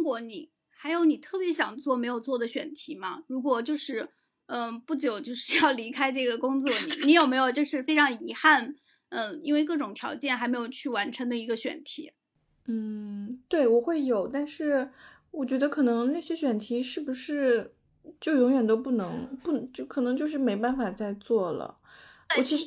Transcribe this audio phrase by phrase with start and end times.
[0.00, 3.22] 中国，你还有你特别想做没有做的选题吗？
[3.26, 4.08] 如果就是
[4.46, 8.74] 嗯不久就是要离开这个工作，你你有没有就是非常遗憾，
[9.10, 12.12] 嗯，因为各种条件还没有去完成的一个选题？
[12.66, 14.90] 嗯，对我会有，但是
[15.32, 17.74] 我觉得可能那些选题是不是
[18.18, 21.76] 就永远都不能不就可能就是没办法再做了。
[22.38, 22.66] 我其实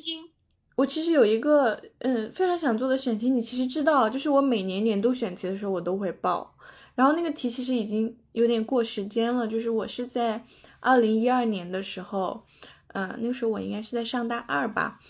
[0.76, 6.56] 我其实有一个嗯非常想做的选题，你其实知道，就是我每年年度选题的时候我都会报，
[6.94, 10.44] 然后那个题其实已经有点过时间了，就是我是在
[10.80, 12.44] 二零一二年的时候，
[12.88, 15.00] 嗯，那个时候我应该是在上大二吧。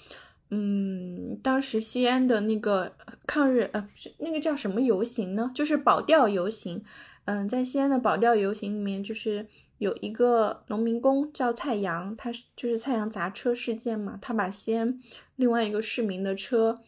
[0.51, 2.93] 嗯，当时西安的那个
[3.27, 5.51] 抗日呃，不是那个叫什么游行呢？
[5.55, 6.83] 就是保钓游行。
[7.25, 9.47] 嗯，在西安的保钓游行里面，就是
[9.79, 15.01] 有一个农民工叫蔡阳，他是就是蔡阳砸车事件嘛，他把西安
[15.37, 16.79] 另外一个市民的车，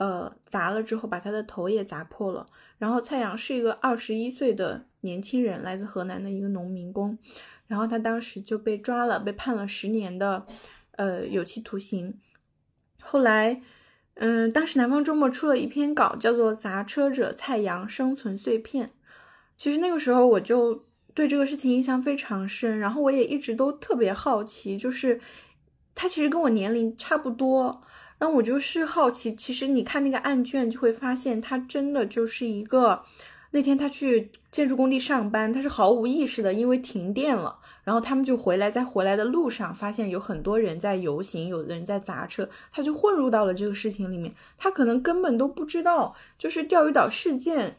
[0.00, 2.46] 呃，砸了之后，把他的头也砸破了。
[2.78, 7.18] 然后蔡阳是一个二十一岁的年轻人，来自河南的一个农民工，
[7.66, 10.46] 然后他当时就被抓了，被判了十年的
[10.92, 12.18] 呃有期徒刑。
[13.02, 13.60] 后来，
[14.14, 18.86] 嗯，当时南方周末出了一篇稿，叫做《砸车者蔡阳生存碎片》。
[19.58, 25.20] 其实那个时候我就对这个事情印象非常深，然后我也一直都特别好奇，就是
[25.94, 27.82] 他其实跟我年龄差不多，
[28.20, 33.02] 然后我就是好奇，其实你看那个案卷就会发现，他真的就是一个。
[33.52, 37.58] 那天他去建筑工地上班，他是毫无意识的，因为停电了。
[37.82, 44.32] 然后他们就回来，在回来的路上发现有很多人在游行，有的人在砸车，他就混入到了这个事情里面。
[44.56, 47.76] 他可能根本都不知道，就是钓鱼岛事件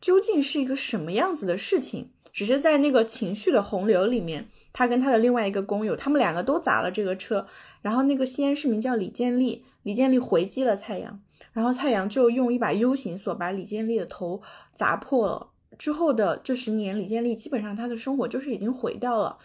[0.00, 7.46] 究竟是一个什么样子的事情，只是在那个情绪的洪流里面，他跟他的另外一个工友，他们两个都砸了这个车。
[7.80, 11.20] 然后那个西安市民叫李建立，李建立回击了蔡阳。
[11.52, 14.40] 然后蔡阳就用一把 U 型锁把李建立的头
[14.74, 15.48] 砸破了。
[15.78, 19.38] 之后的这十年，李建立基本上他的生活就是已经毁掉了。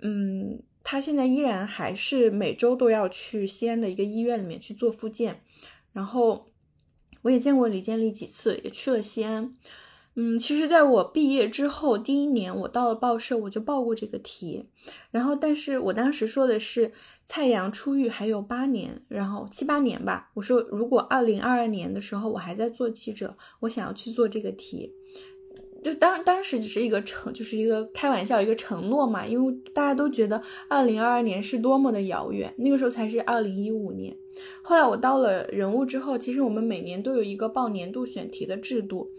[0.00, 5.42] 嗯，他现在依然还是每周都要去西安的一个医院里面去做复健。
[5.92, 6.50] 然后
[7.22, 9.54] 我也见过李建立几次，也去了西安。
[10.14, 14.66] 嗯，其实，在我毕业之后第一年，我到了报社，我就报过这个题。
[15.10, 16.92] 然后，但是我当时说的是
[17.24, 20.30] 蔡阳出狱还有八年，然后七八年吧。
[20.34, 24.92] 我说，如果二零二二年的时候我还在做记者，我想要去做这个题。
[25.82, 29.26] 就当当时只是一个承，就是一个开玩笑，一个承诺嘛。
[29.26, 34.14] 因为大家都觉得二零二二年是多么的遥远，那个时候才是二零一五年。
[34.62, 39.10] 后来我到了人物之后，其实我们每年都有一个报年度选题的制度。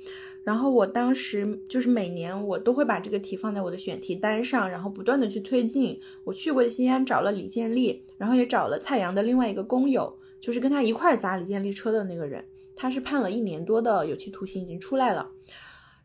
[0.43, 5.99] 然后我当时就是每年我都会把这个题放在我的选题单上，然后不断的去推进。
[6.25, 12.45] 我去过西安找了李建立，然后也找了蔡阳的另外一个工友，就是跟他一块砸李建立车的那个人，
[12.75, 15.29] 他是判了一年多的有期徒刑，已经出来了。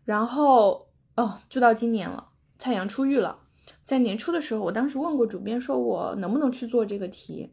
[0.04, 2.28] 然后哦，就到今年了，
[2.58, 3.40] 蔡阳出狱了。
[3.82, 7.50] 在年初的时候，我当时问过主编，说我能不能去做这个题。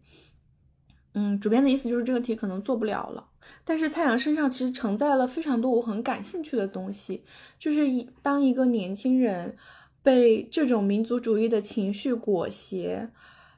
[1.17, 3.25] 嗯，主编的意思就是这个题可能做不了了。
[3.63, 7.23] 但是蔡阳身上其实承载了非常多我很感兴趣的东西，
[7.57, 9.55] 就是一当一个年轻人
[10.03, 13.09] 被这种民族主义的情绪裹挟，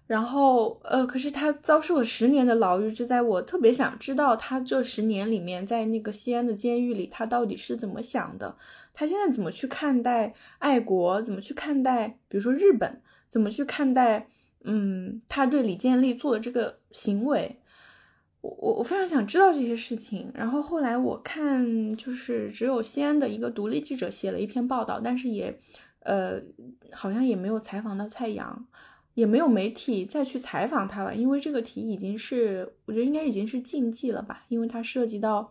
[0.06, 8.56] 然后呃，可是他遭受了十年的牢狱，这在我特别想知道他这十年里面在那个西安的监狱里，他到底是怎么想的？
[8.94, 11.22] 他现在怎么去看待爱国？
[11.24, 13.02] 怎么去看待比如说日本？
[13.30, 14.28] 怎么去看待？
[14.70, 17.58] 嗯，他对李建立做的这个行为，
[18.42, 20.30] 我我我非常想知道这些事情。
[20.34, 25.58] 然后后来我看，就是只有西安的一个独立记者写了一篇报道，但是也，
[26.00, 26.42] 呃，
[26.92, 28.68] 好像也没有采访到蔡阳，
[29.14, 35.50] 也没有媒体再去采访他了，因为这个题已经是，我觉得应该已经是禁忌了吧，因为它涉及到，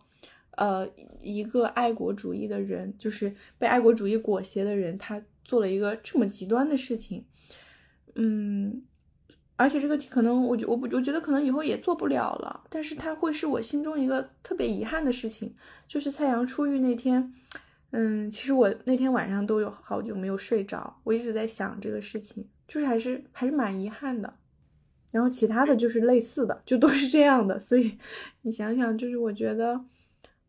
[0.51, 0.87] 呃，
[1.19, 7.25] 一个爱国主义的人，就是被爱国主义裹挟的人，他做了一个这么极端的事情，
[8.13, 8.83] 嗯。
[9.57, 12.63] 而且这个题可能，我觉我不我觉得可能以后也做不了了。
[12.69, 15.53] 但是它会是我心中一个特别遗憾的事情，
[15.87, 17.33] 就是蔡阳出狱那天，
[17.89, 24.31] 嗯，其实我那天晚上都有好久没有睡着，我一直在想这个事情，就是还是还是蛮遗憾的。
[25.11, 27.59] 然后其他的就是类似的，就都是这样的。
[27.59, 27.97] 所以
[28.43, 29.83] 你想想，就是我觉得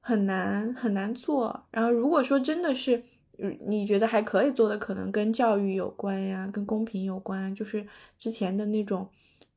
[0.00, 1.66] 很难很难做。
[1.70, 3.02] 然后如果说真的是。
[3.38, 7.86] 嗯，你觉得还可以做的，可能跟教育有关呀，跟公平有关，就是
[8.16, 9.08] 之前的那种，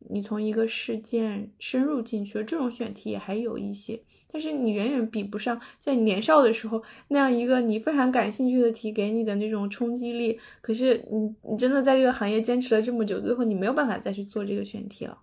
[0.10, 4.00] 你从一个事件深入进去的这种选题也还有一些，
[4.32, 10.40] 但是你远远比不上在你年少的时候那样一个你非常感兴趣的题给你的那种冲击力。
[10.62, 15.18] 可是你你真的在这个行业坚持了这么久，最后你没有办法再去做这个选题了。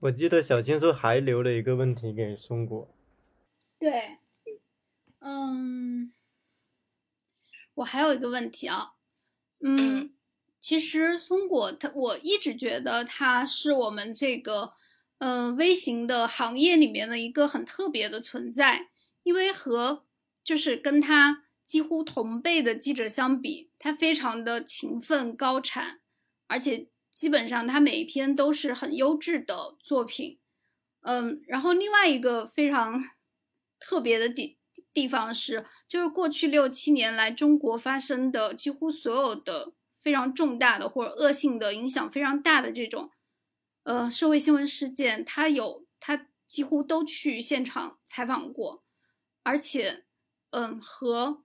[0.00, 2.88] 我记得小青说还留了一个问题给松果。
[3.78, 4.18] 对，
[5.18, 6.13] 嗯。
[7.74, 8.92] 我还有一个问题啊，
[9.60, 10.12] 嗯，
[10.60, 14.72] 其实松果它，我一直觉得它是我们这个，
[15.18, 18.88] 嗯，微型的行业里面的一个很特别的存在，
[19.22, 20.04] 因为和
[20.42, 26.00] 就是跟它几乎同辈的记者相比，他非常的勤奋高产，
[26.46, 30.38] 而且基本上他每一篇都是很优质的作品，
[31.00, 33.10] 嗯，然后另外一个非常
[33.80, 34.58] 特别的地
[34.92, 43.10] 地方是，就是过去六七年来中国发生的几乎所有的非常重大的或者恶性的影响非常大的这种，
[43.84, 48.84] 呃，社会新闻事件，他有他几乎都去现场采访过，
[49.42, 50.04] 而且，
[50.50, 51.42] 嗯，和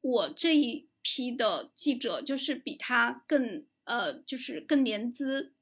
[0.00, 5.54] 我这一批的记者，就是比他更呃，就是更年资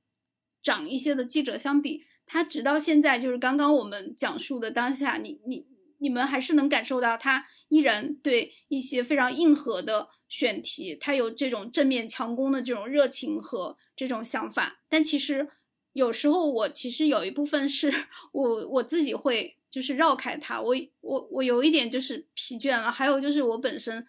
[0.62, 5.66] 长一些的记者相比，他直到现在就是刚刚我们讲述的当下，你你。
[5.98, 14.80] 你们还是能感受到他依然对一些非常硬核的选题，他有这种正面强攻的这种热情和这种想法。
[14.88, 15.48] 但其实
[15.92, 17.92] 有时候我其实有一部分是
[18.32, 22.90] 我我自己会就是绕开他，我我我有一点就是疲倦了。
[22.90, 24.06] 还有就是我本身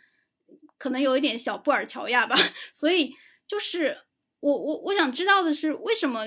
[0.77, 2.35] 可能有一点小布尔乔亚吧，
[2.73, 3.13] 所以
[3.47, 3.97] 就是
[4.39, 6.25] 我我我想知道的是为什么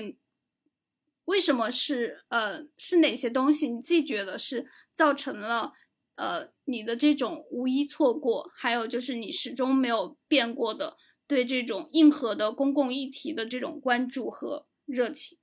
[1.25, 4.67] 为什么是呃是哪些东西你自己觉得是。
[4.95, 5.73] 造成了，
[6.17, 15.39] 呃，你的这种无一错过，还有就是你始终没有变过的对这种硬核的公共议题的这种关注和热情。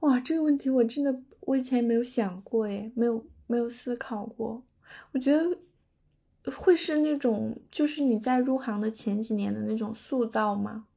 [0.00, 4.64] 哇，这个问题我真的我以前没有想过，诶，没有没有思考过。
[5.12, 5.56] 我觉得
[6.50, 10.88] 会是那种，就是你在入行的前几年的那种塑造吗？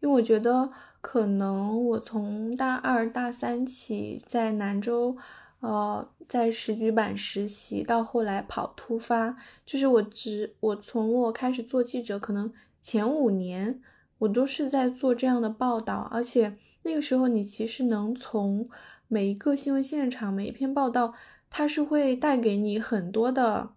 [0.00, 5.16] 因为我觉得可能我从大二大三起在南州。
[5.60, 9.36] 呃，在时局版实习，到后来跑突发，
[9.66, 12.50] 就是我只我从我开始做记者，可能
[12.80, 13.78] 前五年
[14.16, 18.66] 我都是在做这样的报道，而且那个时候你其实能从
[19.06, 21.12] 每一个新闻现场每一篇报道，
[21.50, 23.74] 它是会带给你很多的，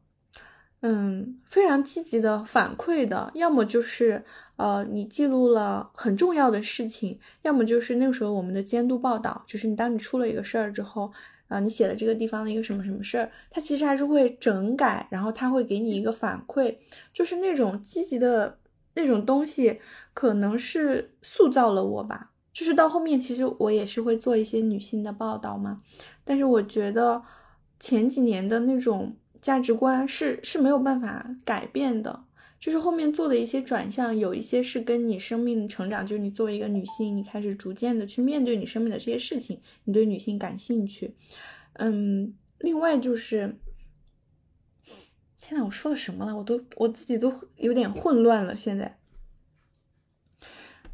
[0.83, 4.23] 嗯，非常积极的反馈的，要么就是
[4.57, 11.11] 呃你记录了很重要的事情，要么就是那个时候我们的监督报道，就是你当你出了一个事儿之后。
[11.49, 16.75] 啊，你写了这个地方的一个什么什么事儿，他其实还是会整改，然后他会给你一个反馈，
[17.13, 18.57] 就是那种积极的
[18.95, 19.79] 那种东西，
[20.15, 22.31] 可能是塑造了我吧。
[22.53, 25.81] 就是到后面，其实我也是会做一些女性的报道嘛，
[26.23, 27.21] 但是我觉得
[27.79, 32.23] 前几年的那种价值观是是没有办法改变的。
[32.59, 41.13] 就是后面做的一些转向，有一些是跟你生命成长，就是你作为一个女性，你开始逐渐的去面对你生命的这些事情，你对女性感兴趣。
[41.73, 43.57] 嗯，另外就是，
[45.37, 46.37] 天呐，我说了什么了？
[46.37, 48.55] 我都我自己都有点混乱了。
[48.55, 48.97] 现在，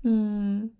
[0.01, 0.71] 嗯，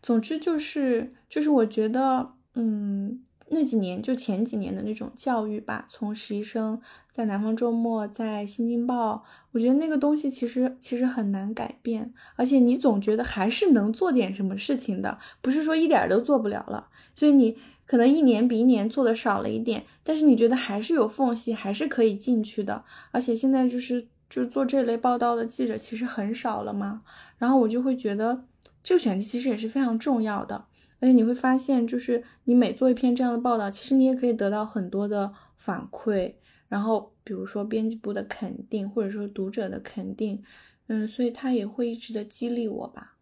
[0.00, 3.22] 总之就是，就是我觉得，嗯。
[3.48, 6.80] 那几年就前几年的那种教育吧，从实习生
[7.12, 16.88] 在南方周末，在新京报，我觉得那个东西其实其实很难改变，而且你总觉得还是能做点什么事情的，不是说一点都做不了了。
[17.14, 17.56] 所以你
[17.86, 22.84] 可能一年比一年做的少了一点，但是你觉得还是有缝隙，还是可以进去的。
[23.12, 27.02] 而且现在就是就做这类报道的记者其实很少了嘛，
[27.38, 28.44] 然后我就会觉得
[28.82, 30.64] 这个选题其实也是非常重要的。
[31.06, 36.34] 而且你会发现，就是你每做一篇这样的报道，其实你也可以得到很多的反馈，
[36.66, 40.42] 然后比如说编辑部的肯定，或者说读者的肯定，
[40.88, 43.18] 嗯，所以他也会一直的激励我吧。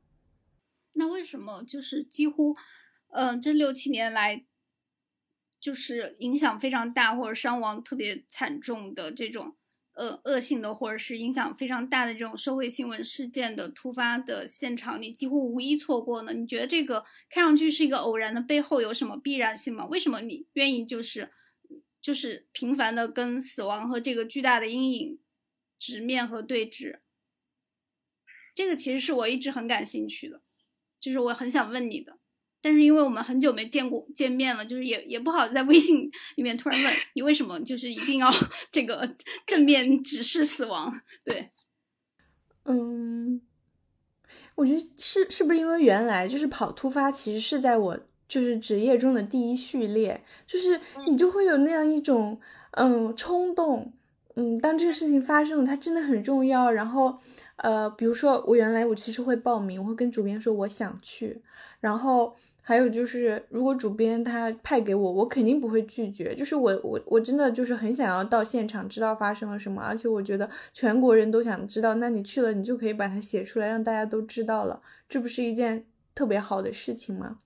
[0.94, 2.56] 那为什么就是几乎，
[3.10, 4.46] 嗯，这六七年来，
[5.60, 9.56] 就是影响非常大或者伤亡特别惨重的这种？
[9.94, 16.32] 呃，恶性的或者是影响非常大的这种社会新闻事件的突发的现场，你几乎无一错过呢？
[16.32, 19.86] 你觉得这个看上去是一个偶然的背后有什么必然性吗？
[19.86, 21.30] 为什么你愿意就是
[22.00, 25.20] 就是频繁的跟死亡和这个巨大的阴影
[25.78, 26.98] 直面和对峙？
[28.52, 30.42] 这个其实是我一直很感兴趣的，
[31.00, 32.18] 就是我很想问你的。
[32.64, 38.30] 但是因为我们很久没见过见面了，就是也也不好在微信里面突然问你为什么就是一定要
[38.73, 39.14] 这个
[39.47, 40.90] 正面直视死亡。
[41.23, 41.50] 对，
[42.64, 43.42] 嗯，
[44.54, 52.40] 我觉得是是不是因为原来就是跑突发，其实是在我就是职业中的第一序列，就是你就会有那样一种
[52.71, 53.92] 嗯冲动，
[54.37, 57.18] 嗯，当这个事情发生了，它真的很重要，然后
[57.56, 61.42] 呃，比如说我原来我其实会报名，我会跟主编说我想去，
[61.80, 62.35] 然后。
[62.66, 66.35] 还有就是，如果主编他派给我，我肯定不会拒绝。
[66.35, 71.94] 就是我我我真的就是很想要到现场，知道发生了什么，而且我觉得全国人都想知道。
[71.97, 77.40] 那你去了，你就可以把它写出来，让大家都知道了，这不是一件特别好的事情吗？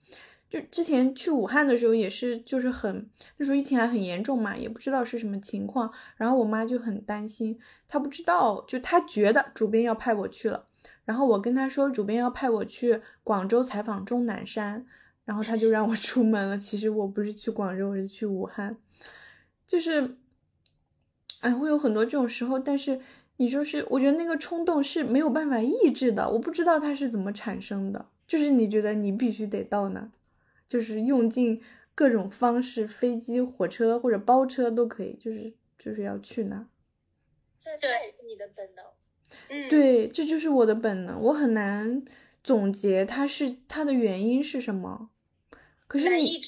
[0.48, 3.04] 就之前去武汉的时候也是，就是很
[3.38, 7.58] 那时候疫情还很严重嘛，也不知道是什么情况，然后我妈就很担心，
[7.88, 10.64] 她不知道，就她觉得主编要派我去了，
[11.04, 14.86] 然后我跟她说主编要派我去广州采访钟南山。
[15.28, 16.56] 然后他就让我出门了。
[16.56, 18.74] 其实我不是去广州，我是去武汉。
[19.66, 20.16] 就是，
[21.42, 22.58] 哎，会有很多这种时候。
[22.58, 22.98] 但是
[23.36, 26.30] 你说是，我觉得那个冲动是没有办法抑制的。
[26.30, 28.08] 我不知道它是怎么产生的。
[28.26, 30.10] 就是你觉得你必须得到那，
[30.66, 31.60] 就是用尽
[31.94, 36.66] 各种方式，飞机、火车或者包车都可以，就是就是要去那。
[37.60, 38.82] 这这也是你的本能。
[39.50, 41.20] 嗯，对，这就是我的本能。
[41.20, 42.02] 我很难
[42.42, 45.10] 总结它是它的原因是什么。
[45.88, 46.40] 可是你，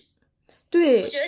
[0.68, 1.26] 对，我觉得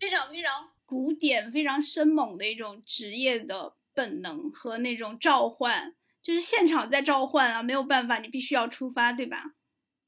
[0.00, 9.52] 非常非常古典、非常生猛的一种职业的本能和那种召唤，就是现场在召唤啊，没有办法，你必须要出发，对吧？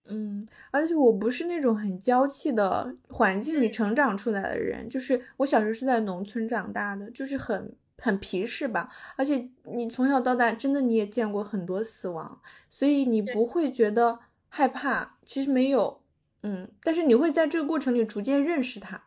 [0.06, 8.88] 嗯，而且我不是那种很娇气的环境里成长出来的人，就是我小时候是在农村长大的，就是很很皮实吧。
[9.16, 12.40] 而且你从小到大，真的你也见过很多死亡，
[12.70, 14.18] 所以你不会觉得
[14.48, 15.18] 害怕。
[15.24, 16.01] 其实没有。
[16.42, 19.04] 嗯，但是你会在这个过程里逐渐认识他，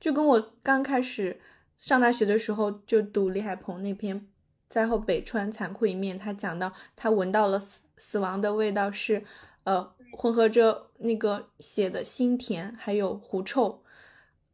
[0.00, 1.38] 就跟我刚开始
[1.76, 4.18] 上大学的时候就读李海鹏那篇
[4.70, 9.22] 《灾后北川残酷一面》，他讲到他闻到了死死亡的味道是，
[9.64, 13.82] 呃，混合着那个血的腥甜，还有狐臭，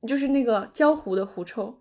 [0.05, 1.79] 就是那个焦糊的狐臭。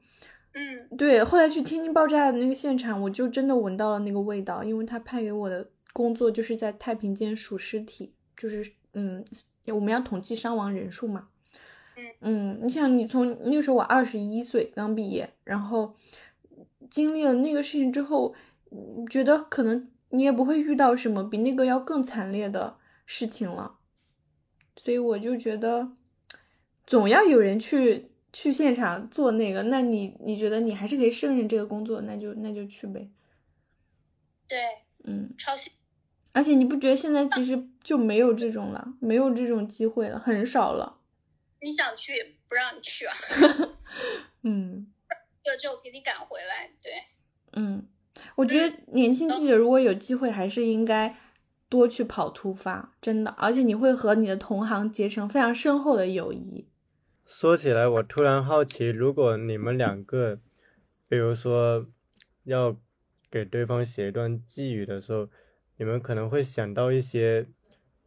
[0.54, 1.24] 嗯，对。
[1.24, 9.26] 后来去天津爆炸的那个现场，我就真的闻到了那个味道，因为他派给我的工作就是在太平间数尸体，就是嗯。
[9.72, 11.30] 我们要统计伤亡人数嘛？
[11.96, 15.96] 嗯嗯，你想，你从那个时候我二十一岁刚毕业，然后
[16.90, 18.36] 经历了那个事情之后，
[19.10, 23.80] 觉得可能你也不会遇到什么比那个要更惨烈的事情了，
[24.76, 25.94] 所以我就觉得
[26.86, 29.64] 总要有人去去现场做那个。
[29.64, 33.10] 那你你觉得你还是可以胜任这个工作，那就那就去呗。
[34.48, 34.58] 对，
[35.04, 35.74] 嗯，超幸
[36.38, 41.00] 而且你不觉得现在其实就没有这种了，没有这种机会了，很少了。
[41.62, 43.18] 你想去也不让你去啊。
[44.44, 44.86] 嗯。
[45.44, 46.92] 就就给你赶回来，对。
[47.54, 47.88] 嗯，
[48.36, 51.16] 我觉得年轻记者如果有机会，还是应该
[51.70, 53.32] 多去跑突发，真的。
[53.32, 56.68] 而且你会和你的同行结成非常深厚的友谊。
[57.26, 60.40] 说起来，我突然好奇，如果你们两个，
[61.08, 61.88] 比如说
[62.44, 62.78] 要
[63.32, 65.28] 给对方写一段寄语的时候。
[65.78, 67.48] 你们可能会想到一些，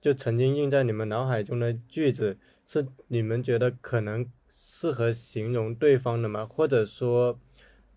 [0.00, 6.44] 就曾经印在你们脑海中的句子，是你们觉得可能适合形容对方的吗？
[6.44, 7.40] 或者说，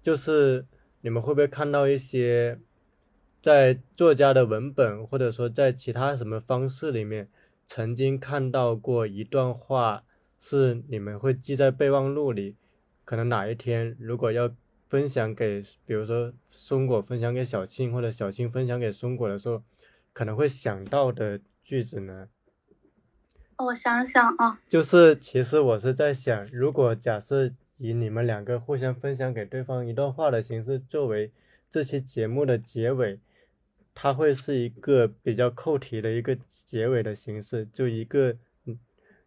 [0.01, 0.65] 就是
[1.01, 2.59] 你们会不会看到一些，
[3.41, 7.29] 在作家的文本，或者说在其他什么方式里面，
[7.65, 10.03] 曾经看到过一段话，
[10.39, 12.55] 是你们会记在备忘录里，
[13.03, 14.55] 可能哪一天如果要。
[14.93, 19.63] 分享给，比如说松果分享给小庆，或者小庆分享给松果的时候，
[20.13, 22.29] 可能会想到的句子呢？
[23.57, 31.31] 我想想啊，就是其实我是在想，如果假设以你们两个互相分享给对方一段话的形式作为
[31.71, 33.19] 这期节目的结尾，
[33.95, 38.37] 它会是一个比较扣题的一个结尾的形式，就一个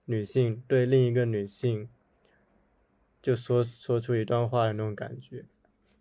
[0.04, 1.88] 女性对另一个女性
[3.20, 5.44] 就说说出一段话的那种感觉。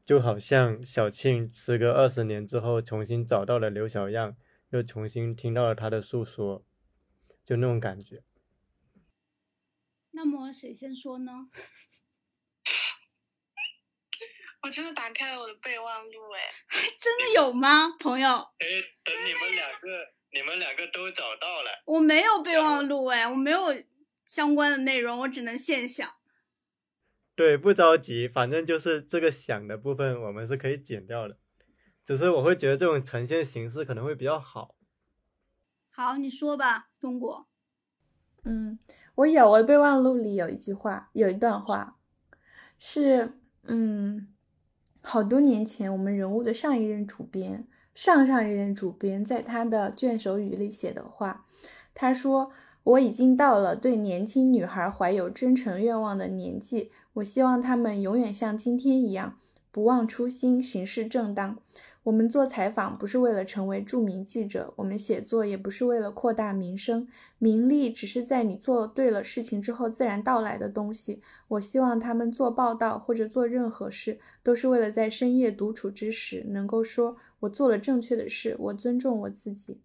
[0.06, 4.38] 就好像小庆时隔二十年之后重新找到了刘小样，
[4.70, 6.64] 又重新听到了他的诉说，
[7.44, 8.24] 就那种感觉。
[10.12, 11.50] 那么谁先说呢？
[14.62, 16.40] 我真的打开了我的备忘录，哎，
[16.98, 18.30] 真的有吗，朋友？
[18.30, 18.66] 哎，
[19.04, 21.84] 等你们两个，你们两个都找到了。
[21.86, 23.60] 我没有备忘录，哎，我没有
[24.26, 26.16] 相关的内容，我只能现想。
[27.36, 31.38] 对，不着急，反正就是这个想的部分，我们是可以剪掉的。
[32.06, 34.76] 只是我会觉得这种呈现形式可能会比较好。
[35.90, 37.48] 好，你说吧，松果。
[38.46, 38.80] 嗯，
[39.16, 41.98] 我有，我的备忘录里有一句话，有一段话，
[42.78, 44.34] 是嗯，
[45.02, 51.46] 好多年前我们人物的上一任主编、上上一任主编在他的卷首语里写的话，
[51.94, 52.52] 他说
[52.84, 59.38] ：“我已经到了对年轻女孩怀有真诚愿望的年纪。”我希望他们永远像今天一样
[59.72, 61.58] 不忘初心，行事正当。
[62.04, 67.08] 我们做采访不是为了成为著名记者，我们写作也不是为了扩大名声，
[67.40, 71.22] 名利只是在你做对了事情之后自然到来的东西。
[71.48, 79.82] 我希望他们做报道或者做任何事，都是为了在深夜独处之时能够说“我做了正确的事，我尊重我自己”。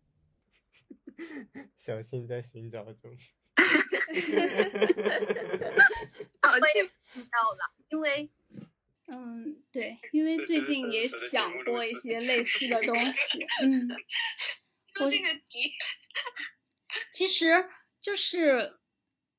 [1.79, 3.17] 小心在寻找中。
[6.43, 6.89] 好，听
[7.31, 8.31] 到了，因为。
[9.13, 13.45] 嗯，对，因为最近也想过一 些类似的东西。
[13.65, 13.89] 嗯，
[15.05, 15.73] 我这个题，
[17.13, 17.69] 其实
[18.01, 18.79] 就是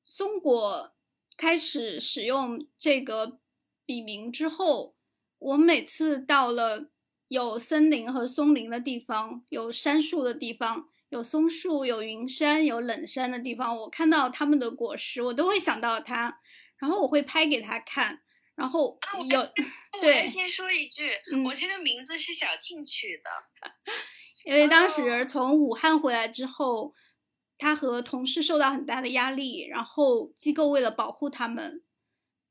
[0.04, 0.94] 松果
[1.38, 3.40] 开始使用这个
[3.86, 4.94] 笔名之后，
[5.38, 6.90] 我每次到了
[7.28, 16.38] 有森林和松林的地方，有杉树的地方，有松树、有云山、有冷山的地方，我看到他们的果实，我都会想到它，
[16.78, 18.22] 然后我会拍给他看。
[18.54, 19.52] 然后有，
[20.00, 21.10] 对，先说一句，
[21.44, 23.30] 我这个名字是小庆取的，
[24.46, 26.94] 因为当时从武汉回来之后，
[27.58, 31.82] 他和同事受到很大的压力，然后机构为了保护他们，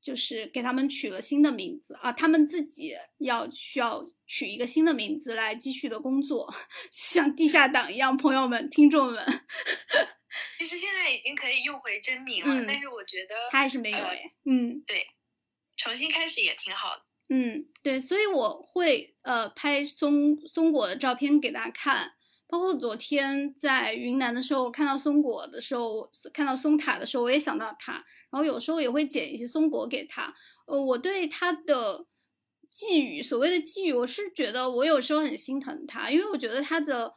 [0.02, 6.52] 就是给他们取了新的名字啊，他们自己要需要取一个新的名字来继续的工作，
[6.90, 9.24] 像地下党一样，朋友们、听众们，
[10.58, 15.06] 其实现在已经可以用回真名了，但是我觉得他还是没有哎，嗯，对。
[15.74, 22.12] 重新开始也挺好的，嗯，对，所以我会呃拍松松果的照片给大家看，
[22.46, 30.34] 包括昨天在云南的时候看到松果的时候，看到松塔的时候，我也想到他，然后有时候也会捡一些松果给他。
[30.66, 32.06] 呃，我对他的
[32.70, 37.14] 寄语，所谓的寄语，我是觉得我有时候很心疼他，因为我觉得他的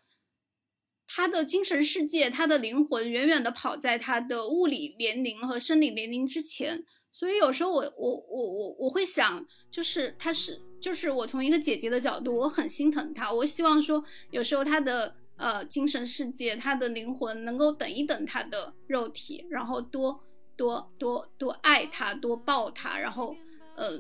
[1.08, 6.84] 他的精神世界，他的灵魂远远的跑在他的物理年龄和生理年龄之前。
[7.10, 13.32] 所以有时候我我我我我会想，就是他是就是我从一个姐姐的角度，我很心疼他。
[13.32, 20.22] 我希望说，有时候他的呃精神世界，他的灵魂能够等一等他的肉体，然后多
[20.56, 23.36] 多多多爱他，多抱他，然后
[23.76, 24.00] 呃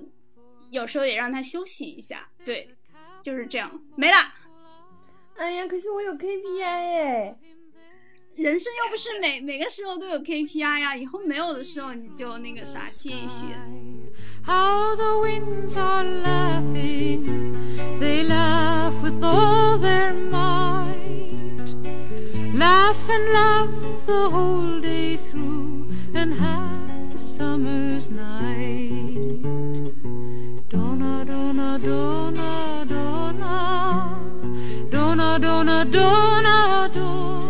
[0.71, 2.29] 有时候也让他休息一下。
[2.43, 2.75] 对，
[3.23, 4.17] 就是这样，没了。
[5.37, 7.37] 哎呀，可是我有 KPI 哎。
[8.35, 13.45] 人生又不是每每个时候都有 KPI 呀，以后没有的时候你就那个啥歇一歇。
[14.45, 17.23] How the winds are laughing,
[17.97, 21.73] they laugh with all their might,
[22.53, 23.69] laugh and laugh
[24.05, 25.64] the whole day through
[26.25, 29.43] and half the summer's night.
[30.69, 34.25] Donna, donna, donna, donna,
[34.89, 37.44] donna, donna, donna, donna.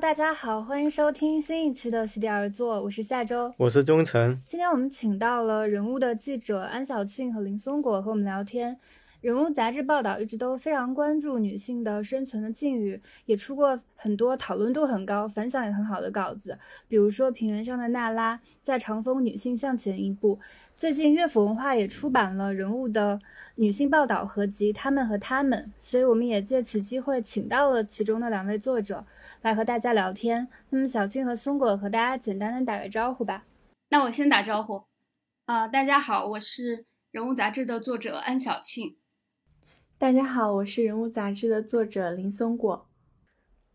[0.00, 4.40] 大家好，欢迎收听新一期的席地而坐，我是夏周，我是钟晨。
[4.44, 8.78] 今天我们请到了人物的记者安小庆和林松果和我们聊天。
[9.20, 16.56] 人物杂志报道一直都非常关注女性的生存的境遇，也出过很多讨论度很高、反响也很好的稿子。
[16.86, 20.38] 比如说《平原上的娜拉》在长风女性向前一步。
[20.76, 23.18] 最近乐府文化也出版了人物的
[23.56, 29.04] 女性报道合集《她们和他们》，所以我们也借此机会请到了其中的两位作者
[29.42, 30.46] 来和大家聊天。
[30.70, 33.44] 那么小庆和松果和大家简单的打个招呼吧。
[33.90, 34.84] 那我先打招呼，
[35.46, 38.96] 啊，大家好，我是人物杂志的作者安小庆。
[40.00, 42.88] 大家好，我是人物杂志的作者林松果。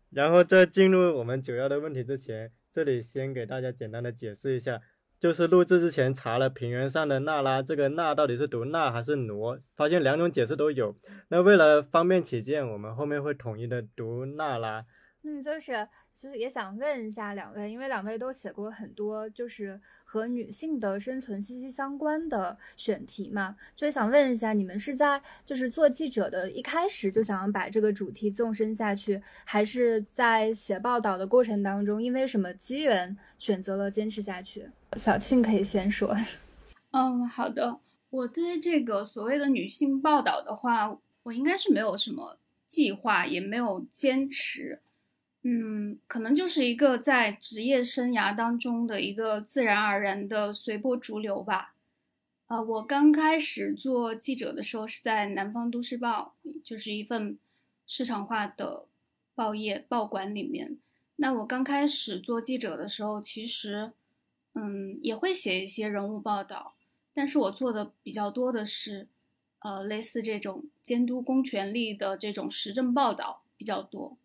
[0.08, 4.80] 然后在进入我们主要的问题之前，这里先给大家简单的解释一下，
[5.20, 10.96] 就是录制之前查了平原上的那拉，这个那到底是读那还是挪，发现两种解释都有。
[11.28, 14.82] 那为了方便起见，我们后面会统一的读那拉。
[15.26, 34.68] 嗯，就是其实也想问一下两位，因为两位都写过很多就是和女性的生存息息相关的选题嘛，就是想问一下，你们是在就是做记者的一开始就想要把这个主题纵深下去，还是在写报道的过程当中，因为什么机缘选择了坚持下去？
[34.98, 36.14] 小庆可以先说。
[36.92, 42.36] 嗯，好的，我对这个所谓的女性报道的话，我应该是没有什么
[42.68, 44.80] 计划，也没有坚持。
[45.46, 51.74] 嗯，可能就是一个在职业生涯当中的一个自然而然的随波逐流吧。
[52.46, 57.38] 啊，我刚开始做记者的时候是在南方都市报，就是一份
[57.86, 58.86] 市场化的
[59.34, 60.78] 报业报馆里面。
[61.16, 63.92] 那我刚开始做记者的时候，其实
[64.54, 66.74] 嗯也会写一些人物报道，
[67.12, 69.08] 但是我做的比较多的是
[69.58, 74.16] 呃类似这种监督公权力的这种时政报道比较多。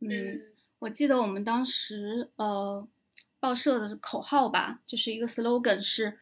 [0.00, 0.42] 嗯，
[0.80, 2.86] 我记得我们当时呃
[3.40, 6.18] 报社的口号吧，就是一个 slogan 是，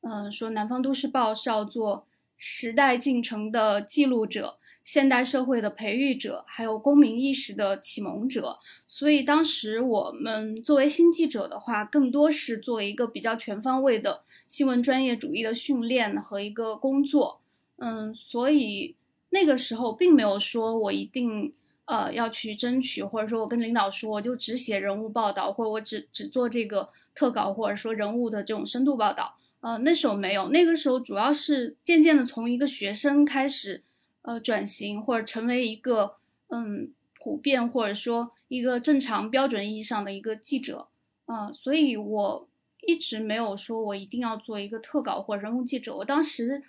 [0.00, 4.58] 嗯，说南方都市报是要做时代进程的记录者。
[4.84, 17.42] 现代社会的培育者，还有公民意识的启蒙者，所以当时我们作为新记者的话，更多是做一个比较全方位的新闻专业主义的训练和一个工作。
[17.76, 18.96] 嗯，所以
[19.28, 21.52] 那个时候并没有说我一定
[21.88, 29.36] 呃要去争取，或者说我跟领导说我就只写人物报道，或者我只只做这个特稿，或者说人物的这种深度报道。
[29.60, 33.82] 呃，那时候没有，那个时候主要是渐渐的从一个学生开始。
[34.22, 36.16] 呃，转型或者成为一个
[36.48, 40.88] 嗯普遍或者说一个正常标准意义上的一个记者，
[41.28, 42.48] 嗯，所以我
[42.82, 45.96] 一直没有说我一定要做一个特稿或人物记者。
[45.96, 46.62] 我当时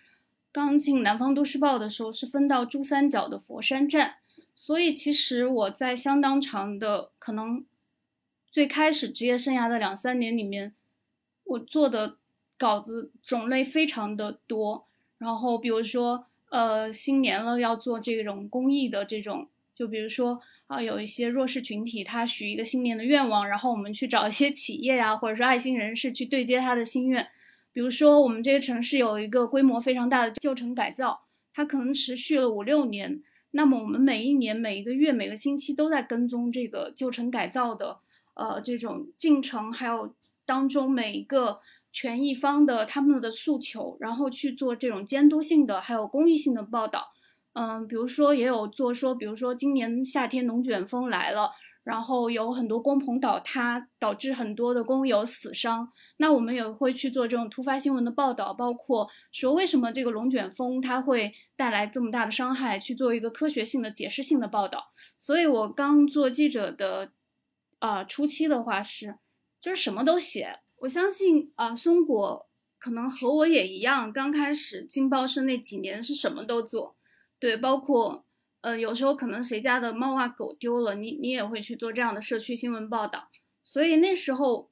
[0.53, 4.18] 刚进南方都市报的时候是分到珠三角的佛山站，
[4.61, 7.63] 所以其实我在相当长的可能
[8.51, 10.73] 最开始职业生涯的两三年里面，
[11.45, 12.17] 我做的
[12.57, 14.85] 稿子种类非常的多，
[15.17, 16.25] 然后比如说。
[16.51, 27.29] 呃，新年了要做这种公益的这种，就比如说啊，有一些弱势群体，他许一个新年的愿望，然后我们去找一些企业呀，或者说爱心人士去对接他的心愿。
[27.71, 31.21] 比如说，我们这个城市有一个规模非常大的旧城改造，
[31.53, 37.99] 它可能持续了五六年，那么我们每一年、每一个月、每个星期都在跟踪这个旧城改造的
[38.33, 40.13] 呃这种进程，还有
[40.45, 41.59] 当中每一个。
[41.91, 47.07] 权益方的他们的诉求，然后去做这种监督性的，还有公益性的报道。
[47.53, 51.49] 嗯，比如说也有做说，比如说今年夏天龙卷风来了，
[51.89, 55.91] 然后有很多工棚倒塌，导致很多的工友死伤。
[56.17, 64.91] 那我们也会去做这种突发新闻的报道，包括说为什么这个龙卷风它会带来这么大的伤害，去做一个科学性的解释性的报道。
[65.17, 67.09] 所以我刚做记者的，
[67.79, 69.15] 啊，初期的话是，
[69.59, 70.59] 就是什么都写。
[70.81, 72.47] 我相信啊，松果
[72.77, 76.95] 可能和我也一样，刚开始进报社那几年是什么都做，
[77.39, 78.25] 对，包括
[78.61, 83.29] 呃，有时候可能谁家的猫啊狗丢了，你你也会去做这样的社区新闻报道。
[83.63, 84.69] 所以那时候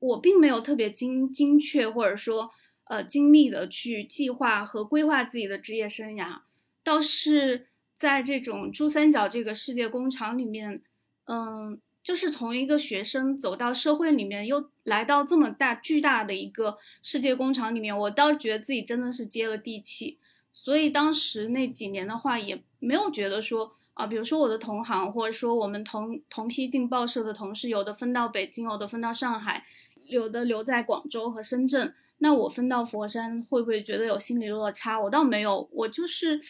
[0.00, 2.50] 我并没有特别精精确或者说
[2.84, 6.40] 呃精密的去计划和规划自己的职业生涯，
[6.82, 10.82] 倒是在这种珠三角这个世界工厂里面，
[11.24, 11.80] 嗯。
[12.00, 20.16] 就是从一个学生走到社会里面，又来到这么大巨大的一个世界工厂里面，我倒觉得自己真的是接了地气。
[20.60, 29.64] 所以当时那几年的话，也没有觉得说啊，比如说我的同行，或者说我们同同批进报社的同事，有的分到北京，有的分到上海，
[30.08, 35.00] 有的留在广州和深圳，那我分到佛山，会不会觉得有心理落差？
[35.00, 36.40] 我倒没有，我就是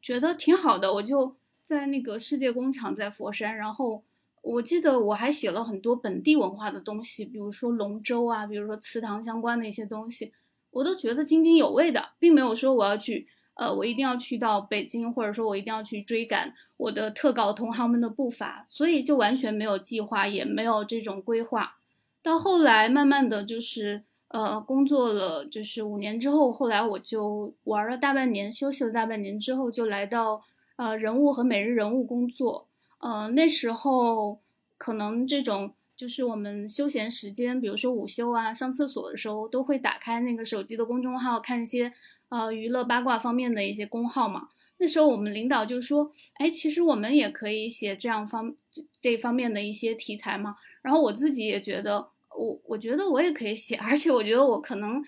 [0.00, 0.94] 觉得挺好的。
[0.94, 4.02] 我就在那个世界工厂在佛山，然后。
[4.40, 10.32] 我记得我还写了很多本地文化的东西，比如说龙舟啊，比如说祠堂相关的一些东西，
[10.70, 13.26] 我都觉得津津有味的，并没有说我要去，
[13.58, 21.76] 呃，我一定要去到北京，或者说我一定要去追赶我的特稿同行们的步伐，所以就完全没有计划，也没有这种规划。
[22.22, 30.40] 到后来，慢慢的就是，呃，工作了就是五年之后，后来我就玩了大半年，休息了大半年之后，就来到
[30.76, 32.68] 呃人物和每日人物工作。
[33.00, 34.38] 呃，那时候
[34.76, 41.92] 可能这种就是我们休闲时间，比如说午休啊、上厕所的时候，都会打开那个手机的公众号，看一些
[42.28, 44.48] 呃娱乐八卦方面的一些公号嘛。
[44.80, 55.02] 那时候我们领导就说：“哎，其实我们也可以写这样方这这方面的一些题材嘛。”然后我自己也觉得，我我觉得我也可以写，而且我觉得我可能，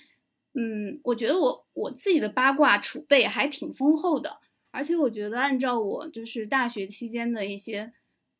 [0.55, 4.39] 嗯，我觉得我我自己的八卦储备还挺丰厚的。
[4.73, 7.93] 而且我觉得，按照我就是大学期间的一些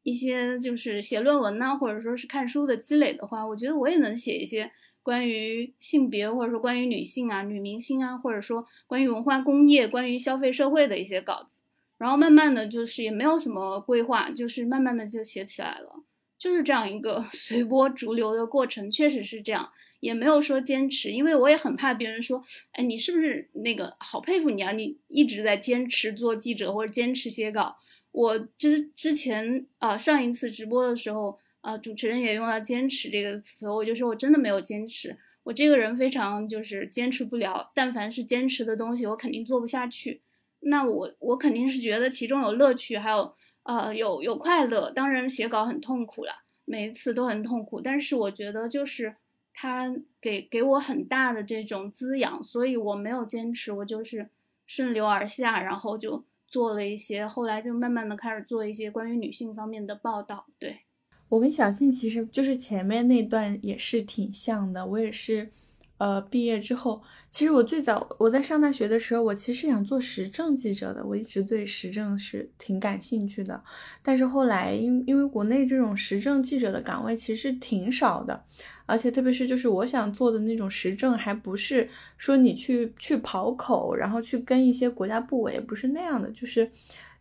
[0.03, 4.71] 一些就是写论文呐，或者说是看书的积累的话，我觉得我也能写一些
[5.03, 11.63] 关于性别或者说关于女性啊、女明星啊，或者说关于文化工业、关于消费社会的一些稿子。
[11.99, 16.03] 然后慢慢的就是也没有什么规划，就是慢慢的就写起来了，
[16.39, 19.71] 就是这样一个 随波逐流的过程，确实是这样。
[20.01, 24.73] 也没有说坚持，因为我也很怕别人说，哎，你是不是那个好佩服你啊？
[24.73, 27.77] 你一直在坚持做记者或者坚持写稿。
[28.11, 35.17] 我之之前啊，上一次直播的时候，啊，主持人也用了“坚持”这个词，我就说我真的没有坚持。
[35.43, 40.21] 我这个人非常就是坚持不了，但凡是坚持的东西，我肯定做不下去。
[40.61, 44.91] 那我我肯定是觉得其中有乐趣，还有呃有有快乐。
[44.91, 49.17] 当然写稿很痛苦了，每一次都很痛苦，但是我觉得就是。
[49.53, 54.31] 他给给我很大的这种滋养，所以我没有坚持，我就是
[54.65, 60.47] 顺流而下，然后就做了一些，后来就慢慢的开始做一些关于女性方面的报道。
[60.59, 60.83] 对
[61.31, 65.49] 我跟小庆其实就是前面那段也是挺像的，我也是。
[65.97, 73.63] 呃，毕业之后，其实我最早我在上大学的时候，我其实想做时政记者的，我一直对时政是挺感兴趣的。
[74.03, 78.43] 但是后来，因因为国内这种时政记者的岗位其实挺少的，
[78.87, 86.71] 而且特别是就是我想做的那种时政，还不是说你去去跑口，然后去跟一些国家部委，不是那样的，就是，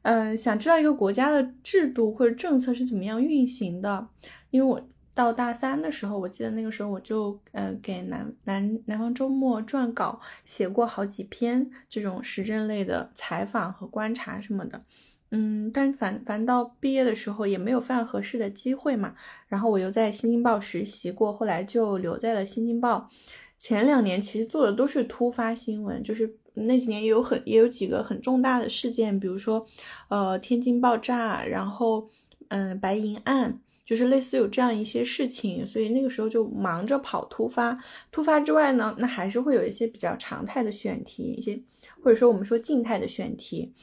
[0.04, 4.08] 嗯，想知道一个国家的制度或者政策是怎么样运行的，
[4.52, 4.82] 因为我。
[5.16, 14.82] 到大三的时候，我记得那个时候我就呃给南南南方周末撰稿，写过好几篇这种时政类的采访和观察什么的，
[15.32, 19.14] 嗯，但反反到毕业的时候也没有非常合适的机会嘛。
[19.50, 23.10] 然后我又在新京报实习过，后来就留在了新京报。
[23.58, 29.66] 前两年其实做的都是突发新闻，就是那几年也有很也有几个很重大的事件，比如说
[30.10, 32.10] 呃天津爆炸，然后
[32.50, 33.60] 嗯白银案。
[33.86, 37.76] 就是类似有这样一些事情，所以那个时候就忙着跑突发。
[38.12, 41.60] 突发之外呢，那还是会有一些比较常态的选题，一些
[42.04, 43.74] 或者说我们说静态的选题。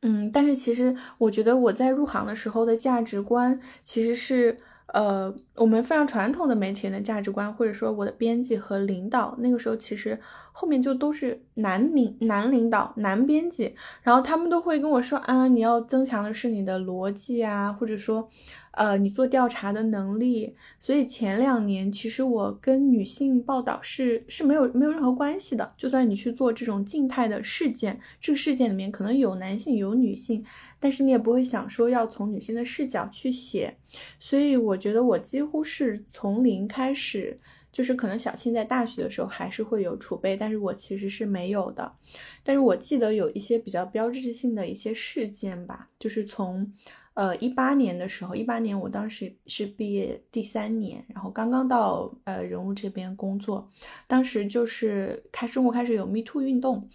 [0.00, 4.56] 嗯，但是其实我觉得我在入行的时候的价值观其实是。
[4.92, 10.18] 呃，我们非常传统的媒体人的价值观，或者说我的编辑和领导，那个时候其实
[10.52, 18.28] 后面就都是男领男领导、男编辑，然后他们都会跟我说啊，你要增强的是你的逻辑啊，或者说，
[18.72, 20.54] 呃，你做调查的能力。
[20.78, 30.44] 所以前两年其实我跟女性报道是是没有没有任何关系的，就算你去做这种静态的事件，这个事件里面可能有男性有女性。
[30.82, 33.76] 但是你也不会想说要从女性的视角去写，
[34.18, 37.38] 所以我觉得我几乎是从零开始，
[37.72, 41.92] 就是可能小庆在大学的时候还是会有储备，但是我其实是没有的。
[42.42, 46.72] 但是我记得有一些比较标志性的一些事件吧，就是从
[47.14, 53.68] 呃一八年的时候，一八年我当时是毕业第三年，然后刚刚到呃人物这边工作，
[54.06, 56.88] 当时就是开中国开始有 Me Too 运动。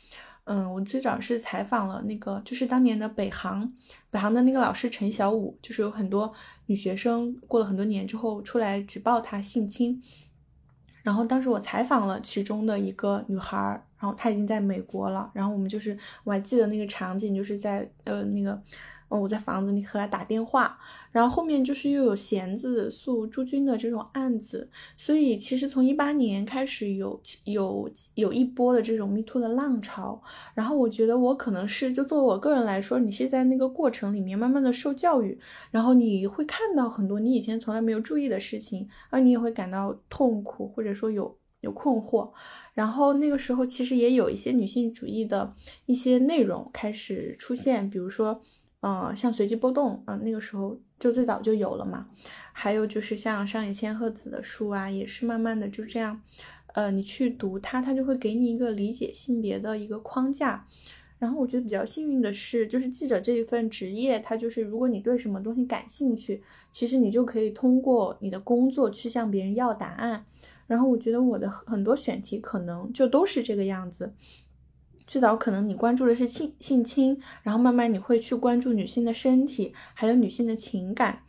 [0.47, 3.73] 嗯，我最早是采访了那个，就是当年的北航，
[4.11, 6.31] 北航的那个老师陈小武，就是有很多
[6.67, 9.99] 女学生过了很多年之后出来举报他性侵，
[11.05, 13.57] 然后当时我采访了其中的一个女孩，
[13.97, 18.61] 然后她已经在美国了，然后我们就是我还记得那个场景，就是在呃那个。
[19.07, 20.77] 哦，我在房子里和他打电话，
[21.11, 30.19] 然后后面就是又有弦子诉朱军的这种案子，所以其实从一八年开始有有有一波的这种 Me Too 的浪潮，
[30.55, 35.39] 然后我觉得我可能是就作为我个人来说，你是在那个过程里面慢慢的受教育，
[35.69, 42.31] 然后你会看到很多你以前从来没有注意的事情，而你也会感到痛苦或者说有有困惑，
[42.73, 45.53] 然后那个时候其实也有一些女性主义的
[45.85, 48.41] 一些内容开始出现，比如说。
[48.87, 52.07] 嗯，像随机波动，嗯，那个时候就最早就有了嘛。
[52.53, 56.21] 还有就是像上野千鹤子的书啊，也是慢慢的就这样，
[56.75, 60.67] 呃，你去读它，它就会给你一个理解性别的一个框架。
[61.17, 70.23] 然后我觉得比较幸运的是，就是记者这一份职业，它就是如果你对什么东西感兴趣，其实你就可以通过你的工作去向别人要答案。
[70.67, 74.13] 然后我觉得我的很多选题可能就都是这个样子。
[75.07, 81.21] 最早可能你关注的是性性侵，然后慢慢你会去关注女性的身体，还有女性的情感，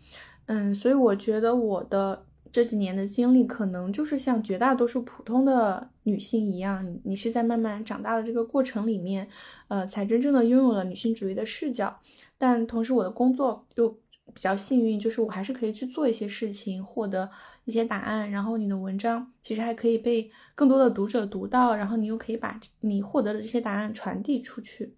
[0.47, 9.29] 嗯，所以我觉得我的这几年的经历可能就是像绝大多数普通的女性一样，你是在慢慢长大的这个过程里面，
[9.69, 11.99] 呃，才真正的拥有了女性主义的视角，
[12.39, 13.99] 但同时我的工作又。
[14.35, 17.31] 比较幸运，就是我还是可以去做一些事情，获得
[17.66, 18.31] 一些答案。
[18.31, 24.94] 然后你的文章其实还可以被更多的读者读到，然后你又可以把你获得的这些答案传递出去。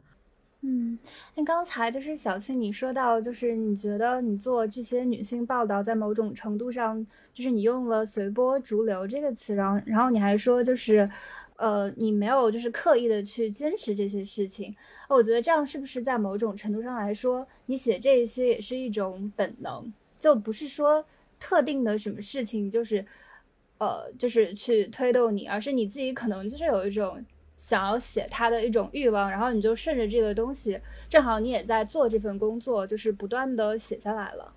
[0.61, 0.99] 嗯，
[1.37, 11.11] 那刚才就是小庆你说到，就是你觉得你做这些女性报道，在某种程度上，就是你用了“随波逐流”这个词，然后然后你还说就是。
[11.59, 14.73] 呃，你没有就是刻意的去坚持这些事情，
[15.09, 21.05] 我觉得这样是不是在某种程度上来说，你写这些也是一种本能，就不是说
[21.39, 23.05] 特定的什么事情就是，
[23.79, 27.25] 呃，就是去推动你，而是你自己可能就是有一种
[27.57, 34.55] 想要写它的一种欲望，然后你就顺着这个东西，正好你也在做这份工作，就是不断的写下来了。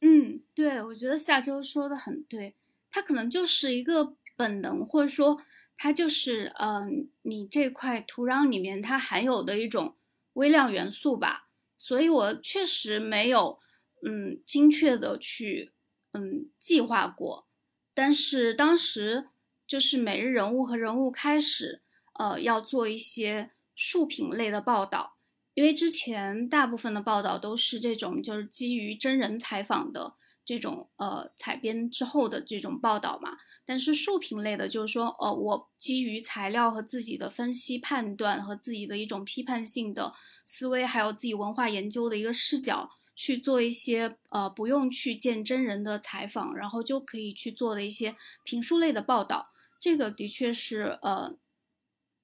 [0.00, 2.54] 嗯，对，我觉得下周说的很对，
[2.90, 5.38] 它可能就是一个本能，或者说。
[5.80, 9.94] 它就是，嗯，你这块土壤里面它含有的一种
[10.32, 13.60] 微量元素吧，所以我确实没有，
[14.04, 15.70] 嗯，精确的去，
[16.12, 17.46] 嗯，计划过，
[17.92, 19.28] 但是当时
[19.66, 21.82] 就是每日人物和人物开始，
[22.14, 25.16] 呃，要做一些竖屏类的报道，
[25.54, 33.36] 因为之前大部分的报道都是这种就是基于真人采访的这种呃采编之后的这种报道嘛。
[33.66, 40.14] 但是竖屏类的，就是说，呃，我基于材料和自己的分析判断和自己的一种批判性的
[40.46, 49.50] 思维，还有自己文化研究的一个视角去做一些呃不用去见真人的采访，然后就可以去做的一些评书类的报道。
[49.78, 51.36] 这个的确是呃。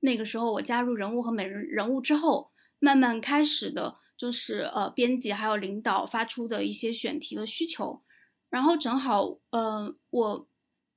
[0.00, 8.02] 那个时候我加入人物和美人人物之后，慢慢开始的就是呃编辑还有领导发出的一些选题的需求，
[8.50, 10.48] 然后正好呃我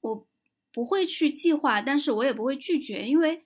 [0.01, 0.27] 我
[0.73, 3.45] 不会去计划，但是我也不会拒绝，因为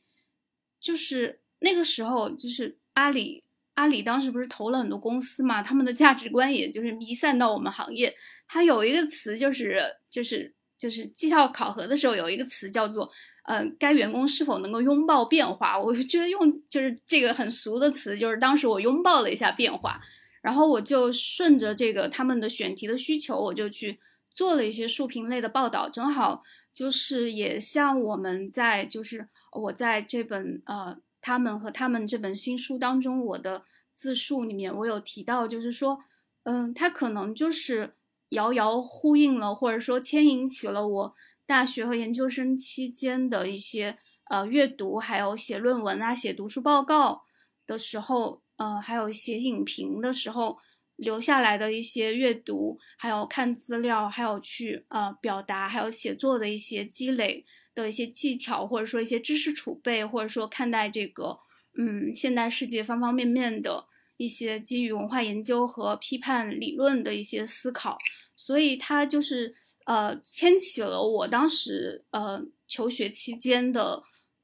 [0.79, 8.15] 就是那个时候就是阿里阿里当时不是投了很多公司嘛，他们的价值观也就是弥散到我们行业，
[8.47, 13.11] 它有一个词就是就是就是绩效考核的时候有一个词叫做。
[13.43, 15.77] 呃，该员工是否能够拥抱变化？
[15.77, 19.99] 我觉得用就是这个很俗的词，就是当时我拥抱了一下变化，
[20.43, 25.89] 然后我就顺着这个他们的选题的需求，我就去做了一些竖屏类的报道。
[25.89, 35.99] 正好就是也像我们在就是我在这本呃他们和他们这本新书当中，我的自述里面我有提到，就是说，
[36.43, 37.95] 嗯，他可能就是
[38.29, 41.13] 遥遥呼应了，或者说牵引起了我。
[41.45, 43.97] 大学和研究生期间的一些
[44.29, 47.23] 呃阅读，还有写论文啊、写读书报告
[47.67, 50.57] 的时候，呃，还有写影评的时候
[50.95, 61.39] 留下来的一些阅读，还有看资料，还有去呃表达，还有写作的一些积累的一些技巧，或者说一些知识储备，或者说看待这个
[61.77, 63.85] 嗯现代世界方方面面的
[64.17, 67.97] 一些基于文化研究和批判理论的一些思考。
[68.35, 69.53] 所以它就是
[69.85, 74.01] 呃牵起了我当时呃求学期间的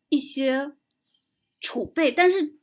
[0.10, 0.72] 一些
[1.60, 2.56] 储备，但是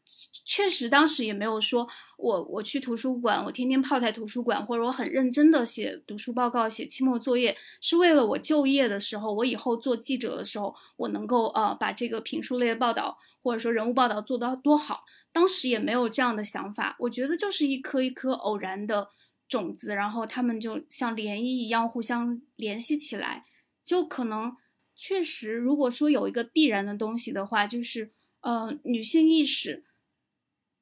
[0.44, 15.04] 确实当时也没有说我我去图书馆，我天天泡在图书馆，或者我很认真的写读书报告、写期末作业，是为了我就业的时候，我以后做记者的时候，我能够呃把这个评书类的报道或者说人物报道做到多好。
[15.32, 19.10] 当时也没有这样的想法，我觉得就是一颗一颗偶然的。
[19.46, 23.44] 种子，然后他们就像涟漪一样互相联系起来，
[23.84, 24.56] 就可能
[24.96, 28.10] 确实，如果说有一个必然的东西的话，就是
[28.44, 29.84] 呃，女性意识，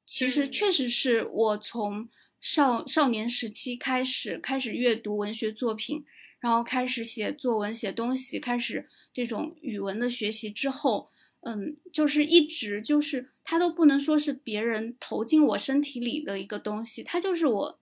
[0.05, 2.09] 其实确实是我从
[2.41, 6.03] 少少年时期开始开始阅读文学作品，
[6.41, 11.09] 然后开始写作文写东西，开始这种语文的学习之后，
[11.41, 17.79] 嗯，就是一直就是它都不能说是别人投进我身体里的一个东西，它就是我。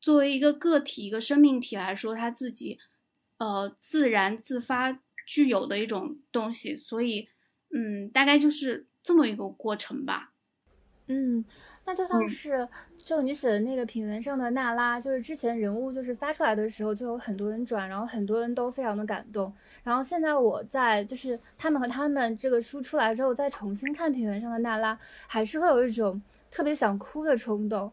[0.00, 2.78] 作为一个个体、一个生命体来说，它自己，
[3.38, 7.28] 呃，自然自发具有的一种东西，所以，
[7.74, 10.32] 嗯，大概就是这么一个过程吧。
[11.06, 11.42] 嗯，
[11.86, 12.68] 那就像是，
[13.02, 19.50] 就你写的那个平原上的娜拉，就是之前人物就是发出来的时候，就有很多人转，然后很多人都非常的感动。
[19.82, 27.90] 然后现在我在就是他们和他们这个书出来之后，再重新看平原上的娜拉，还是会有一种特别想哭的冲动。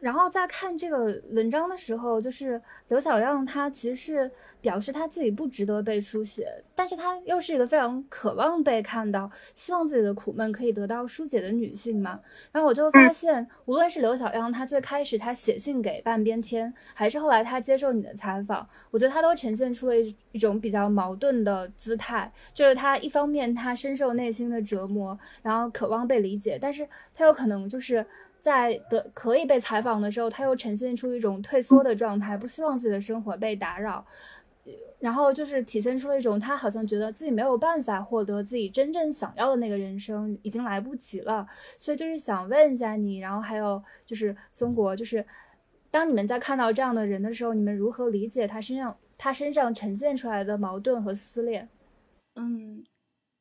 [0.00, 4.30] 然后在看这个文章的时候，就是刘小样，他其实是
[4.60, 12.20] 表示他自己不值得被书写，但是她又是一个非常渴望被看到，希望自己的苦闷可以得到疏解的女性嘛。
[12.52, 28.06] 然后我就发现，无论是刘小样，她最开始她写信给半边天，还是后来她接受你的采访，我觉得她都呈现出了一一种比较矛盾的姿态，就是她一方面她深受内心的折磨，然后渴望被理解，但是她有可能就是。
[28.40, 34.04] 在的可以被采访的时候，他又呈现出一种退缩的状态，不希望自己的生活被打扰，
[34.98, 41.46] 然后就是体现出了一种他好像觉得自己没有办法获得自己真正想要的那个人生，已经来不及了。
[41.76, 45.24] 所以就是想问一下你，然后还有就是松果，就是
[45.90, 51.68] 当你们在看到这样的人的时候，你们如何理解他身上他身上呈现出来的矛盾和撕裂？
[52.34, 52.84] 嗯，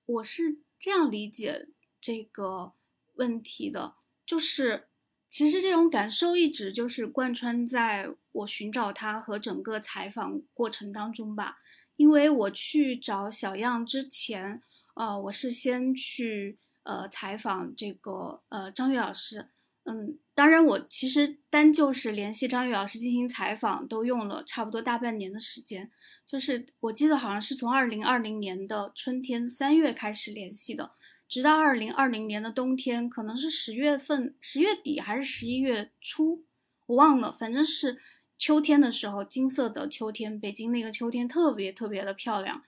[0.05, 1.67] 我是这样理解
[2.01, 2.73] 这个
[3.15, 3.93] 问题的。
[4.27, 4.89] 就是，
[5.29, 11.57] 其实这种感受一直就是贯穿在我寻找他和整个采访过程当中吧。
[11.95, 14.61] 因为我去找小样之前，
[14.93, 19.47] 呃，我是先去呃采访这个呃张悦老师。
[19.85, 25.89] 嗯，当然我其实单就是联系张悦老师进行采访，都用了差不多大半年的时间。
[26.27, 30.91] 就是我记得好像是从二零二零年的春天三月开始联系的。
[31.27, 36.45] 直到二零二零年的冬天，可能是十月份、十月底还是十一月初，
[36.85, 37.99] 我忘了，反正是
[38.37, 42.63] 秋天的时候，金色的秋天，北京那个秋天特别特别的漂亮，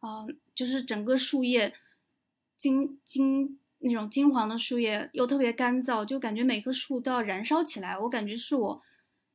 [0.00, 1.74] 嗯，就是整个树叶
[2.56, 7.98] 金金那种金黄的树叶又特别干燥，就感觉每棵树都要燃烧起来。
[7.98, 8.82] 我感觉是我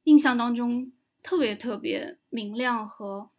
[0.05, 3.29] 印象当中特别特别明亮和，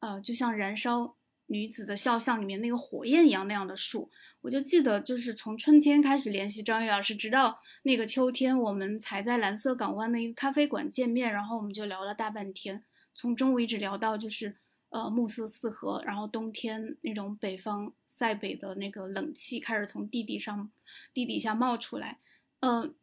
[0.00, 1.16] 呃，就像燃烧
[1.54, 4.10] 女子的肖像里面那个火焰一样那样的树。
[4.40, 12.84] 我就记得，就是从春天开始联系张悦老师，直到那个秋天，我们才在蓝色港湾的一个咖啡馆见面，然后我们就聊了大半天，
[13.14, 14.56] 从中午一直聊到就是。
[14.90, 20.70] 呃，暮色四合，然后冬天那种北方塞北的那个冷气开始从地底上、
[21.12, 22.20] 地底下冒出来。
[22.60, 22.94] 呃，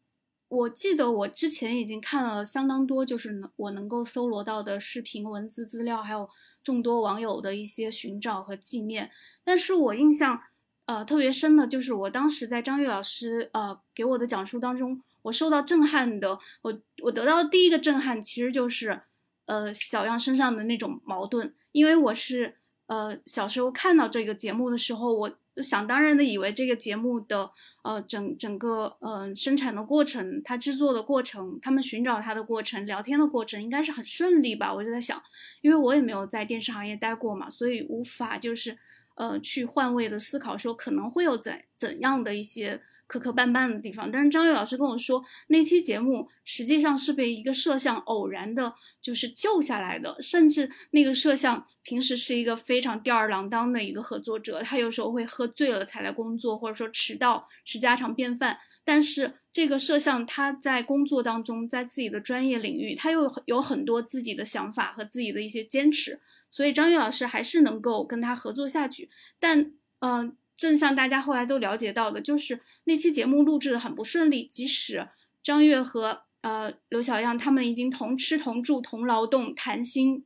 [0.48, 6.30] 我记得我之前已经看了相当多，就是能我能够搜罗到的视频、文字资料，还有
[6.64, 9.12] 众多网友的一些寻找和纪念。
[9.44, 10.42] 但是我印象
[10.86, 19.02] 呃特别深的就是我当时在张悦老师呃给我的讲述当中，我受到震撼的，我我得到的第一个震撼其实就是
[19.46, 21.54] 呃小样身上的那种矛盾。
[21.72, 22.58] 因为我是
[22.92, 27.50] 呃小时候看到这个节目的时候，我想当然的以为这个节目的
[27.84, 34.74] 呃整整个呃生产的过程，它制作的过程，他们寻找它的过程，聊天的过程应该是很顺利吧？
[34.74, 35.24] 我就在想，
[35.62, 38.78] 因为我也没有在电视行业待过嘛，所以无法就是
[39.16, 42.82] 呃去换位的思考说可能会有怎怎样的一些。
[43.12, 58.58] 磕磕绊绊的地方，但是张悦老师跟我说，那期节目实际上是被一个摄像偶然的，就是救下来的，甚至那个摄像平时是一个非常吊儿郎当的一个合作者，他有时候会喝醉了才来工作，或者说迟到是家常便饭。
[58.86, 69.10] 但是这个摄像他在工作当中，在自己的专业领域，他又有很多自己的想法和自己的一些坚持，所以张悦老师还是能够跟他合作下去。
[69.38, 70.38] 但，嗯。
[70.62, 74.46] 正像大家后来都了解到的，就是那期节目录制的很不顺利。
[74.46, 75.10] 即使
[75.42, 80.24] 张悦和呃刘小样他们已经同吃同住同劳动谈心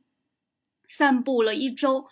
[0.86, 2.04] 散步了一周，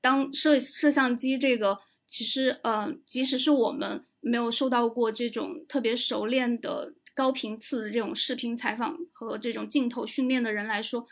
[0.00, 11.06] 当摄摄像机这个其实呃即使是我们没有受到过这种特别熟练的高频次的这种视频采访和这种镜头训练的人来说。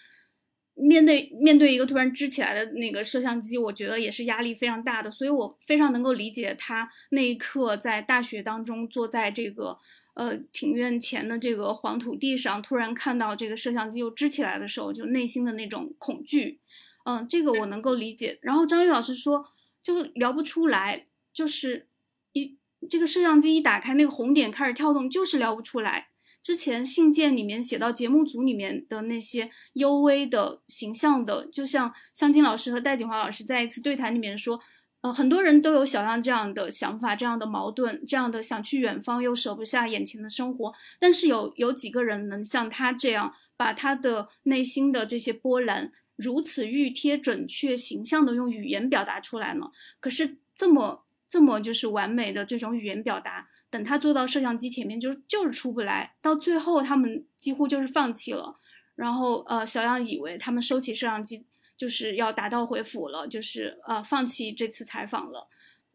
[0.78, 9.78] 面对面对一个突然支起来的那个摄像机，我觉得也是压力非常大的，所以我非常能够理解他那一刻在大学当中坐在这个
[10.14, 16.60] 呃庭院前的这个黄土地上，突然看到这个摄像机又支起来的时候，就内心的那种恐惧，
[17.06, 18.38] 嗯，这个我能够理解。
[18.42, 19.46] 然后张宇老师说，
[19.82, 21.88] 就聊不出来，就是
[22.32, 22.58] 一
[22.88, 26.08] 这个摄像机一打开，那个红点开始跳动，就是聊不出来。
[26.46, 34.60] 之前信件里面写到节目组里面的那些幽微的形象的，就像向金老师和戴锦华老师在一次对谈里面说，
[35.00, 49.72] 呃，很多人都有小样这样的想法，这样的矛盾，这样的想去远方又舍不下眼前的生活，但是有有几个人能像他这样，把他的内心的这些波澜如此熨贴、准确、形象的用语言表达出来呢？
[49.98, 53.48] 可是这么这么就是完美的这种语言表达。
[53.76, 58.56] 等他坐到摄像机前面，就就是出不来，到最后他们几乎就是放弃了。
[58.94, 61.44] 然后呃，小样以为他们收起摄像机
[61.76, 65.46] 就是要打道回府了，就是呃放弃这次采访了。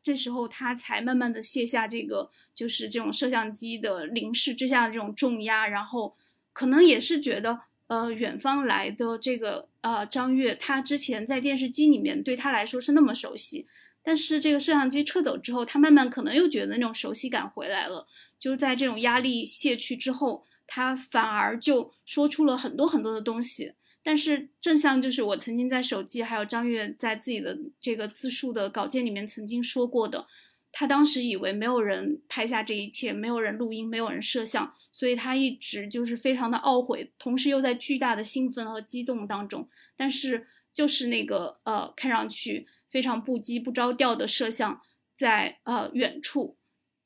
[0.04, 6.16] 这时候他才慢慢的卸下这个就是这种摄像机的凝视之下的这种重压，然后
[6.54, 13.66] 可能也是觉得呃远方来的这个呃张悦，他之前在电视机里面对他来说是那么熟悉。
[14.04, 18.08] 但是这个摄像机撤走之后，他慢慢可能又觉得那种熟悉感回来了。
[18.40, 23.74] 就是在这种压力卸去之后，他反而就说出了很多很多的东西。
[24.02, 30.26] 但是正像就是我曾经在手机，还有张悦在自己的这个自述的稿件里面曾经说过的，
[30.72, 39.70] 他当时以为没有人拍下这一切，没有人录音，没有人摄像，所以他一直就是非常的懊悔，同时又在巨大的兴奋和激动当中。
[39.96, 42.66] 但是就是那个呃，看上去。
[42.92, 44.82] 非常不羁不着调的摄像，
[45.16, 46.58] 在呃远处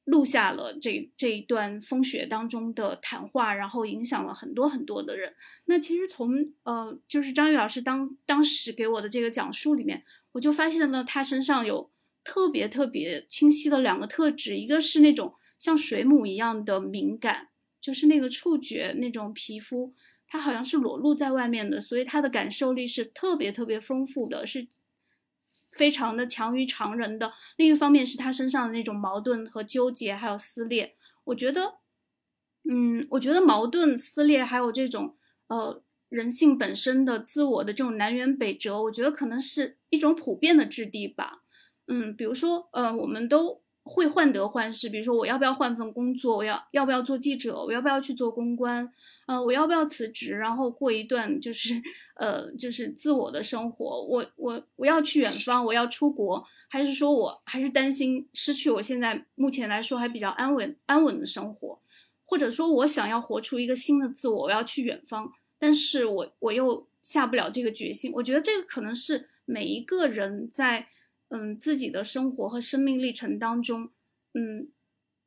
[0.04, 5.34] 录下了这这一段风雪当中的谈话，然后影响了很多很多的人。
[5.66, 11.92] 那其实从呃就是张宇老师当当时给我的这个讲述里面，我就发现了他身上有
[12.24, 17.50] 特别特别清晰的两个特质，一个是那种像水母一样的敏感，
[17.82, 19.94] 就是那个触觉那种皮肤，
[20.28, 24.68] 它好像是裸露在外面的，所以他的感受力是特别特别丰富的，是。
[25.76, 27.32] 非常的强于常人的。
[27.58, 30.96] 另一方面是他身上的那种矛盾和纠结，还有撕裂。
[31.26, 31.76] 我觉得，
[32.70, 35.16] 嗯，我觉得矛盾、撕裂，还有这种
[35.48, 41.44] 呃人性本身的自我的这种南辕北辙，我觉得可能是一种普遍的质地吧。
[41.88, 48.92] 嗯，比如说，呃，我们都会患得患失，比如说我要不要换份工作，我要要不要做记者，我要不要去做公关，
[49.28, 51.80] 呃，我要不要辞职，然后过一段就是
[52.18, 61.80] 呃就是自我的生活，我我我要去远方，我要出国，还是说我还是担心失去我现在目前来说还比较安稳安稳的生活，
[62.26, 70.88] 或者说我想要活出一个新的自我，我要去远方，但是我我又下不了这个决心，我觉得这个可能是每一个人在。
[71.36, 73.90] 嗯，自己的生活和生命历程当中，
[74.34, 74.70] 嗯，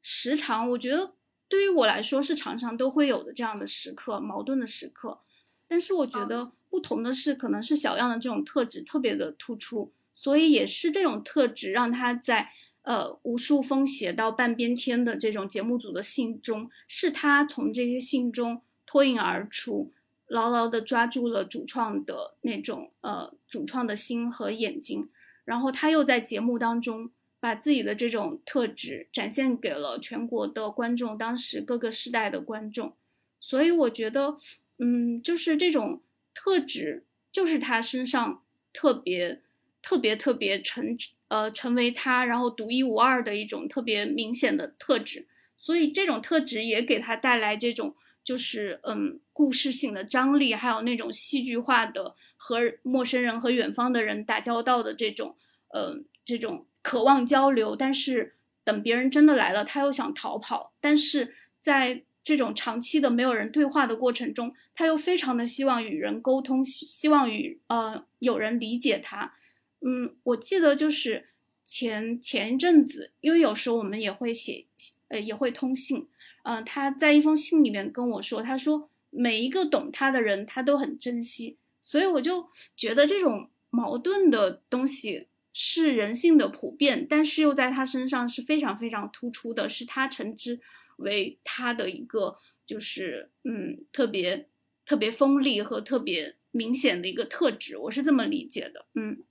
[0.00, 1.12] 时常我觉得
[1.48, 5.20] 对于我来说是常常都会有的这样的时刻，矛盾的时刻。
[5.66, 12.48] 但是我觉得不同的是，可能是小样的这种特质特别的突出，所以也是这种特质让他在
[12.82, 19.92] 呃无数封写到半边天的这种节目组的信中，是他从这些信中脱颖而出，
[20.26, 25.10] 牢牢的抓住了主创的那种呃主创的心和眼睛。
[25.48, 32.94] 然后他又在节目当中把自己的这种特质展现给了全国的观众，当时各个时代的观众，
[33.40, 34.36] 所以我觉得，
[34.78, 36.02] 嗯，就是这种
[36.34, 38.42] 特质，就是他身上
[38.74, 39.40] 特别、
[39.80, 45.26] 特别、特别成呃成为他然后独一无二的一种特别明显的特质，
[45.56, 47.96] 所以这种特质也给他带来这种。
[48.28, 55.34] 就是嗯，故事性的张力，还有那种戏剧化的和陌生人和远方的人打交道的这种，
[55.68, 60.74] 呃，这种渴望交流，但是等别人真的来了，他又想逃跑。
[60.78, 69.32] 但是在这种长期的没有人对话的过程中，他又非常的希望与人沟通，希望与呃有人理解他。
[69.80, 71.30] 嗯，我记得就是
[71.70, 74.64] 前前一阵子，因为有时候我们也会写，
[75.08, 76.08] 呃，也会通信。
[76.44, 81.58] 嗯，他在一封信里面跟我说，他说每一个懂他的人，他都很珍惜。
[81.82, 90.58] 所以我就觉得这种矛盾的东西是人性的普遍，但是又在他身上是非常非常突出的，是他称之
[90.96, 94.48] 为他的一个就是嗯特别
[94.86, 97.76] 特别锋利和特别明显的一个特质。
[97.76, 98.86] 我是这么理解的。
[98.94, 99.22] 嗯，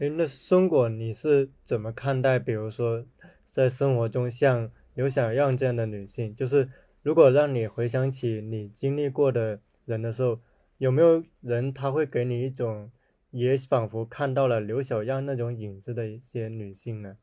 [0.00, 2.38] 哎，那松果你是怎么看待？
[2.38, 3.06] 比如说
[3.48, 4.72] 在生活中像。
[4.94, 6.68] 刘小样这样的女性，就是
[7.02, 10.40] 如果让你回想起你经历过的人的时候，
[10.78, 12.90] 有没有人他会给你一种
[13.30, 17.16] 也仿佛看到了刘小样那种影子的一些女性呢？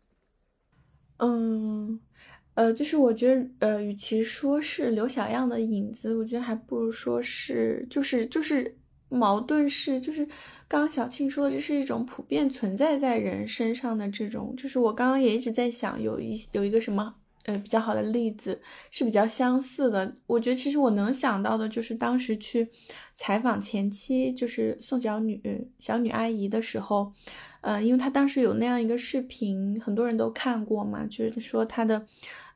[1.17, 1.99] 嗯，
[2.55, 8.77] 呃，就是我觉得，呃，与其说是刘小样的影子，我觉得还不如说是，就是就是
[9.09, 10.25] 矛盾是，就是
[10.67, 17.15] 刚刚小庆说的，这是一种普遍存在在人身上的这种，就是我刚刚也一直在想，有一有一个什么。
[17.45, 20.13] 呃，比较好的例子是比较相似的。
[20.25, 22.67] 我觉得其实我能想到的就是当时去
[23.15, 25.41] 采访前妻，就是宋小女
[25.79, 27.13] 小女阿姨的时候，
[27.61, 32.05] 呃，因为她当时有那样一个视频，很多人都看过嘛，就是说她的。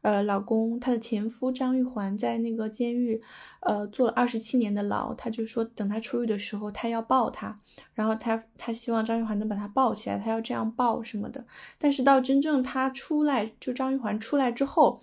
[0.02, 3.22] 呃，老公，她的前夫张玉环在那个监狱，
[3.62, 5.14] 呃，坐了二十七年的牢。
[5.14, 7.60] 他就说，等他出狱的时候，他要抱他，
[7.94, 11.46] 然后他他希望张玉环能把他抱起来，他要这样抱什么的。
[11.78, 15.00] 但是到真正他出来，就张玉环出来之后，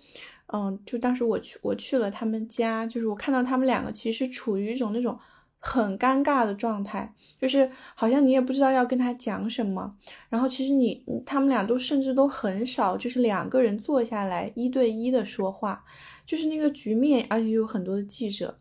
[0.47, 5.17] 嗯，就当时我去我去了他们家，就是我看到他们两个其实处于一种那种。
[5.61, 9.93] 很尴尬的状态，就是好像你也不知道要跟他讲什么。
[10.29, 15.83] 然后其实你他们俩都甚至都很少，就是两个人坐下来一对一的说话，
[16.25, 18.57] 就是那个局面，而且有很多的记者。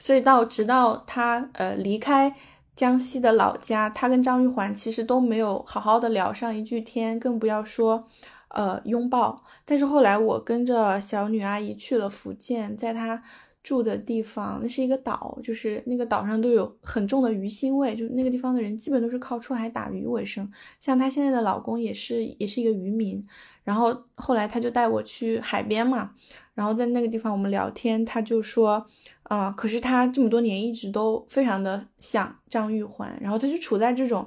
[0.00, 2.32] 所以到直到他呃离开
[2.74, 8.04] 江西的老家，他跟张玉环其实都没有好好的聊上一句天，更不要说
[8.48, 9.44] 呃拥抱。
[9.64, 13.22] 但是后来我跟着小女阿姨去了福建，在她。
[13.62, 20.50] 住的地方，那是一个岛，就是那个岛上都有很重的鱼腥味，就那个地方的人基本都是靠出海打鱼为生。
[20.80, 23.24] 像她现在的老公也是，也是一个渔民。
[23.62, 26.12] 然后后来她就带我去海边嘛，
[26.54, 28.84] 然后在那个地方我们聊天，她就说，
[29.24, 34.26] 啊，可是她这么多年一直都非常的想张玉环，然后她就处在这种，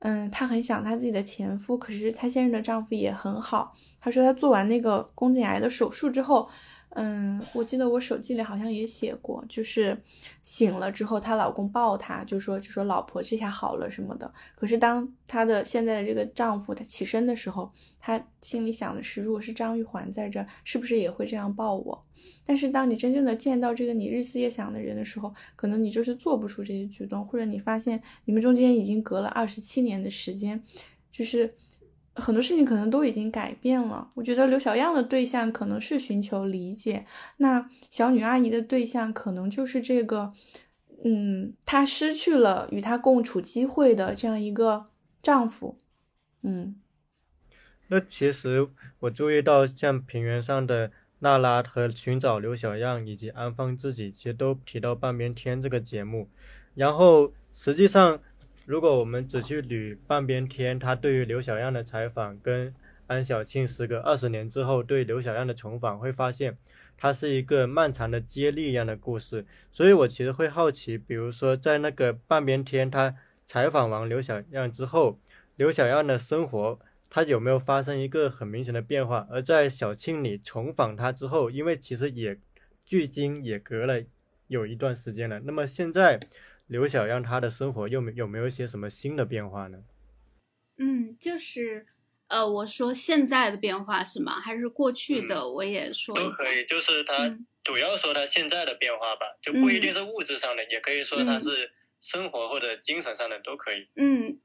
[0.00, 3.72] 嗯，她很想她自己的前夫，可是她现任的丈夫也很好。
[4.00, 6.48] 她说她做完那个宫颈癌的手术之后。
[6.96, 10.00] 嗯，我记得我手机里好像也写过，就是
[10.42, 14.32] 醒了之后，她老公抱她，就说就说老婆这下好了什么的。
[14.54, 17.68] 可是当她的现在的这个丈夫他起身的时候，
[17.98, 22.00] 她心里想的是，如果是张玉环在这，是不是也会这样抱我？
[22.46, 30.62] 但是当你真正的见到这个你日思夜想的人的时候，可能你就是做不出这些举动，或者你发现你们中间已经隔了二十七年的时间，
[31.10, 31.52] 就是。
[32.14, 34.10] 很多事情可能都已经改变了。
[34.14, 37.04] 我觉得刘小样的对象可能是寻求理解，
[37.38, 40.32] 那小女阿姨的对象可能就是这个，
[41.04, 44.86] 嗯，她失去了与她共处机会的这样一个
[45.22, 45.76] 丈夫，
[46.42, 46.76] 嗯。
[47.88, 48.66] 那其实
[49.00, 56.28] 我注意到，像平原上的娜拉和寻找刘小样以及安放自己，其实都提到半边天这个节目。
[56.74, 58.20] 然后实际上，
[58.66, 62.74] 如果我们只去捋半边天，他对于刘小样的采访，跟
[63.06, 66.56] 安小庆时隔二十年之后对刘小样的重访，会发现
[66.96, 69.44] 它是一个漫长的接力一样的故事。
[69.70, 75.18] 所以我其实会好奇，比如说在那个半边天，他采访完刘小样之后，
[75.56, 76.78] 刘小样的生活。
[77.10, 79.28] 他有没有发生一个很明显的变化？
[79.30, 82.36] 而在小庆里重访他之后，因为其实也
[82.84, 84.02] 距今也隔了
[84.48, 85.38] 有一段时间了。
[85.44, 86.18] 那么现在
[86.74, 89.78] 刘小样他的生活又没有没有一些什么新的变化呢？
[90.76, 91.86] 嗯，就是
[92.26, 94.40] 呃，我说现在的变化是吗？
[94.40, 95.48] 还是过去的？
[95.48, 101.70] 我也说都可以，就是他主要说他现在的变化吧，就不一定是物质上的，也可以说他是
[102.00, 103.88] 生活或者精神上的都可以。
[103.94, 104.40] 嗯，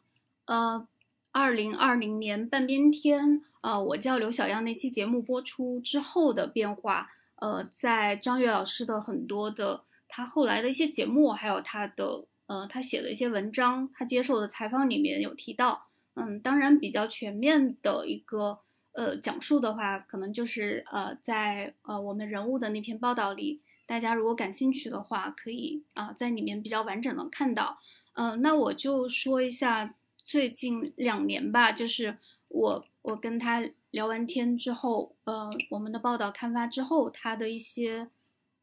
[0.46, 0.88] 呃。
[1.32, 18.60] 二零二零年半边天，呃，我叫刘小样那期节目播出之后的变化，呃，在张悦老师的很多的他后来的一些节目，还有他的呃他写的一些文章，他接受的采访里面有提到，嗯，当然比较全面的一个
[18.92, 27.78] 呃讲述的话，可能就是呃在呃我们人物的那篇报道里，大家如果感兴趣的话，可以啊在里面比较完整的看到，
[28.14, 29.96] 嗯，那我就说一下。
[30.22, 32.16] 最近两年吧，就是
[32.50, 38.10] 我我跟他聊完天之后，呃，我们的报道刊发之后，他的一些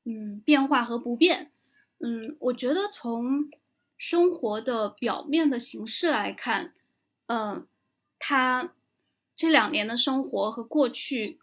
[0.06, 1.50] 嗯变化和不变，
[1.98, 3.50] 嗯，我觉得从
[3.98, 6.72] 生活的表面的形式来看，
[7.26, 7.66] 嗯，
[8.18, 8.72] 他
[9.34, 11.40] 这两年的生活和过去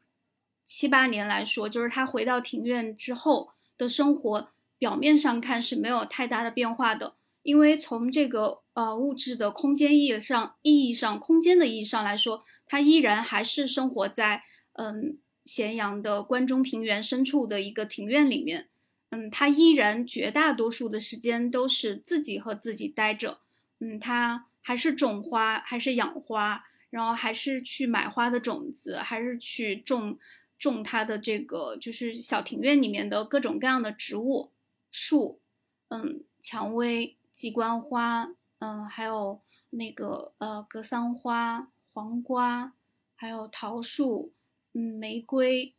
[0.64, 7.16] 七八年来说，就是他回到庭院之后的生活，表面上看是没有太大的变化的。
[7.41, 14.43] 因为从这个呃物质的空间意义上意义上空间的意义上来说，他依然还是生活在
[14.74, 18.68] 嗯咸阳的关中平原深处的一个庭院里面，
[19.10, 23.39] 嗯，他依然绝大多数的时间都是自己和自己待着，
[23.80, 30.18] 嗯，他还是种花，还是养花，然后还是去买花的种子，还是去种
[30.58, 34.52] 种他的这个就是小庭院里面的各种各样的植物
[34.91, 35.39] 树，
[35.89, 37.16] 嗯，蔷薇。
[37.34, 38.30] 鸡冠花，
[38.60, 39.41] 嗯，还有
[39.72, 42.74] 那个呃格桑花、黄瓜，
[43.16, 44.32] 还有桃树，
[44.74, 45.74] 嗯，玫瑰，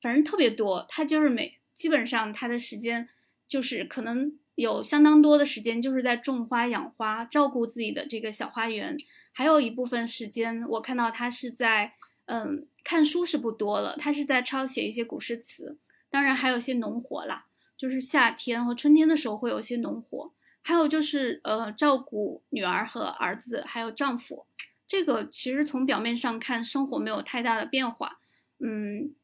[0.00, 0.86] 反正特别多。
[0.88, 3.08] 他就是每基本上他的时间
[3.46, 8.96] 就是可能有相当多的时间就是在种花、养花、照顾自己的这个小花园。
[9.32, 11.94] 还有一部分时间，我看到他是在
[12.26, 15.78] 嗯看书是不多了，他是在抄写一些古诗词。
[16.10, 17.46] 当然还有一些农活啦，
[17.76, 20.32] 就是夏天和春天的时候会有一些农活。
[20.64, 24.46] 还有就是，呃，照顾女儿和儿子，还有丈夫，
[24.86, 28.20] 这个其实从表面上看，生活没有太大的变化，
[28.58, 29.14] 嗯，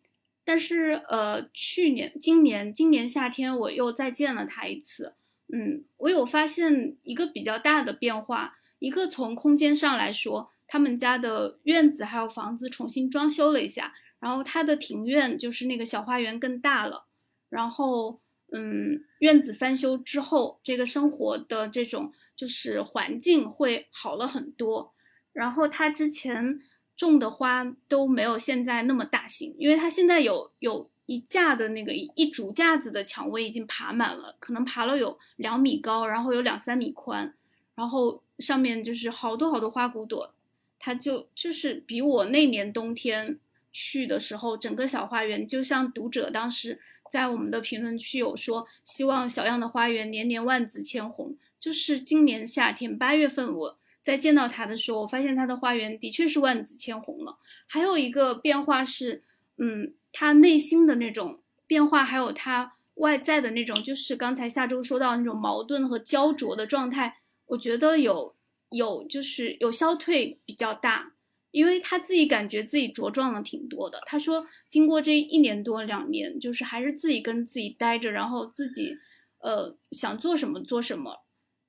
[0.45, 5.15] 但是，呃，去年、今年、今年夏天我又再见了他一次，
[5.53, 17.07] 嗯，我有发现一个比较大的变化，一个从空间上来说，他们家的院子还有房子重新装修了一下，然后他的庭院就是那个小花园更大了，
[17.49, 18.21] 然后。
[18.51, 24.95] 嗯，院子翻修之后，这个生活的这种就是环境会好了很多。
[25.33, 26.61] 然后他之前
[26.97, 37.35] 种的花都没有现在那么大型，因为他现在有有一架的那个一竹架子的蔷薇已经爬满了，可能爬了有两米高，然后有两三米宽，
[37.75, 40.35] 然后上面就是好多好多花骨朵。
[40.79, 43.39] 他就就是比我那年冬天
[43.73, 46.81] 去的时候，整个小花园就像读者当时。
[47.11, 51.35] 在我们的评论区有说，希望小样的花园年年万紫千红。
[51.59, 57.39] 就是今年夏天八月份，我在见到他的时候，我发现他的花园的确是万紫千红了。
[57.67, 59.23] 还有一个变化是，
[59.57, 68.35] 嗯，他内心的那种变化，还有他外在的那种，就是刚才下周说到那种矛盾和焦灼的状态，我觉得有
[68.71, 71.13] 有就是有消退比较大。
[71.51, 74.03] 因为他自己感觉自己茁壮了挺多的。
[74.05, 78.99] 他说，经过这一年多两年，就是还是自己跟自己待着，然后自己，
[79.39, 81.23] 呃，想做什么做什么，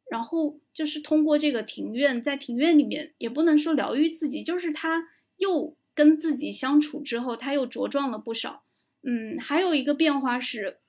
[0.10, 5.08] 然后就是通过这个庭院，在庭院里面也不能说疗愈自己，就是他
[5.38, 8.64] 又跟自己相处之后，他又茁壮了不少。
[9.04, 10.80] 嗯，还有一个变化是，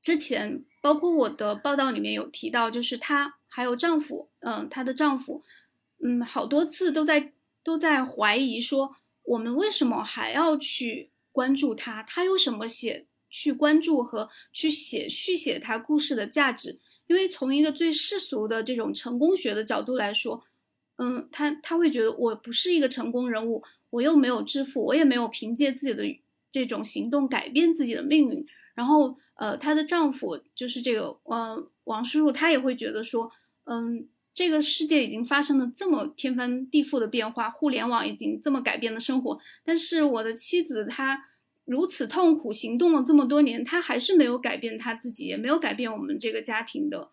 [0.00, 5.42] 之前包括我的报道里面有提到，就是她还有丈夫，嗯，她的丈夫，
[6.02, 7.32] 嗯，好多次都在。
[7.64, 12.02] 都在怀疑说，我们为什么还要去关注他？
[12.02, 16.78] 他有什么写去关注和去写续写他故事的价值？
[17.08, 20.44] 因为从一个最世俗的这种成功学的角度来说，
[20.96, 26.04] 嗯，他他会觉得我不是一个成功人物，我又没有致富，我也没有凭借自己的
[26.52, 28.46] 这种行动改变自己的命运。
[28.74, 33.30] 然后，呃，她的丈夫就是这个，呃，王叔叔，他也会觉得说，
[33.64, 41.24] 嗯，这个世界已经发生了这么天翻地覆的变化，互联网已经这么改变了生活，但是我的妻子她
[41.68, 47.10] 如此痛苦，行动了这么多年，他还是没有改变他自己，也没有改变我们这个家庭的。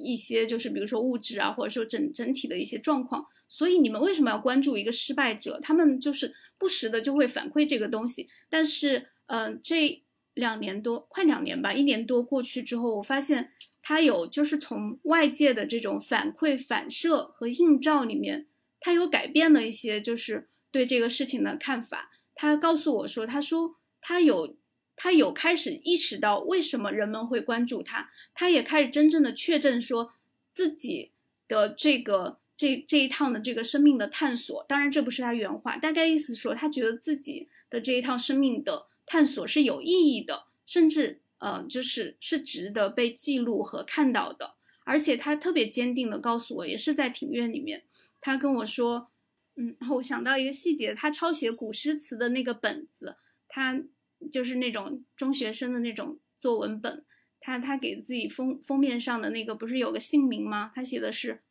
[0.00, 5.58] 一些就是比如说物质啊，或者说整整体的一些状况，所以你们为什么要关注一个失败者？
[5.60, 8.28] 他们就是不时的就会反馈这个东西。
[8.48, 10.02] 但是，嗯，这
[10.34, 13.50] 两年多，快两年吧，一年多过去之后，我发现
[13.82, 18.46] 他有就是从外界的这种反馈、反射和映照里面，
[18.78, 22.12] 他有改变了一些就是对这个事情的看法。
[22.36, 24.56] 他告诉我说，他说他有。
[24.94, 30.12] 他有开始意识到为什么人们会关注他，他也开始真正的确证说
[30.50, 31.10] 自己
[31.48, 34.64] 的这个这这一趟的这个生命的探索。
[34.68, 44.54] 当然，这不是他原话，大概意思说他觉得自己的这一趟生命的探索是有意义的，甚至呃就是是值得被记录和看到的。
[44.84, 47.82] 而且他特别坚定的告诉我，也是在庭院里面，
[48.20, 49.08] 他跟我说，
[49.56, 53.16] 嗯，我想到一个细节，他抄写古诗词的那个本子，
[53.52, 53.84] 他。
[54.30, 57.04] 就是那种中学生的那种作文本，
[57.40, 60.70] 他他给自己封封面上的那个不是有个姓名吗？
[60.72, 61.42] 他写的是，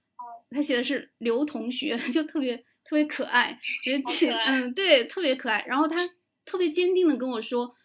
[0.49, 5.65] 他写的是刘同学， 就特别特别可爱，觉得嗯对，特别可爱。
[5.67, 6.09] 然后他
[6.45, 7.75] 特别坚定的跟我说，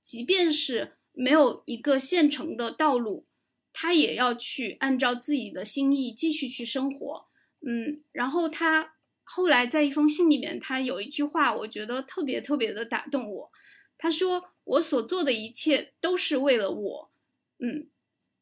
[0.00, 3.26] 即便是没有一个现成的道路，
[3.72, 7.26] 他也要去按照自己的心意继续去生活。
[7.66, 13.50] 嗯，然后他后来在一封信里面，他有一句话，我觉得特别特别的打动我。
[13.98, 17.10] 他说：“我所做的一切都是为了我，
[17.58, 17.88] 嗯，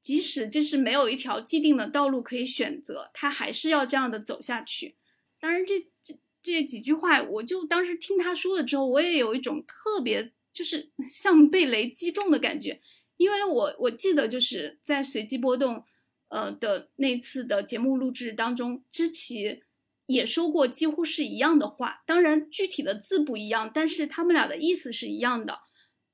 [0.00, 4.96] 即使就是没有一条既定的道路可以选择，他还是要这样的走下去。
[5.38, 12.80] 当然，这这这几句话，我就当时听他说了之后，我也有一种特别就是 像被雷击中的感觉，
[13.16, 15.84] 因为我我记得就是在随机波动，
[16.28, 19.62] 呃的那次的节目录制当中，知棋。”
[20.06, 25.60] 也说过几乎是一样的话，当然具体的字不一样，但是他们俩的意思是一样的。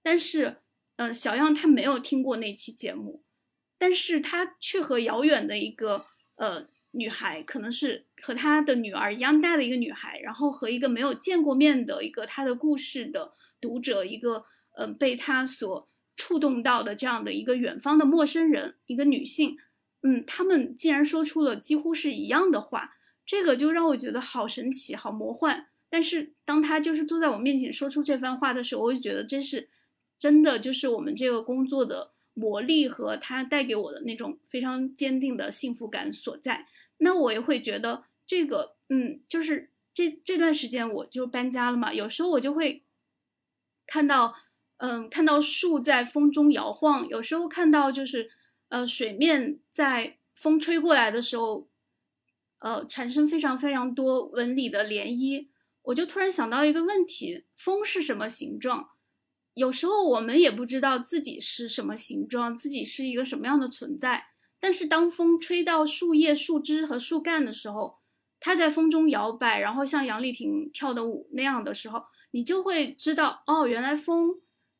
[0.02, 0.58] 但是，
[0.96, 3.24] 呃，小样他没有听过那期节目，
[3.78, 14.44] 但是他却和遥远的一个呃女孩，可能是和他的女儿一样大的一个女孩，然后和一个没有见过面的一个他的故事的读者，一个
[14.76, 19.58] 呃被他所触动到的这样的一个远方的陌生人，一个女性，
[20.02, 22.94] 嗯，他们竟然说出了几乎是一样的话。
[23.30, 25.68] 这个就让我觉得好神奇，好魔幻。
[25.88, 29.68] 但是当他就是坐在我面前说出这番话的时候，我就觉得这是
[30.18, 36.66] 真的，就是我们这个工作的魔力和他带给我的那种非常坚定的幸福感所在。
[36.98, 42.82] 那我也会觉得这个，嗯，就是这这段时间我就搬家了嘛，有时候我就会
[43.86, 44.34] 看到，
[44.78, 48.32] 嗯，看到树在风中摇晃，有时候看到就是
[48.70, 51.68] 呃水面在风吹过来的时候。
[52.60, 55.48] 呃，产生非常非常多纹理的涟漪，
[55.82, 58.90] 我就突然想到一个问题：风是什么形状？
[59.54, 64.26] 有时候我们也不知道自己是什么形状，自己是一个什么样的存在。
[64.60, 67.96] 但是当风吹到树叶、树枝和树干的时候，
[68.38, 74.34] 它在风中摇摆，然后像杨丽萍跳的舞那样的时候，你就会知道，哦，原来风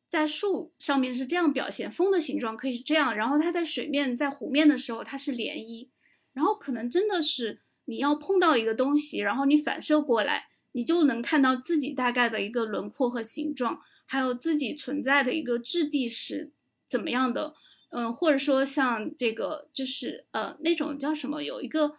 [0.07, 3.15] 在树上面是这样表现，风的形状可以是这样。
[3.15, 5.89] 然后它在水面、在湖面的时候，它是涟漪，
[6.31, 7.63] 然后可能真的是。
[7.91, 16.53] 你要碰到一个东西，然后你反射过来，你就能看到自己大概的一个轮廓和形状，还有自己存在的一个质地是
[16.87, 17.53] 怎么样的。
[17.89, 21.97] 嗯，或者说像这个，就是呃那种叫什么，有一个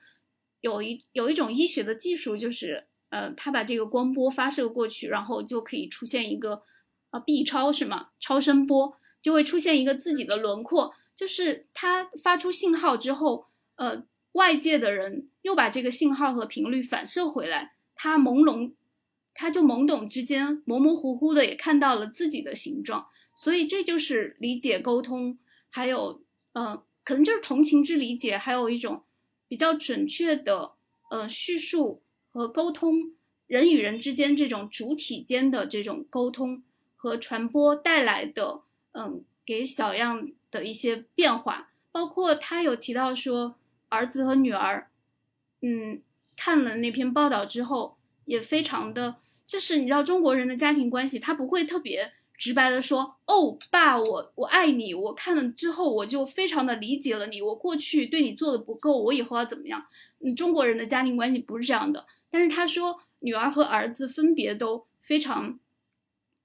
[0.63, 6.63] 有一有一种医学的技术，就是呃他把这个光波发射过去，然后就可以出现一个
[7.11, 8.09] 啊 B 超是吗？
[8.19, 14.05] 超声波就会出现一个自己的轮廓，就是它发出信号之后，呃。
[14.33, 18.73] 外界的人又把这个信号和频率反射回来，他朦胧，
[19.35, 26.23] 他就懵懂之间模模糊糊的也看到了自己的形状，所以这就是理解沟通，还有
[26.55, 29.03] 呃，可能就是同情之理解，还有一种
[29.49, 30.73] 比较准确的
[31.11, 33.13] 呃叙述和沟通，
[33.47, 36.63] 人与人之间这种主体间的这种沟通
[36.97, 38.63] 和传播带来的
[38.93, 43.57] 嗯，给小样的一些变化，包括他有提到说。
[43.93, 44.89] 儿子和女儿，
[45.61, 46.01] 嗯，
[46.35, 49.17] 看了那篇报道之后，也非常的，
[49.47, 59.85] 就是你知道中国人的家庭关系，他不会特别直白的说，哦，爸，我我爱你，我看了之后我就非常的理解了你，我过去对你做的不够，我以后要怎么样？
[60.21, 65.59] 嗯，中国人的家庭关系不是这样的，但是他说女儿和儿子分别都非常，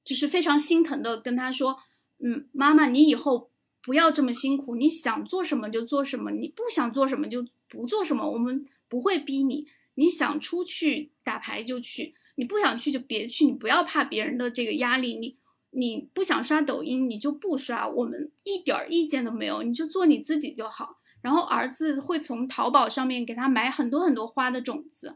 [0.04, 1.80] 就是非常心疼的跟他说，
[2.20, 3.50] 嗯，妈妈，你以后
[3.88, 9.66] 不要这么辛苦，你想做什么就做什么，你不想做什么就不做什么，我们不会逼你，
[9.96, 12.14] 你想出去打牌就去。
[12.36, 15.14] 你不想去就别去，你不要怕别人的这个压力。
[15.18, 15.38] 你
[15.70, 20.98] 你不想刷抖音，你就不刷，我们一点儿意见都没有，你就做你自己就好。
[21.22, 25.16] 然后儿子会从淘宝上面给他买很多很多花的种子，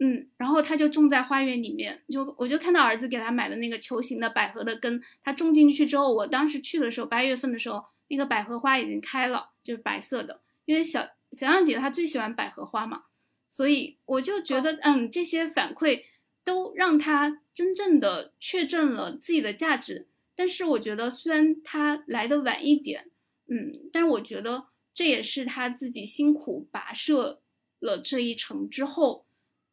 [0.00, 2.02] 嗯，然后他就种在花园里面。
[2.08, 10.40] 就我就看到儿子给他买的那个球形的百合的根，他种进去之后，我当时去的时候八月份的时候，那个百合花已经开了，就是白色的。
[10.64, 13.04] 因为小小样姐她最喜欢百合花嘛，
[13.46, 16.04] 所以我就觉得，嗯，这些反馈。
[16.46, 23.10] 都让她真正的确证了自己的价值，但是我觉得虽然她来的晚一点，
[23.48, 27.42] 嗯，但是我觉得这也是她自己辛苦跋涉
[27.80, 29.26] 了这一程之后，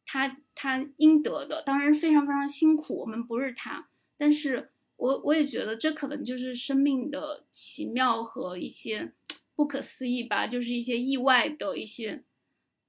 [0.04, 1.62] 她她应得的。
[1.62, 4.72] 当然非常非常辛苦，我们不是她，但是
[5.04, 9.12] 我我也觉得这可能就是生命的奇妙和一些
[9.54, 12.22] 不可思议吧，就是一些意外的一些，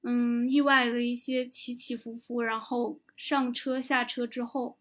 [0.04, 3.00] 嗯，意外的一些起起伏伏，然后。
[3.18, 4.78] 上车下车之后，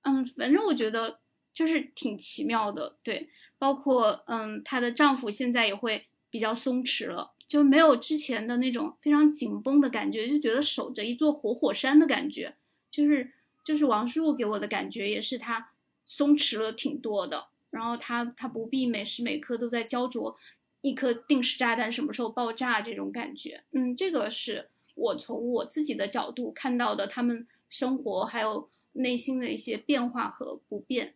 [0.00, 1.20] 嗯，反正我觉得
[1.52, 12.56] 就是挺奇妙的，对，包括嗯，她的丈夫现在也会比较松弛了，就没有之前的那种非常紧绷的感觉，就觉得守着一座活火山的感觉，
[12.90, 15.72] 就是就是王叔给我的感觉也是他
[16.08, 20.34] 松弛了挺多的，然后他他不必每时每刻都在焦灼
[20.80, 27.46] 一颗定时炸弹什么时候爆炸这种感觉，嗯，这个是我从我自己的角度看到的他们。
[27.70, 31.12] 生活还有内心的一些变化和不变，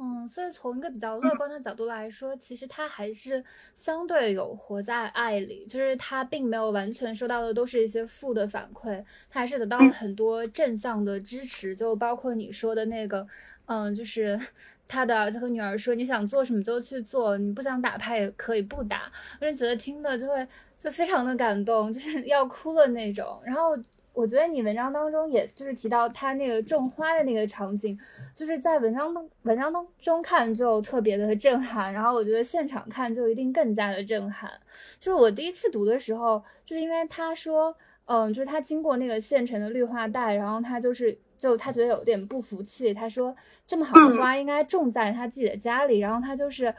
[0.00, 3.42] 嗯，所以从一个比较乐观的角度来说，其实他还是
[3.74, 13.26] 相对有活在爱里，就是他并没有完全收到的都是一些负的反馈，他还是得到了很多正向的支持，就包括你说的那个，
[13.66, 14.40] 嗯，就是
[14.86, 20.46] 他的儿子和女儿说你想做什么就去做，你不想打牌也可以不打，我就觉得听的就会
[20.78, 23.76] 就非常的感动，就是要哭的那种，然后。
[24.18, 27.96] 我觉得你文章当中，也就是提到他那个种花的那个场景，
[28.34, 34.50] 就是在文章当文章当中看就特别的震撼，然后我觉得现场看就一定更加的震撼。
[34.98, 37.72] 就是我第一次读的时候，就是因为他说，
[38.06, 43.32] 嗯，就是他经过那个县城的绿化带，然后他就是就他觉得有点不服气，他说
[43.68, 46.74] 这么好的花应该种在他自己的家里，然后他就是。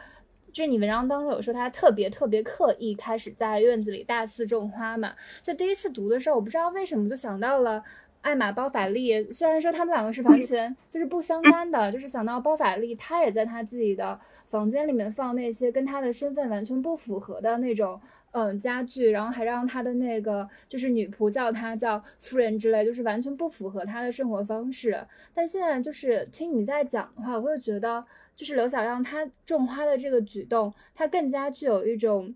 [0.52, 5.14] 就是你文章当中有说他特别特别刻意开始在院子里大肆种花嘛？
[5.41, 7.84] 就第一次读的时候，我不知道为什么就想到了。
[8.22, 17.99] 艾玛·包法利，虽然说他们两个是完全就是不相干的，就是想到包法利，他也在他自己的房间里面放那些跟他的身份完全不符合的那种
[18.32, 25.01] 嗯家具，然后还让他的那个就是女仆叫他叫夫人之类，就是完全不符合他的生活方式。
[25.34, 28.03] 但现在就是听你在讲的话，我会觉得
[28.36, 32.36] 就是刘小样他种花的这个举动，他更加具有一种。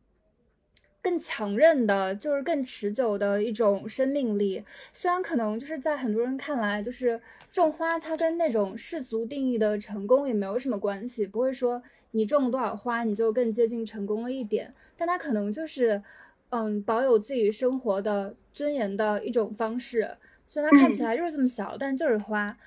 [1.03, 4.63] 更强韧的，就是更持久的一种生命力。
[4.93, 7.19] 虽然可能就是在很多人看来，就是
[7.51, 14.73] 种花，它跟那种世俗定义的成功也没有什么关系，不会说你种了多少花，你就更接近成功了一点。
[14.95, 16.01] 但它可能就是，
[16.49, 20.17] 嗯，保有自己生活的尊严的一种方式。
[20.47, 22.57] 虽然它看起来就是这么小，但就是花。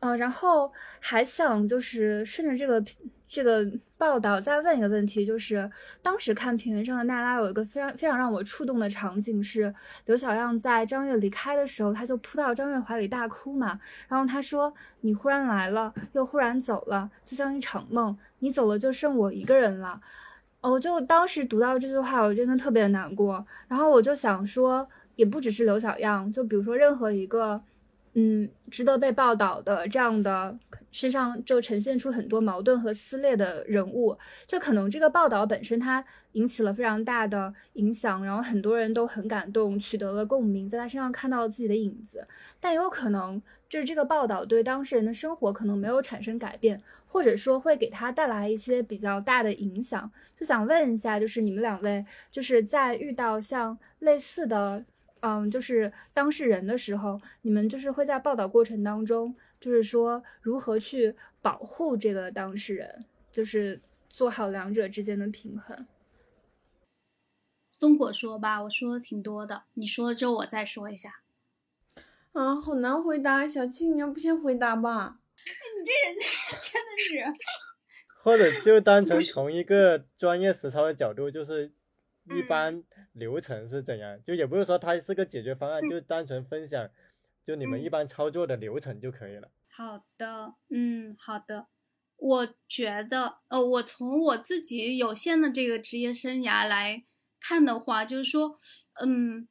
[0.00, 2.84] 嗯，然后还想就是顺着这个。
[3.28, 3.66] 这个
[3.98, 5.68] 报道再问一个问题，就是
[6.00, 9.74] 当时看平原上的奈拉有一个非常非常让我触动的场景，是
[10.06, 13.78] 刘小样在张悦离开的时候，他就扑到张悦怀里大哭嘛。
[14.08, 14.72] 然后他说
[15.02, 18.16] ：“你忽然来了，又忽然走了，就像一场梦。
[18.38, 20.00] 你走了，就剩我一个人了。”
[20.62, 23.44] 哦，就当时读到这句话，我真的特别难过。
[23.66, 27.60] 然后我就想说，也不只是刘小样，就比如说任何一个。
[28.18, 30.58] 嗯，值得被报道的这样的
[30.90, 36.02] 身上就呈现出很多矛盾和撕裂的人物，就可能这个报道本身它
[36.32, 42.26] 引起了非常大的影响，然后很多人都很感动，取得了共鸣，在他身上看到了自己的影子。
[42.58, 50.10] 但也有可能就是这个报道对当事人的生活可能没有产生改变，或者说会给他带来一些比较大的影响。
[50.34, 54.86] 就想问一下，就是你们两位就是在遇到像类似的。
[55.20, 65.86] 嗯，就是当事人的时候，你们就是会在报道过程当中，就是说如何去保护这个当事人，就是做好两者之间的平衡。
[67.70, 71.20] 松果说吧，我说的挺多的，你说了之后我再说一下。
[72.32, 75.18] 啊，好难回答，小七，你要不先回答吧？
[75.36, 76.16] 你这人
[76.60, 77.42] 真的是，
[78.22, 81.72] 或者就单纯从一个专业实操的角度，就是
[82.34, 82.82] 一般
[83.16, 86.88] 流程是怎样，就也不是说它是个解决方案，就单纯分享，
[87.44, 89.50] 就你们一般操作的流程就可以了。
[89.68, 91.66] 好的，嗯，好的。
[92.16, 97.04] 我觉得，呃，我从我自己有限的这个职业生涯来
[97.40, 98.58] 看的话，就是说，
[99.02, 99.48] 嗯，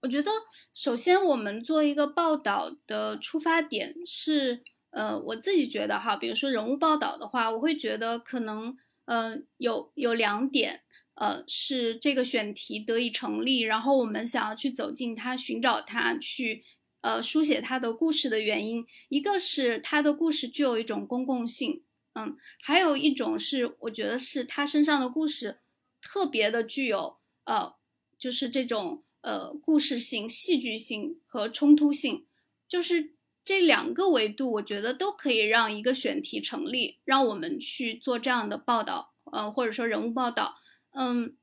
[0.00, 0.30] 我觉得
[0.72, 4.62] 首先我们做一个报道的出发点是。
[4.96, 8.76] 呃，我自己觉得哈，比如说人物报道的话，我会觉得可能，
[9.06, 10.82] 呃，有有两点，
[11.14, 16.64] 呃，是这个选题得以成立，然后我们想要去走进它，寻找它，去，
[17.00, 21.82] 呃，书写它的故事的原因，一个是它的故事具有一种公共性，
[22.14, 25.60] 嗯，还有一种是我觉得是他身上的故事
[26.00, 27.74] 特别的具有，呃，
[28.18, 32.26] 就是这种呃故事性、戏剧性和冲突性，
[32.68, 33.14] 就是。
[33.46, 40.56] 这两个维度，我觉得都可以让一个选题成立，让我们去做这样的报道，嗯，或者说人物报道，
[40.94, 41.36] 嗯，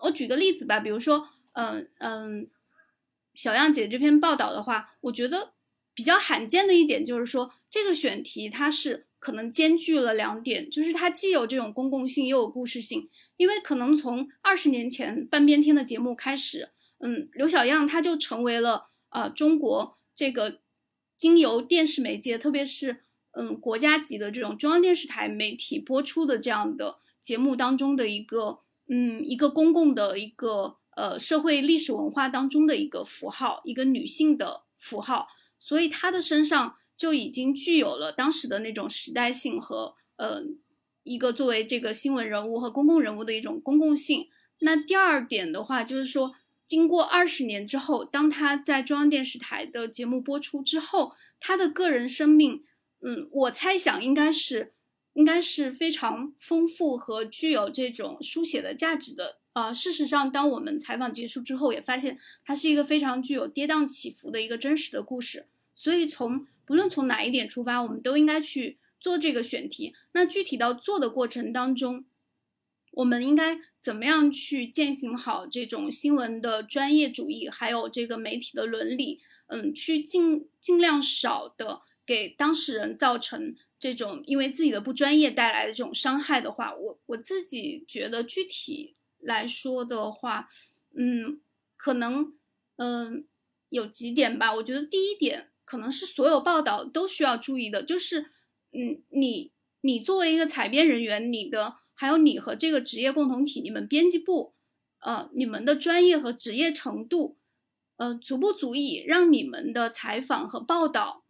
[0.00, 2.50] 我举个例子吧，比如说，嗯嗯，
[3.34, 5.54] 小样姐这篇报道的话，我觉得
[5.94, 19.96] 比较罕见的一点就是说，这个选题它是可能兼具了两点，就是它既有这种公共性，又有故事性，因为可能从二十年前半边天的节目开始，嗯，刘小样他就成为了呃中国。
[20.14, 20.58] 这个
[21.16, 26.98] 经由电视媒介，特别是嗯国家级的这种中央电视台媒体播出的这样的
[27.28, 40.42] 节目当中的一个嗯一个公共的一个呃社会历史文化当中的一个符号，一个女性的符号，所以她的身上就已经具有了当时的那种时代性和呃
[41.02, 44.28] 一个作为这个新闻人物和公共人物的一种公共性。
[44.60, 46.34] 那第二点的话，就是说。
[46.68, 52.62] 经过二十年之后，当她在中央电视台的节目播出之后，她的个人生命，
[53.00, 54.74] 嗯，我猜想应该是，
[55.18, 59.38] 应该是非常丰富和具有这种书写的价值的。
[59.52, 65.48] 啊，事实上，当我们采访结束之后，也发现它是一个非常具有跌宕起伏的一个真实的故事。
[65.74, 69.92] 所以，从不论从哪一点出发，我们都应该去做这个选题。
[70.12, 72.04] 那具体到做的过程当中，
[72.92, 79.20] 我们应该怎么样去践行好这种新闻的专业主义，还有这个媒体的伦理？
[79.48, 90.48] 嗯，去尽尽量少的给当事人造成这种因为自己的不专业带来的这种伤害的话，我我自己觉得具体来说的话，
[90.96, 91.38] 嗯，
[91.76, 92.32] 可能
[92.76, 93.26] 嗯
[93.68, 94.54] 有几点吧。
[94.54, 98.30] 我觉得第一点可能是所有报道都需要注意的，就是
[98.72, 99.52] 嗯，你
[99.82, 101.76] 你作为一个采编人员，你的。
[102.00, 104.54] 还有你和这个职业共同体，你们编辑部，
[105.00, 107.36] 呃，你们的专业和职业程度，
[107.96, 111.24] 呃，足不足以让你们的采访和报道，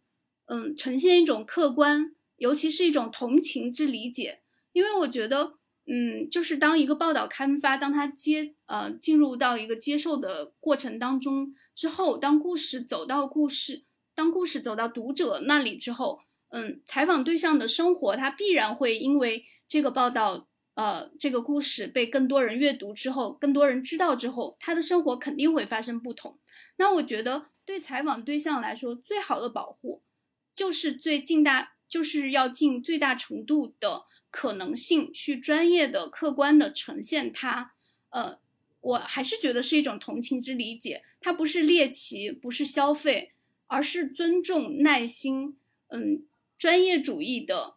[0.49, 4.41] 嗯，呈现一种客观，尤其是一种同情之理解。
[4.73, 5.53] 因为我觉得，
[5.85, 13.83] 嗯，就是当一个报道刊发，当他接，呃，进入到一个接受的过程当中之后，当故事走到故事，
[14.13, 20.47] 当故事走到读者那里之后，嗯，采访对象的生活，他必然会因为这个报道。
[20.75, 26.39] 呃，这个故事被更多人阅读之后，更多人知道之后，他的生活肯定会发生不同。
[26.77, 30.01] 那我觉得，对采访对象来说，最好的保护，
[30.59, 37.71] 就是最尽大，就是要尽最大程度的可能性去专业的、客观的呈现它。
[38.09, 38.39] 呃，
[38.81, 43.31] 我还是觉得是一种同情之理解，它不是猎奇，不是消费，
[43.67, 45.55] 而是尊重、耐心，
[45.87, 46.25] 嗯，
[46.57, 47.75] 专业主义的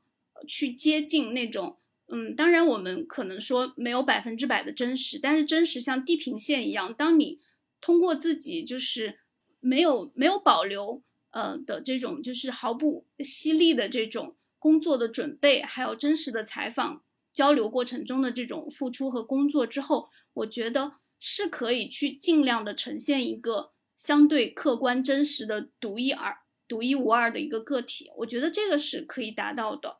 [0.49, 1.79] 去接近那种。
[2.09, 7.39] 嗯，当然，我们可能说没有百分之百的真实，但是真实像地平线一样，当你
[7.81, 9.21] 通过自己就是
[9.61, 11.01] 没有没有保留
[11.33, 17.03] 呃的这种就是毫不犀利的这种工作的准备，还有真实的采访
[17.33, 29.99] 交流过程中的这种付出和工作之后，我觉得是可以去尽量的呈现一个相对客观真实的独一二独一无二的一个个体，我觉得这个是可以达到的。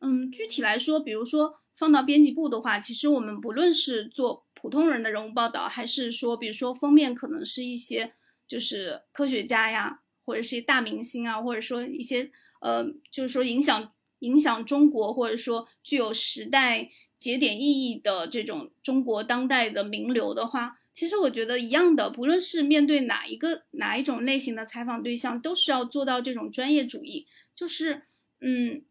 [0.00, 8.14] 嗯，具体来说，比如说放到编辑部的话，其实我们不论是做普通人的人物报道，还是说，比如说封面可能是一些
[8.52, 12.30] 就是科学家呀，或者是一些大明星啊，或者说一些
[12.60, 28.02] 呃，就是说影响影响中国，或者说具有时代节点意义的这种中国当代的名流的话，其实我觉得一样的，不论是面对哪一个哪一种类型的采访对象，都需要做到这种专业主义，就是
[28.40, 28.82] 嗯。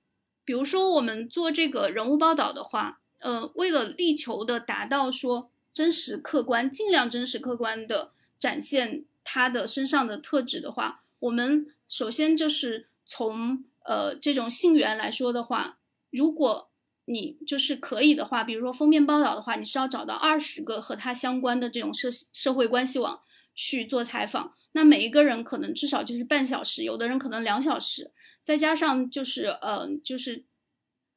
[0.43, 15.77] 比如说，我们做这个人物报道的话，呃，为了力求的达到说真实客观，尽量真实客观的展现他的身上的特质的话，我们首先就是从呃这种性缘来说的话，
[16.09, 16.69] 如果
[17.05, 23.21] 你就是可以的话，比如说封面报道的话，你是要找到二十个和他相关的这种社社会关系网
[23.53, 28.11] 去做采访，那每一个人可能至少就是半小时，有的人可能两小时，
[28.43, 30.45] 再加上就是呃就是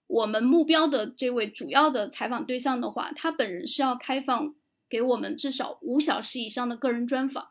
[0.07, 4.55] 我们目标的这位主要的采访对象的话，他本人是要开放
[4.89, 7.49] 给我们至少五小时以上的个人专访，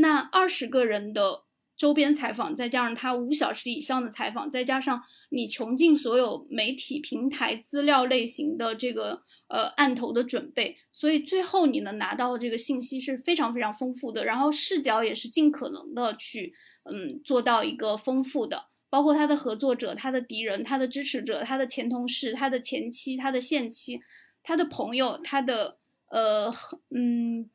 [0.00, 1.44] 那二十个人的。
[1.80, 16.52] 周边采访，再加上他五小时以上的采访，再加上你穷尽所有媒体平台资料类型的这个呃案头的准备，所以最后你能拿到的这个信息是非常非常丰富的，然后视角也是尽可能的去
[16.84, 23.98] 嗯做到一个丰富的，包括他的合作者、他的敌人、他的支持者、他的前同事、他的前妻、他的现妻、
[24.42, 25.78] 他的朋友、他的
[26.10, 26.52] 呃
[26.94, 27.48] 嗯，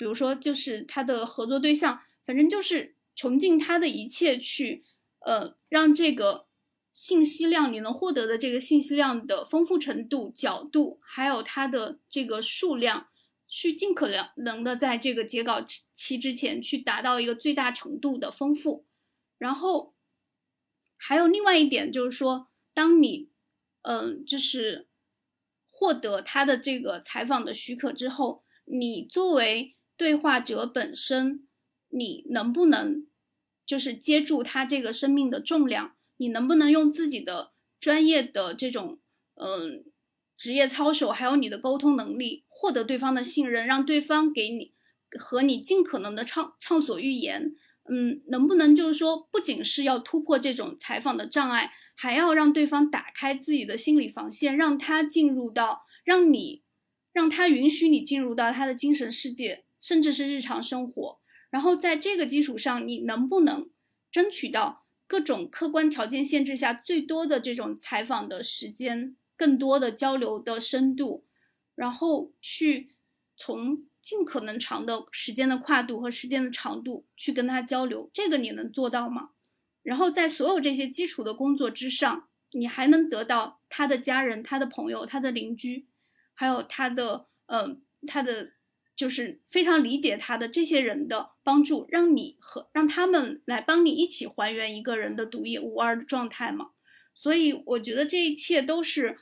[0.00, 2.96] 比如说就是他的合作对象，反正就是。
[3.16, 4.82] 穷尽他的一切去，
[5.26, 6.46] 呃，让这个
[6.90, 13.08] 信息量你能获得的这个信息量的丰富程度、角度，还有它的这个数量，
[13.46, 18.86] 去尽可能的在这个截稿期之前去达到一个最大程度的丰富。
[19.36, 19.94] 然后
[20.96, 23.28] 还有另外一点就是说，当你，
[23.82, 24.88] 嗯，就是
[25.68, 31.46] 获得他的这个采访的许可之后，你作为对话者本身，
[31.90, 33.06] 你能不能？
[33.66, 38.98] 就是接住他这个生命的重量，你能不能用自己的专业的这种
[39.34, 39.84] 嗯
[40.34, 44.72] 职业操守，还有你的沟通能力，获得对方的信任，让对方给你
[45.18, 47.54] 和你尽可能的畅畅所欲言？
[47.90, 56.62] 嗯，能不能就是说，不仅是要突破这种采访的障碍，还要让对方打开自己的心理防线，让他进入到，让你
[57.12, 61.20] 让他允许你进入到他的精神世界，甚至是日常生活。
[61.50, 63.68] 然后在这个基础上，你能不能
[64.12, 71.24] 争取到各种客观条件限制下最多的这种采访的时间，更多的交流的深度，
[71.74, 72.94] 然后去
[73.36, 79.30] 从尽可能长的时间的跨度和时间的长度去跟他交流，这个你能做到吗？
[79.82, 85.88] 然后在所有这些基础的工作之上，你还能得到他的家人、他的朋友、他的邻居，
[86.34, 88.52] 还有他的嗯，他的。
[89.00, 96.72] 就是非常理解他的这些人的帮助，让你和让他们来帮你一起还原一个人的独一无二的状态嘛。
[97.14, 99.16] 所以我觉得这一切都是，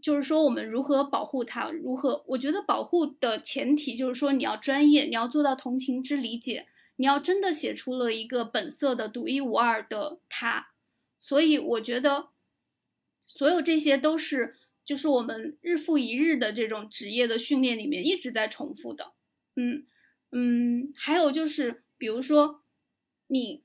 [0.00, 2.22] 就是说我们如何保护他，如何？
[2.28, 10.68] 我觉得保护的前提就是说你要专业，你要做到同情之理解，你要真的写出了一个本色的独一无二的他。
[11.18, 12.28] 所以我觉得，
[13.20, 14.54] 所有这些都是
[14.84, 19.10] 就是我们日复一日的这种职业的训练里面一直在重复的。
[19.56, 19.86] 嗯
[20.32, 22.62] 嗯，还有就是，比如说，
[23.28, 23.62] 你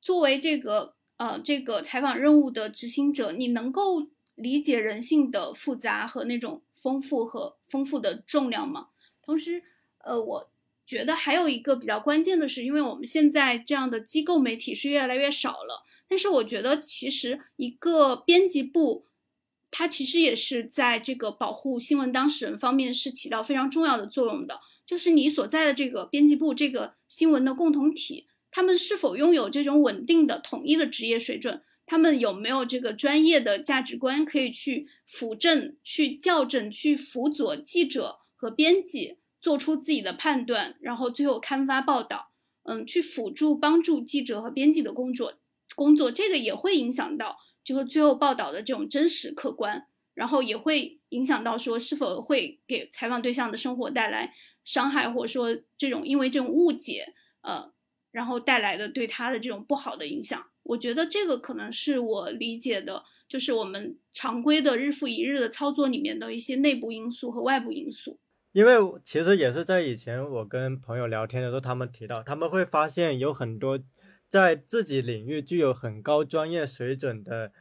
[0.00, 8.88] 作为这个呃这个采访任务的执行者，你能够理解人性的复杂和那种丰富和丰富的重量吗？
[9.20, 9.62] 同时，
[9.98, 10.50] 呃，我
[10.86, 19.06] 觉得还有一个比较关键的是，因为我们现在这样的机构媒体是越来越少了，但是我觉得其实一个编辑部，
[19.70, 24.60] 它其实也是在这个保护新闻当事人方面是起到非常重要的作用的。
[24.84, 31.62] 就是你所在的这个编辑部，这个新闻的共同体，他们是否拥有这种稳定的、统一的职业水准？
[31.84, 42.30] 他们有没有这个专业的价值观，可以去辅正、去校正、去辅佐记者和编辑做出自己的判断，然后最后刊发报道？
[42.64, 45.34] 嗯，去辅助、帮助记者和编辑的工作
[45.74, 54.32] 工作，这个也会影响到，就是最后报道的这种真实客观，然后也会影响到说是否会给采访对象的生活带来。
[54.64, 57.72] 伤害或者说这种因为这种误解，呃，
[58.10, 68.18] 然后带来的对他的这种不好的影响，我觉得这个可能是我理解的，就是我们常规的日复一日的操作里面的一些内部因素和外部因素。
[68.52, 73.80] 因为其实也是在以前我跟朋友聊天的时候，他们提到他们会发现有很多
[74.28, 77.52] 在自己领域具有很高专业水准的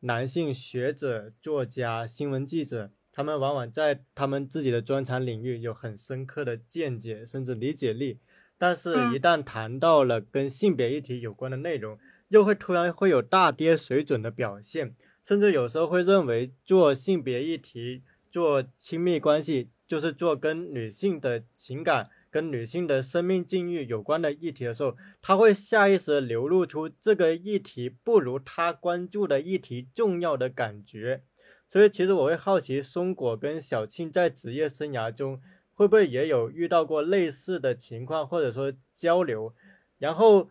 [0.00, 2.90] 男性学者、作家、新闻记者。
[3.12, 8.18] 他们往往在他们自己的专长领域有很深刻的见解，甚至理解力，
[8.56, 31.24] 但是，一旦谈到了跟性别议题有关的内容，又会突然会有大跌水准的表现，甚至有时候会认为做性别议题、做亲密关系，就是做跟女性的情感、跟女性的生命境遇有关的议题的时候，他会下意识流露出这个议题不如他关注的议题重要的感觉。
[31.70, 35.40] 所以，其实我会好奇，松果跟小庆在职业生涯中
[35.74, 39.54] 会不会也有遇到过类似的情况，或者说交流。
[39.98, 40.50] 然后，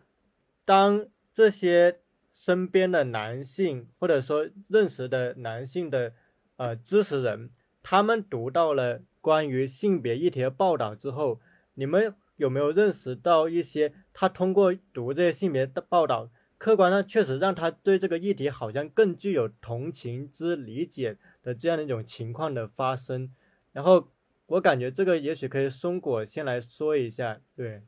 [0.64, 2.00] 当这些
[2.32, 6.14] 身边的男性或者说认识的男性的
[6.56, 7.50] 呃知识人，
[7.82, 11.38] 他们读到了关于性别议题的报道之后，
[11.74, 16.30] 你们有没有认识到一些他通过读这些性别的报道，
[16.60, 23.32] 客观上确实让他对这个议题好像更具有同情之理解的这样的一种情况的发生？
[23.72, 24.12] 然后
[24.44, 27.82] 我感觉这个也许可以松果先来说一下，对。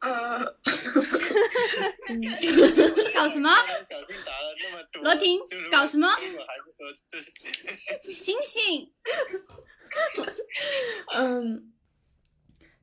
[0.00, 0.44] 呃，
[3.14, 3.48] 搞什么？
[5.02, 5.38] 罗婷，
[5.70, 6.08] 搞什么？
[8.12, 8.90] 醒醒！
[11.14, 11.72] 嗯，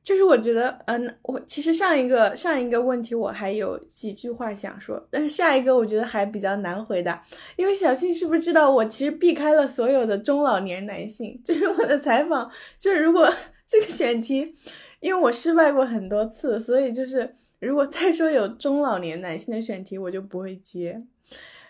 [0.08, 7.22] 就是我觉得，嗯，我其实上一个上一个问题我还有几句话想说，但是下一个我觉得还比较难回答，
[7.56, 11.38] 因为小庆是不是知道我其实避开了所有的中老年男性？
[11.44, 13.30] 就是我的采访，就是如果
[13.68, 14.54] 这个选题。
[15.00, 21.00] 因为我失败过很多次，所以就是如果再说有中老年男性的选题，我就不会接。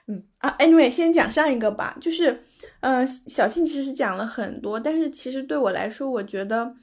[0.06, 1.94] 嗯啊，anyway，先讲上一个吧。
[2.00, 2.40] 就是，
[2.80, 6.74] 呃，小庆其实讲了很多，但是其实对我来说，我觉得，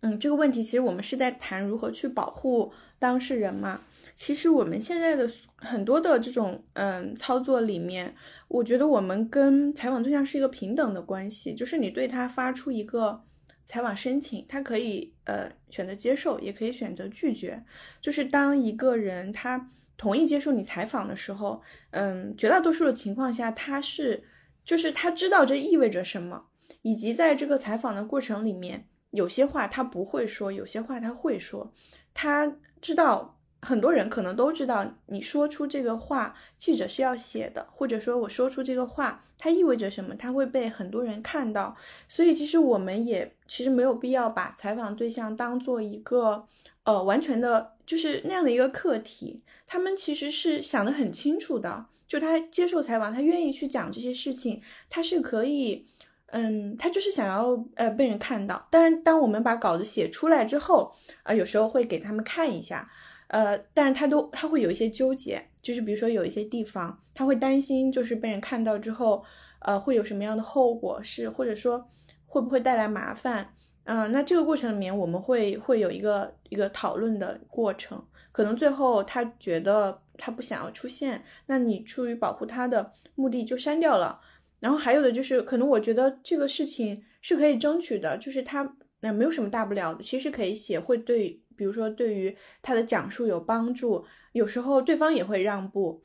[0.00, 3.80] 嗯，这个问题其实我们是在谈如何去保护当事人嘛。
[4.14, 8.14] 其实我们现在的很多的这种嗯操作里面，
[8.48, 13.24] 我觉得我们跟采访对象是一个平等的关系，就是你对他发出一个。
[13.70, 17.62] 采访申请，他可以呃选择接受，也可以选择拒绝。
[18.00, 21.60] 就是当一个人他同意接受你采访的时候，
[21.90, 24.24] 嗯，绝大多数的情况下，他是
[24.64, 26.46] 就是他知道这意味着什么，
[26.80, 31.72] 以及在这个采访的过程里面，有些话他不会说，有些话他会说，
[32.14, 33.34] 他知道。
[33.60, 40.14] 很多人可能都知道，你说出这个话，记者是要写的，或者说我说出这个话，它意味着什么？
[40.14, 41.76] 它会被很多人看到。
[42.06, 46.46] 所以其实我们也其实没有必要把采访对象当做一个
[46.84, 49.42] 呃完全的，就是那样的一个课题。
[49.66, 55.84] 他们其实是想得很清楚的，就他接受采访，他愿意去讲这些事情，他是可以，
[56.30, 58.66] 嗯，他就是想要呃被人看到。
[58.70, 60.92] 当然，当我们把稿子写出来之后，
[61.22, 62.88] 呃，有时候会给他们看一下。
[63.28, 69.22] 呃，但是他都他会有一些纠结，就是比如说有一些地方他会担心，就是被人看到之后，
[69.60, 71.86] 呃，会有什么样的后果，是或者说
[72.26, 73.54] 会不会带来麻烦？
[73.84, 78.02] 嗯，那这个过程里面我们会会有一个一个讨论的过程，
[78.32, 84.20] 可能最后他觉得他不想要出现，那你出于保护他的目的就删掉了。
[84.60, 91.40] 然后还有的就是，可能我觉得这个事情是可以争取的，就是他那没有什么大不了的，其实可以写，会对。
[91.56, 96.00] 比如说，对于他的讲述有帮助，有时候对方也会让步，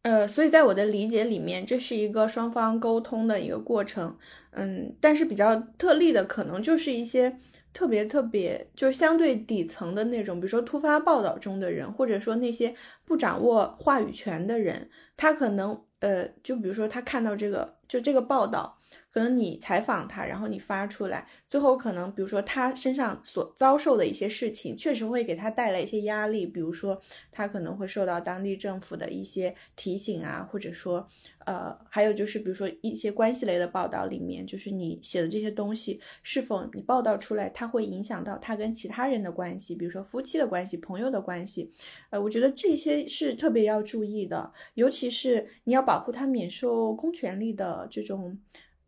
[0.00, 4.16] 呃，所以在我的理解里面，这是一个双方沟通的一个过程，
[4.52, 7.36] 嗯，但是比较特例的，可能就是一些
[7.74, 12.74] 特别特别，就是相对底层的那种，比如说突发报道中的人，或者说那些
[13.04, 14.88] 不掌握话语权的人，
[15.18, 18.75] 他可能，呃，就比如说他看到这个，就这个报道。
[19.16, 26.46] 可能你采访他，然后你发出来，最后可能比如说他身上所遭受的一些事情，确实会给他带来一些压力。
[26.46, 27.00] 比如说
[27.32, 31.08] 他可能会受到当地政府的一些提醒啊，或者说，
[31.46, 41.72] 呃，还有就是比如说一些关系类的报道里面，就是你写的这些东西是否你报道出来，它会影响到他跟其他人的关系，比如说夫妻的关系、朋友的关系。
[42.10, 48.38] 呃，我觉得这些是特别要注意的，尤其是你要保护他免受公权力的这种。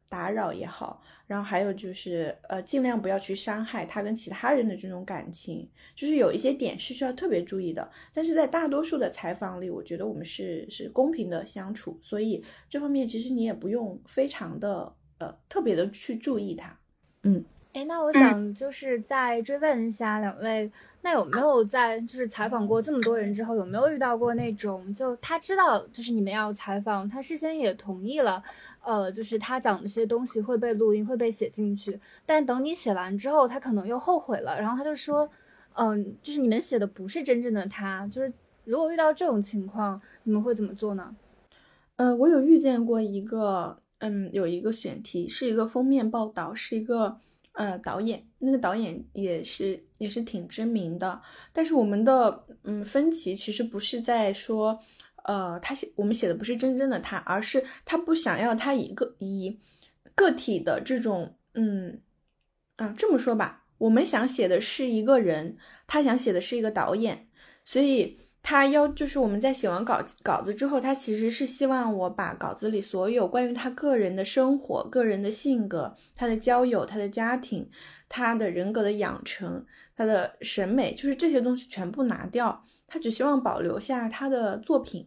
[0.09, 7.91] 打扰也好，然后还有就是，呃，尽量不要去伤害他跟其他人的这种感情，就是有一些点是需要特别注意的。
[8.13, 16.79] 但是在大多数的采访里，我觉得我们是是公平的相处，所以这方面其实你也不用非常的呃特别的去注意他，
[17.23, 17.45] 嗯。
[17.79, 20.69] 哎，那我想就是再追问一下两位，
[21.03, 28.43] 那有没有在就是采访过这么多人之后，有没有遇到过那种就他知道就是你们要采访，他事先也同意了，
[28.85, 35.31] 呃，就是他讲的这些东西会被录音会被写进去，但等你写完之后，他可能又后悔了，然后他就说，
[35.75, 38.33] 嗯，就是你们写的不是真正的他，就是
[38.65, 41.15] 如果遇到这种情况，你们会怎么做呢？
[41.95, 47.19] 嗯，我有遇见过一个，嗯，有一个选题是一个封面报道，是一个。
[47.59, 51.21] 呃，导演那个导演也是也是挺知名的，
[51.53, 54.79] 但是我们的嗯分歧其实不是在说，
[55.25, 59.59] 呃，他写我们写的不是真正的他，而是他不想要他一个以
[60.15, 62.01] 个体的这种嗯
[62.77, 65.57] 嗯这么说吧，我们想写的是一个人，
[65.89, 67.29] 他想写的是一个导演，
[67.65, 68.17] 所以。
[68.43, 77.69] 他要就是我们在写完稿稿子之后，他其实是希望我把稿子里所有关于他个人的生活、个人的性格、他的交友、他的家庭、
[78.09, 82.65] 他的人格的养成、他的审美，就是这些东西全部拿掉。
[82.87, 85.07] 他只希望保留下他的作品。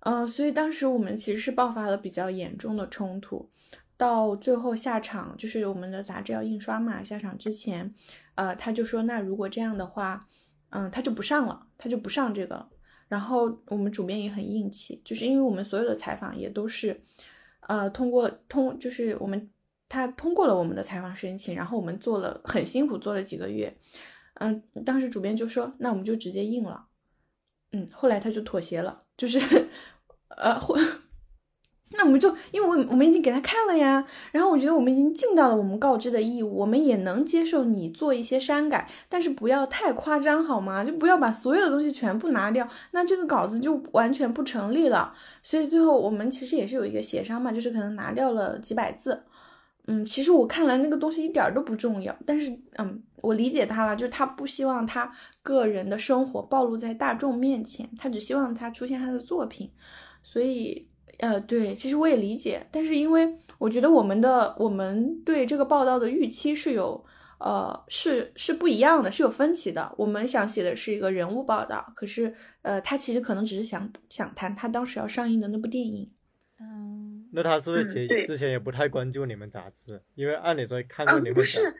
[0.00, 3.48] 嗯，所以当时我们其实是爆发了比较严重的冲突。
[3.96, 7.94] 到最后下场，就是我们的杂志要印刷嘛，下场之前，
[8.34, 10.20] 呃，他就说，那如果这样的话，
[10.68, 12.68] 嗯，他就不上了，他就不上这个了。
[13.08, 17.00] 然后我们主编也很硬气，就是因为我们所有的采访也都是，
[17.60, 19.50] 呃，通过通，就是我们
[19.88, 23.72] 他通过了我们的采访申请，然后我们做了很辛苦做了几个月，
[24.34, 26.88] 嗯，当时主编就说，那我们就直接应了，
[27.72, 29.38] 嗯，后来他就妥协了，就是，
[30.36, 30.76] 呃，或。
[31.92, 40.84] 那我们就，因为我我们已经给他看了呀，然后我觉得我们已经尽到了我们告知的义务，我们也能接受你做一些删改，但是不要太夸张好吗？
[40.84, 45.14] 就不要把所有的东西全部拿掉，那这个稿子就完全不成立了。
[45.42, 49.22] 所以最后我们其实也是有一个协商嘛，就是可能拿掉了几百字。
[49.86, 55.10] 嗯，其实我看来那个东西一点都不重要，但是嗯，我理解他了，就是他不希望他
[55.44, 59.70] 个人的生活暴露在大众面前，他只希望他出现他的作品，
[60.24, 60.85] 所以。
[61.18, 63.28] 呃，对，其实我也理解，但是因为
[63.58, 67.02] 我觉得我们的我们对这个报道的预期是有，
[67.38, 69.94] 呃，是是不一样的，是有分歧的。
[69.96, 72.32] 我们想写的是一个人物报道，可是，
[72.62, 76.10] 呃，他其实可能只是想想谈他当时要上映的那部电影。
[76.60, 80.02] 嗯，那他是不是之之前也不太关注你们杂志？
[80.14, 81.74] 因为按理说看过你们不是，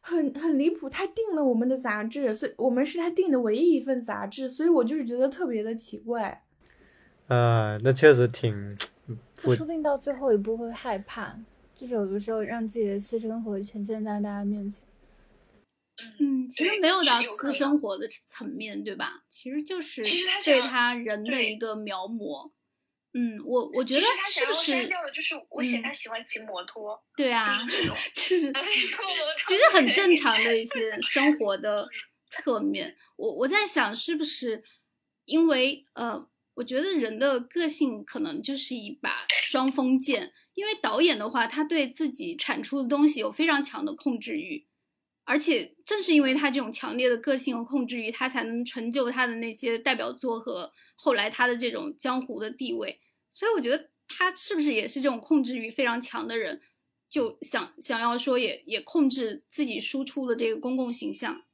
[0.00, 6.41] 很很离谱，他订了我们的杂志，所以我们是他订的唯一一份杂志，所以我就是觉得特别的奇怪。
[7.32, 8.76] 啊，那确实挺，
[9.36, 11.34] 就说不定到最后一步会害怕，
[11.74, 14.86] 就是有的时候让自己的私生活呈现在大家面前。
[16.20, 19.22] 嗯，其实没有到私生活的层面对吧？
[19.30, 20.02] 其实就是
[20.44, 22.50] 对他人的一个描摹。
[23.14, 24.86] 嗯，我我觉得是不是？
[24.86, 27.02] 掉的就是我写他喜欢骑摩托。
[27.16, 27.60] 对啊，
[28.12, 28.52] 其实
[29.46, 31.88] 其实很正常的一些生活的
[32.28, 32.94] 侧面。
[33.16, 34.62] 我我在想，是不是
[35.24, 36.28] 因为呃。
[36.54, 44.66] 我觉得人的个性可能就是一把双锋剑，因为导演的话，他对自己产出的东西有非常强的控制欲，
[45.24, 53.00] 而且正是因为他这种强烈的个性和控制欲，他才能成就他的那些代表作和后来他的这种江湖的地位。
[53.30, 56.60] 所以我觉得他是不是也是这种控制欲非常强的人，
[57.08, 61.44] 就想想要说也也控制自己输出的这个公共形象。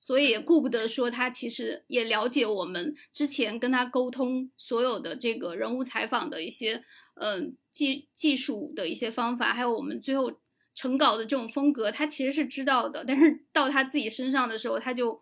[0.00, 6.84] 所以也顾不得说，他其实也了解我们之前跟他沟通所有的这个人物采访的一些，
[7.14, 10.32] 嗯技技术的一些方法，还有我们最后
[10.72, 13.04] 成稿的这种风格，他其实是知道的。
[13.04, 15.20] 但是到他自己身上的时候，他就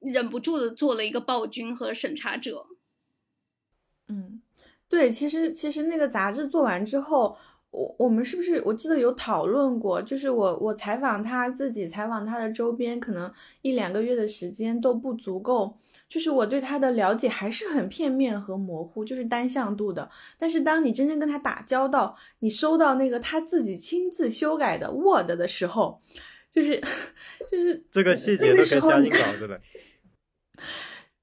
[0.00, 2.66] 忍不住的做了一个暴君和审查者。
[4.08, 4.42] 嗯，
[4.88, 7.36] 对，其实其实那个杂志做完之后。
[7.70, 10.02] 我我们是不是我记得有讨论过？
[10.02, 13.32] 就是我我采访他自己，采访他的周边，可能
[13.62, 15.76] 一两个月的时间都不足够。
[16.08, 20.10] 就是我对他的了解还是很片面和模糊，就是单向度的。
[20.36, 26.00] 但是当你真正跟他打交道，你收到那个他自己亲自修改的 Word 的时候，
[26.50, 26.82] 就是
[27.48, 29.60] 就是这个细节都可以加进稿子的。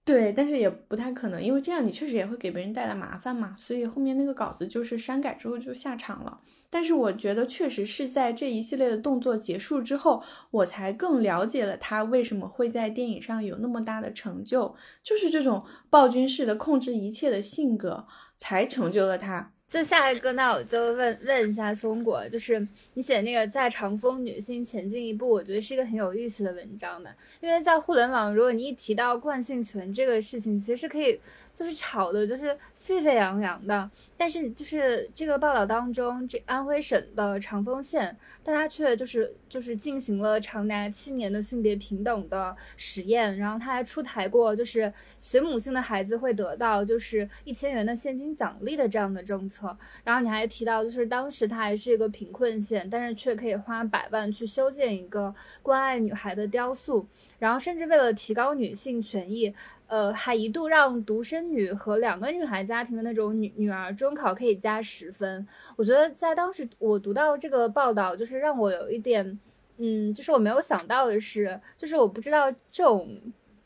[0.07, 3.53] 对，但是也不太可能，因为这样你确实也会给别人带来麻烦嘛。
[3.59, 6.39] 所以后面那个稿子就是删改之后就下场了。
[6.69, 14.73] 但是我觉得确实是在这一系列的动作结束之后，我才更了解了他为什么会在电影上有那么大的成就，
[15.03, 18.07] 就是这种暴君式的控制一切的性格，
[18.37, 19.51] 才成就了他。
[19.69, 27.09] 就下一个，那我就问问一下松果，就是你写那个在长风女性前进一步，我觉得是一个很有意思的文章嘛。
[27.41, 31.19] 因为在互联网，如果你一提到惯性权这个事情，其实可以
[31.53, 33.91] 就是吵的，就是沸沸扬扬的。
[34.15, 38.15] 但是就是这个报道当中，这安徽省的长丰县，
[38.45, 49.56] 大家却就是就是进行了长达七年的性别平等的实验，然后他还出台过就是随母姓的孩子会得到就是一千元的现金奖励的这样的政策。
[50.03, 57.07] 然后你还提到，就是当时它还是一个贫困县，但是却可以花百万去修建一个关爱女孩的雕塑，
[57.39, 59.53] 然后甚至为了提高女性权益，
[59.87, 65.47] 呃，还一度让独生女和两个女孩家庭的那种女女儿中考可以加十分。
[65.75, 69.39] 我觉得在当时我读到这个报道，就是让我有一点，
[69.77, 73.19] 嗯，就是我没有想到的是，就是我不知道这种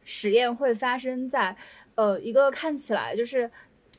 [0.04, 1.56] 实验会发生在，
[1.96, 3.50] 呃，一个看起来就是。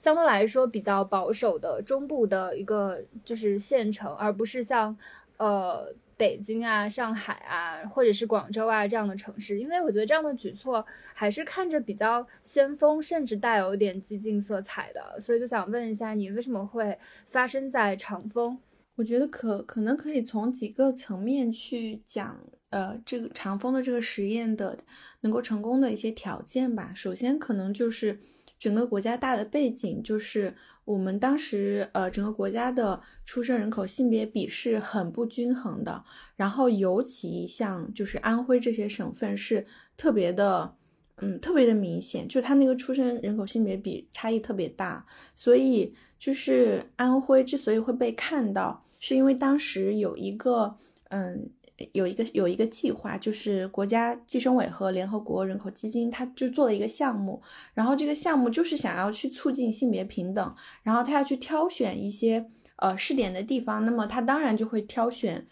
[0.02, 4.96] 相对来说比较保守的中部的一个就是县城，而不是像，
[5.36, 10.84] 呃北京啊、上海啊，或者是广州啊这样的城市，因为我觉得这样的举措
[11.14, 18.58] 还是看着比较先锋，甚至带有一点激进色彩的，所以就想问一下你，为什么会发生在长丰？
[18.96, 24.76] 我觉得可可能可以从几个层面去讲，呃，这个长丰的这个实验的
[25.20, 26.90] 能够成功的一些条件吧。
[26.92, 28.18] 首先可能就是。
[28.62, 36.04] 整个国家大的背景就是我们当时呃整个国家的出生人口性别比是很不均衡的，
[36.36, 39.66] 然后尤其像就是安徽这些省份是
[39.96, 40.76] 特别的。
[41.24, 45.06] 嗯，特别的明显，就他那个出生人口性别比差异特别大，
[45.36, 50.76] 所以就是安徽之所以会被看到，是因为当时有一个，
[51.10, 51.48] 嗯，
[51.92, 57.42] 有一个有一个计划，就是国家计生委和联合国人口基金，他就做了一个项目，
[57.74, 62.46] 然后这个项目就是想要去促进性别平等，然后他要去挑选一些
[62.76, 65.46] 呃试点的地方，那么他当然就会挑选。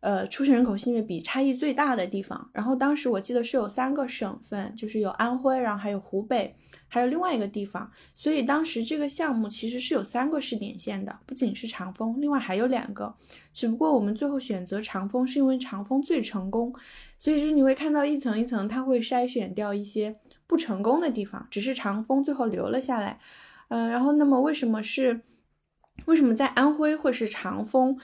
[0.00, 6.54] 呃，出生人口性别比差异最大的地方，然后当时我记得是有三个省份，就是有安徽，然后还有湖北，
[6.86, 7.90] 还有另外一个地方。
[8.14, 13.12] 所以当时这个项目其实是有三个试点县的，不仅是长丰，另外还有两个。
[13.52, 16.72] 只不过我们最后选择长丰，是因为长丰最成功。
[17.18, 20.14] 所以就是你会看到一层一层，它会筛选掉一些
[20.46, 23.18] 不成功的地方，只是长丰最后留了下来。
[23.68, 25.22] 嗯，然后那么为什么是
[26.04, 27.98] 为什么在安徽会是长丰？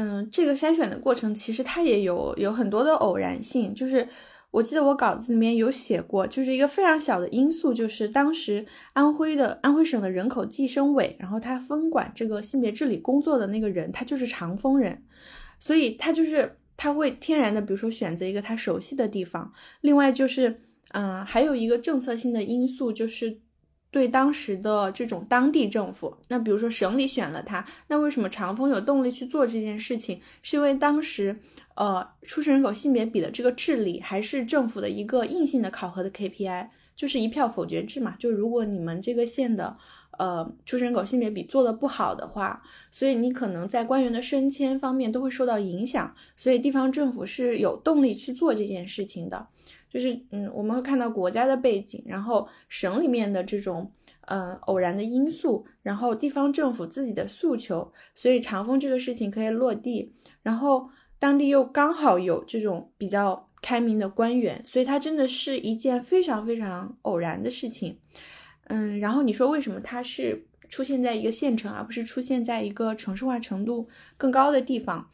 [0.00, 4.06] 嗯，这个筛选的过程其实它也有有很多的偶然性，就是
[4.52, 15.02] 我记得我稿子里面有写过，就是一个非常小的因素，就是当时安徽的安徽省的人口计生委，然后他分管这个性别治理工作的那个人，他就是长丰人，
[15.58, 20.54] 所以他就是他会天然的，比如说选择一个他熟悉的地方，另外就是，
[20.92, 23.40] 嗯，还有一个政策性的因素就是。
[23.90, 30.20] 对当时的这种当地政府，那比如说省里选了他，那为什么长丰有动力去做这件事情？
[30.42, 31.34] 是因为当时，
[31.74, 38.14] 呃，出生人口性别比的这个治理还是政府的一个硬性的考核的 KPI，就是一票否决制嘛。
[38.18, 39.74] 就如果你们这个县的，
[40.18, 49.46] 呃，出生人口性别比做的不好的话，所以你可能在官员的升迁方面都会受到影响，所以地方政府是有动力去做这件事情的。
[49.90, 53.90] 就是嗯，我们会看到国家的背景，然后省里面的这种
[54.22, 60.12] 呃偶然的因素，然后地方政府自己的诉求，所以长丰这个事情可以落地，
[60.42, 60.88] 然后
[61.18, 67.98] 当地又刚好有这种比较开明的官员，所以它真的是一件非常非常偶然的事情。
[68.64, 75.08] 嗯，然后你说为什么它是出现在一个县城，而不是出现在一个城市化程度更高的地方？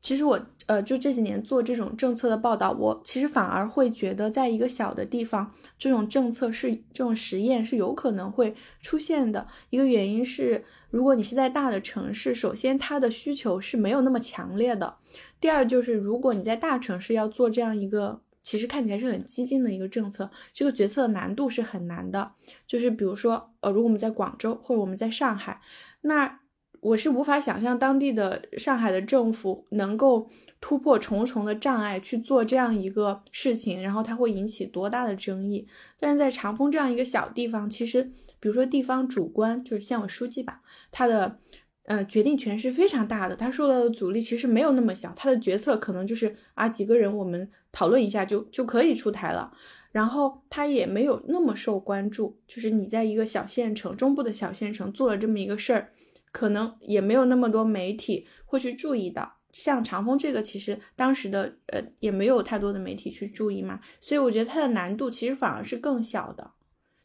[0.00, 9.46] 其实我呃，就这几年做这种政策的报道，我其实反而会觉得，在一个小的地方，这种政策是这种实验是有可能会出现的。
[9.68, 14.96] 一个原因是，如果你是在大的城市，首先它的需求是没有那么强烈的；
[15.38, 22.32] 第二就是，如果你在大城市要做这样一个其实看起来是很激进的一个政策，这个决策难度是很难的。
[22.66, 25.60] 就是比如说，呃，如果我们在广州或者我们在上海，
[26.00, 26.40] 那。
[26.84, 30.28] 我是无法想象当地的上海的政府能够
[30.64, 35.68] 突破重重的障碍去做这样一个事情，然后它会引起多大的争议。
[36.00, 38.02] 但是在长丰这样一个小地方，其实
[38.40, 41.38] 比如说地方主官就是县委书记吧，他的
[41.84, 49.52] 呃决定权是非常大的，他受到的阻力其实没有那么小，他的决策可能就是啊几个人我们讨论一下就就可以出台了，
[49.92, 55.90] 然后他也没有那么受关注，就是你在一个小县城中部的小县城做了这么一个事儿。
[56.32, 66.50] 可能也没有那么多媒体会去注意到，像长风这个，其实当时的呃也没有太多的媒体去注意嘛，所以我觉得它的难度其实反而是更小的，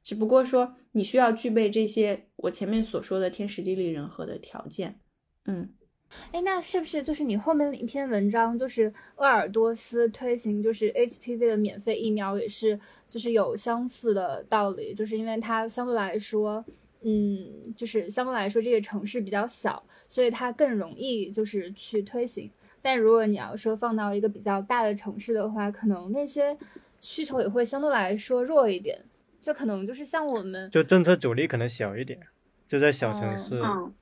[0.04, 5.00] 只不过说你需要具备这些我前面所说的天时地利人和的条件。
[5.46, 5.70] 嗯，
[6.32, 16.66] 哎，那是不是就是你后面的一篇文章，就是鄂尔多斯推行就是 HPV 的免费疫苗，也是就是有相似的道理，就是因为它相对来说。
[17.02, 22.52] 嗯，就是相对来说，这个城市比较小，所以它更容易就是去推行。
[22.82, 26.58] 但如果你要说放到一个比较大的城市的话，可能那些
[27.02, 29.00] 需求也会相对来说弱一点。
[29.42, 32.20] 就可能就是像我们，就政策阻力可能小一点，
[32.68, 33.60] 就在小城市。
[33.64, 33.94] 嗯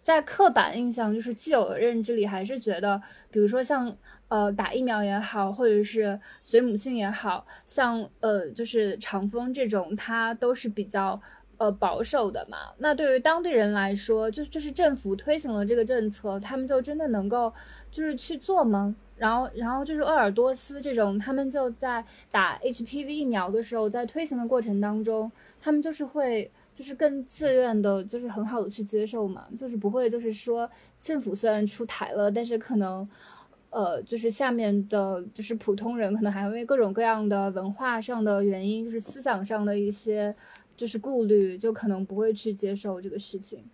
[0.00, 3.00] 在刻板印象就是既有的认知里，还是觉得，
[3.30, 3.96] 比如说像
[4.28, 11.18] 呃打疫苗也好，或者是随母性也好像呃就是长风这种，它都是比较。
[11.56, 17.52] 呃，保守的嘛，那对于当地人来说，就就是政府推行了这个政策，他们就真的能够
[17.90, 18.94] 就是去做吗？
[19.16, 25.30] 然后，然后就是鄂尔多斯这种，他们就在打 HPV 疫苗的时候，在推行的过程当中，
[25.62, 30.68] 他们就是会就是更自愿的，就是很好的去接受嘛，就是不会就是说
[31.00, 33.08] 政府虽然出台了，但是可能
[33.70, 40.34] 呃，就是下面的就是普通人可能还因为各种各样的文化上的原因，就是思想上的一些。
[40.76, 43.64] 就是顾虑，就可能不会去接受这个事情。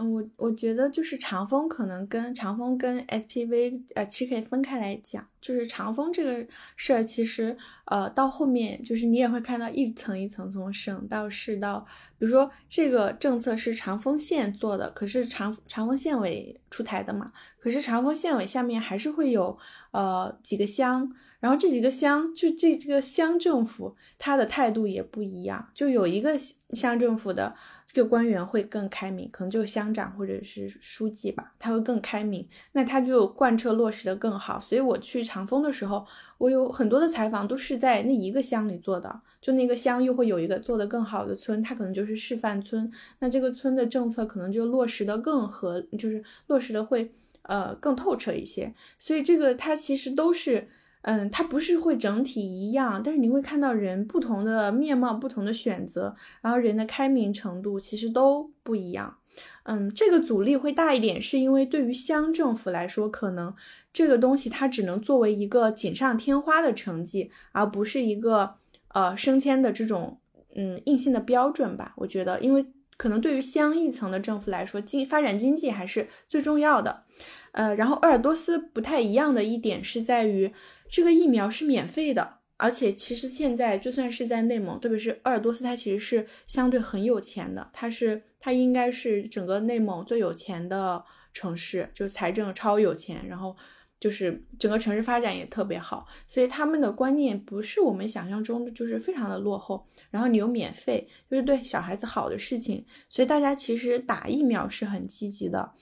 [0.00, 5.26] 嗯，我我觉得就是长风可能跟长风跟 SPV 呃，其实可以分开来讲。
[5.40, 6.46] 就是长风这个
[6.76, 11.84] 事儿，其实呃到后面就是你也会看到一层一层从省到市到，
[12.16, 19.58] 比如说这个政策是长风县做的，可是长长风县委出台的嘛，可是长风县委下面还是会有
[19.90, 21.12] 呃几个乡。
[21.40, 25.68] 然后这几个乡，就这这个乡政府，他的态度也不一样。
[25.72, 26.36] 就有一个
[26.70, 27.54] 乡政府的
[27.86, 34.58] 这个官员会更开明，可能就是乡长或者是书记吧，他会更开明，那他就贯彻落实的更好。
[34.60, 36.04] 所以我去长丰的时候，
[36.38, 42.90] 我有很多的采访都是在那一个乡里做的，就那个乡又会有一个做的更好的村，它可能就是示范村，
[43.20, 47.12] 那这个村的政策可能就落实的更合，就是落实的会
[47.42, 48.74] 呃更透彻一些。
[48.98, 50.68] 所以这个它其实都是。
[51.02, 59.16] 嗯，它不是会整体一样，但是你会看到人不同的面貌、不同的选择，然后人的开明程度其实都不一样。
[59.62, 63.54] 嗯，这个阻力会大一点，是因为对于乡政府来说，可能
[63.92, 68.56] 这个东西它只能作为一个锦上添花的成绩，而不是一个
[68.88, 70.18] 呃升迁的这种
[70.56, 71.94] 嗯硬性的标准吧。
[71.96, 72.66] 我觉得，因为
[72.96, 77.04] 可能对于乡一层的政府来说，经发展经济还是最重要的。
[77.52, 80.52] 呃，然后鄂尔多斯不太一样的一点是在于。
[80.90, 91.02] 这个疫苗是免费的，而且其实现在就算是在内蒙，特别是鄂尔多斯，它其实是相对很有钱的，它是它应该是整个内蒙最有钱的
[91.32, 93.54] 城市，就是财政超有钱，然后
[94.00, 99.86] 就是整个城市发展也特别好，所以他们的观念不是我们想象中的，就是非常的落后。
[100.10, 105.72] 然后你又免费，就是对小孩子好的事情，所以大家其实打疫苗是很积极的。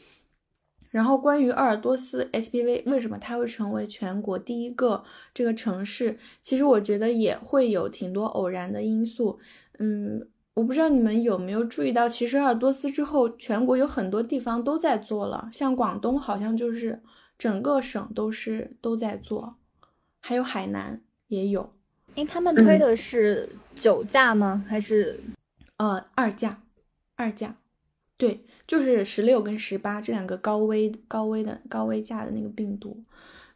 [0.91, 5.05] 然后关于鄂尔多斯 SPV 为什么它会成为全国第一个
[5.35, 9.39] 这个城市，其实我觉得也会有挺多偶然的因素。
[9.79, 17.03] 嗯，我不知道你们有没有注意到，其实鄂尔多斯之后，全国有很多地方都在做了，像广东好像就是
[17.39, 19.57] 整个省都是都在做，
[20.21, 21.75] 还有海南也有。
[22.15, 24.65] 哎，他们推的是九价吗？
[24.67, 25.21] 还是
[25.77, 26.63] 呃二价？
[27.17, 27.55] 二价。
[28.19, 33.03] 对，就是十六跟十八这两个高危、高危的高危价的那个病毒。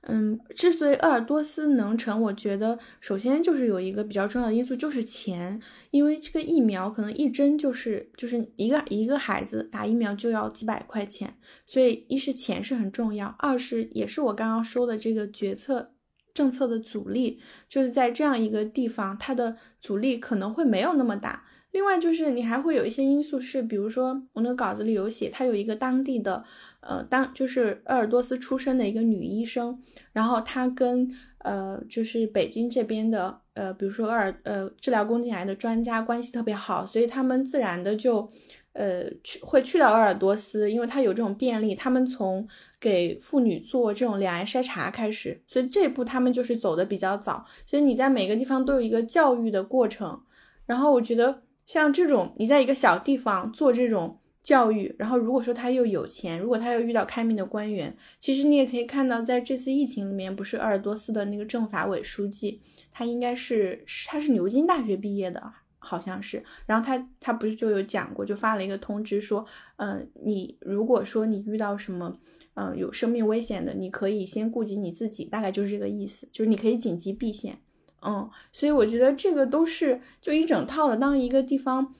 [0.02, 5.60] 嗯，之所以鄂尔多斯能成，我觉得首先就是有一个比较重要的因素，就是钱。
[5.90, 15.92] 因为这个疫苗可能一针就是就是一个一个孩子打疫苗就要几百块钱，所以一是钱是很重要，二是也是我刚刚说的这个决策
[16.32, 17.38] 政策的阻力，
[17.68, 21.44] 就是在这样一个地方，它的阻力可能会没有那么大。
[21.72, 26.42] 另外就是你还会有一些因素是，比如说我那个稿子里有写，他有一个当地的，
[26.80, 29.80] 呃，当就是鄂尔多斯出生的一个女医生，
[30.12, 38.28] 然后她跟呃就是北京这边的，呃，比如说鄂尔呃治疗宫颈癌的专家关系特别好，所以他们自然的就，
[38.72, 42.48] 呃去会去到鄂尔多斯，因为他有这种便利，他们从
[42.80, 50.20] 给妇女做这种两癌筛查开始，所以这一步他们就是走的比较早，所以你在每个地方都有一个教育的过程，
[50.66, 51.42] 然后我觉得。
[51.72, 62.60] 像这种，你在一个小地方做这种教育，然后如果说他又有钱，如果他又遇到开明的官员，其实你也可以看到，在这次疫情里面，不是鄂尔多斯的那个政法委书记，
[62.90, 65.40] 他应该是他是牛津大学毕业的，
[65.78, 66.42] 好像是。
[66.66, 72.18] 然后他他不是就有讲过，就发了一个通知说，嗯，你如果说你遇到什么，
[72.54, 77.60] 嗯，有生命危险的，你可以先顾及你自己，大概就是这个意思，就是你可以紧急避险。
[78.02, 80.96] 嗯，所以我觉得这个都是就一整套的。
[80.96, 81.94] 当一个地方，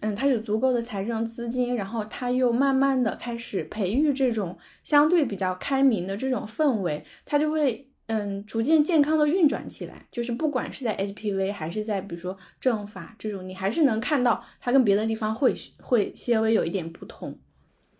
[0.00, 10.06] 嗯，它有足够的财政资金，然后它又慢慢的开始培育这种相对比较开明的这种氛围，它就会嗯逐渐健康的运转起来。
[10.10, 17.38] 就是不管是在 HPV 还是在比如说政法这种，你还是能看到它跟别的地方会会稍微有一点不同。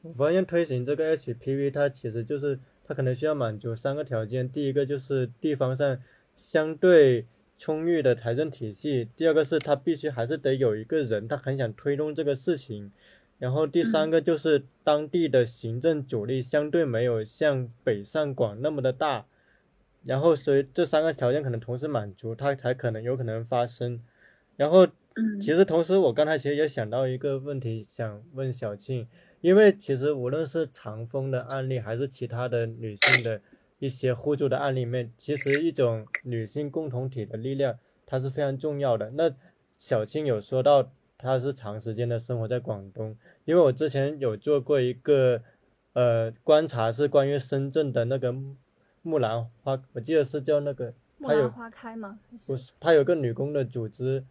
[0.01, 5.99] 我发现推行这个 HPV，它其实就是它可能需要满足三个条件，第一个就是地方上。
[6.41, 7.27] 相对
[7.59, 12.91] 充裕的财政体系，第二个是他必须还是得有一个人，他很想推动这个事情，
[13.39, 19.27] 然后第三个就是当地的行政阻力相对没有像北上广那么的大，
[20.03, 24.01] 然后所以这三个条件可能同时满足，它才可能有可能发生。
[24.57, 24.87] 然后，
[25.43, 29.07] 其实同时我刚才其实也想到一个问题，想问小庆，
[29.43, 33.43] 因为其实无论是长风的案例，还是其他的女性的。
[33.81, 39.11] 一些互助的案例里面，其实一种女性共同体的力量，它是非常重要的。
[39.13, 39.35] 那
[39.79, 43.17] 小青有说到，她是长时间的生活在广东，
[43.47, 45.43] 因为我之前有做过一个
[45.95, 48.35] 呃观察，是关于深圳的那个
[49.01, 52.19] 木兰花，我记得是叫那个木兰花开吗？
[52.47, 54.25] 不是，它有个女工的组织，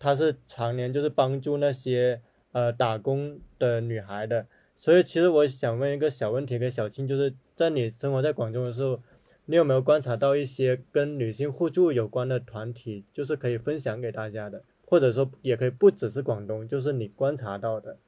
[0.00, 2.20] 它是常年就是帮助那些
[2.50, 4.46] 呃打工的女孩的。
[4.76, 9.02] 所以其实我想问一个小问题给小青，就是在你生活在广州的时候，
[9.46, 17.98] 你有没有观察到一些跟女性互助有关的团体，就是可以分享给大家的，或者说也可以不只是广东，就是你观察到的。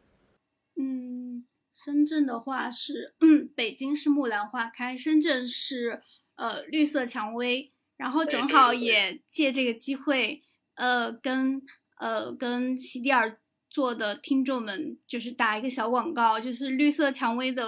[0.77, 6.03] 嗯，深圳的话是，嗯，北京是木兰花开，深圳是
[6.37, 10.43] 呃绿色蔷薇，然后正好也借这个机会，
[10.75, 11.63] 呃，跟
[11.99, 13.39] 呃跟席地尔。
[13.71, 17.67] 做的听众们就是打一个小广告，就是绿色蔷薇的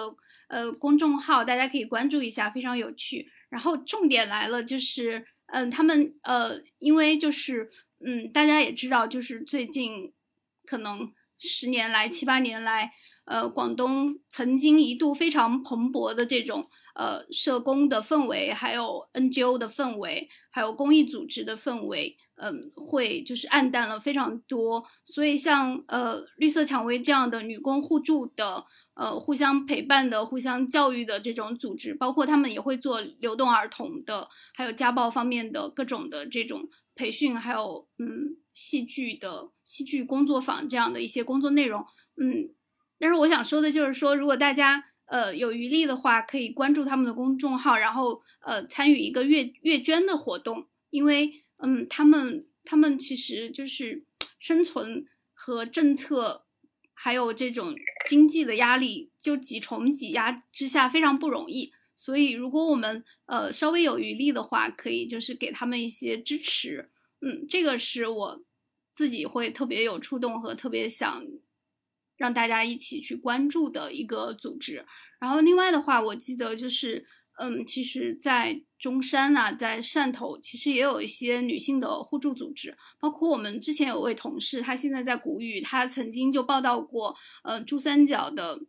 [0.49, 3.31] 呃公众号，大家可以关注一下，非常有趣。
[3.49, 7.69] 然后重点来了，就是嗯，他们呃，因为就是
[8.05, 10.13] 嗯，大家也知道，就是最近
[10.65, 12.93] 可能十年来、七八年来，
[13.25, 16.69] 呃，广东曾经一度非常蓬勃的这种。
[16.95, 24.85] 呃，社工的氛围，还有 NGO 的氛围，还有公益组织的氛围，嗯，会就是暗淡了非常多。
[25.05, 28.65] 所以像呃绿色蔷薇这样的女工互助的，
[28.95, 41.85] 呃，互相陪伴的、互相教育的这种组织，包括他们也会做流动儿童的，还有家暴方面的各种的这种培训，还有嗯戏剧的戏剧工作坊这样的一些工作内容，
[42.21, 42.55] 嗯。
[42.99, 44.90] 但是我想说的就是说，如果大家。
[45.11, 50.69] 呃，有余力的话，可以关注他们的公众号，然后呃，参与一个月月捐的活动。
[50.91, 54.05] 因为，嗯，他们他们其实就是
[54.39, 55.05] 生存
[55.35, 56.47] 和政策，
[56.95, 57.75] 还有这种
[58.09, 61.73] 经济的压力，就几重挤压之下非常不容易。
[61.97, 66.89] 所以，如果我们呃稍微有余力的话，可以就是给他们一些支持。
[67.21, 68.45] 嗯，这个是我
[68.95, 71.27] 自己会特别有触动和特别想。
[72.21, 74.85] 让大家一起去关注的一个组织。
[75.19, 77.07] 然后另外的话，我记得就是，
[77.39, 82.77] 嗯，其实，在中山啊，在汕头，其实也有一些女性的互助组织。
[82.99, 88.61] 包括我们之前有位同事，他现在在古语，他曾经就报道过，呃，珠三角的，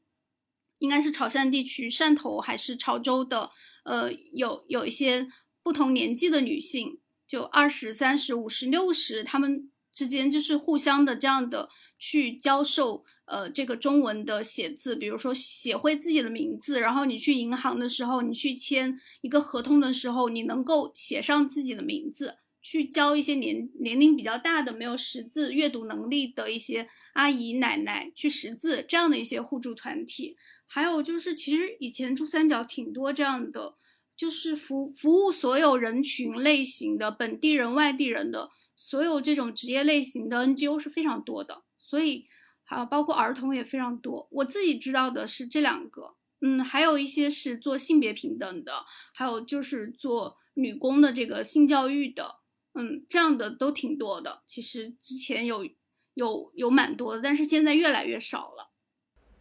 [0.80, 3.52] 应该是潮汕地区，汕头还是潮州的，
[3.84, 5.28] 呃，有有一些
[5.62, 11.68] 不同年纪的女性，就二十三十、五十、六十，她们之间就是互相的这样的
[12.00, 13.04] 去教授。
[13.32, 30.36] 呃，这个中文的写字，比如说写会自己的名字，然后你去银行的时候，你去签一个合同的时候，你能够写上自己的名字，去教一些年年龄比较大的、没有识字阅读能力的一些阿姨奶奶去识字，这样的一些互助团体。
[30.68, 33.76] 还有就是，其实以前珠三角挺多这样的，
[34.18, 42.26] 就是服服务所有人群类型的本地人、外地人的所有这种职业类型的 NGO 是非常多的，所以。
[42.72, 44.30] 啊，包括儿童也非常多。
[44.32, 48.72] 我自己知道的是这两个，嗯，还有一些是做性别平等的，
[49.14, 52.38] 还有就是做女工的这个性教育的，
[52.76, 54.42] 嗯，这样的都挺多的。
[54.46, 55.68] 其实之前有
[56.14, 58.72] 有有蛮多的，但是现在越来越少了。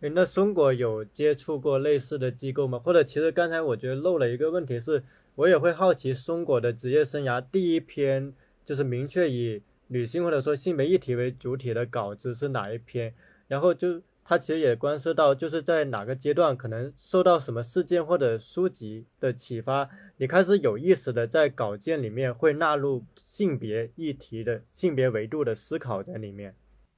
[0.01, 2.81] 哎，那松果有接触过类似的机构吗？
[2.81, 5.05] 或者，其实刚才我觉得漏了一个问题，是
[5.36, 8.35] 我也会好奇，松果的职业生涯第一篇
[8.66, 9.62] 就是明确以。
[9.93, 13.12] 女性或者说性别议题为主体的稿子是哪一篇？
[13.49, 26.55] 然后就它其实也关涉到，就是在哪个阶段可能受到什么事件或者书籍的启发，你开始有意识的在稿件里面会纳入性别议题的性别维度的思考在里面。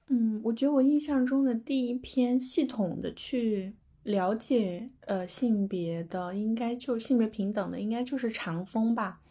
[0.09, 9.23] 嗯，我觉得我印象中的第一篇系统的去了解呃性别的，应该就性别平等的，应该就是长风吧。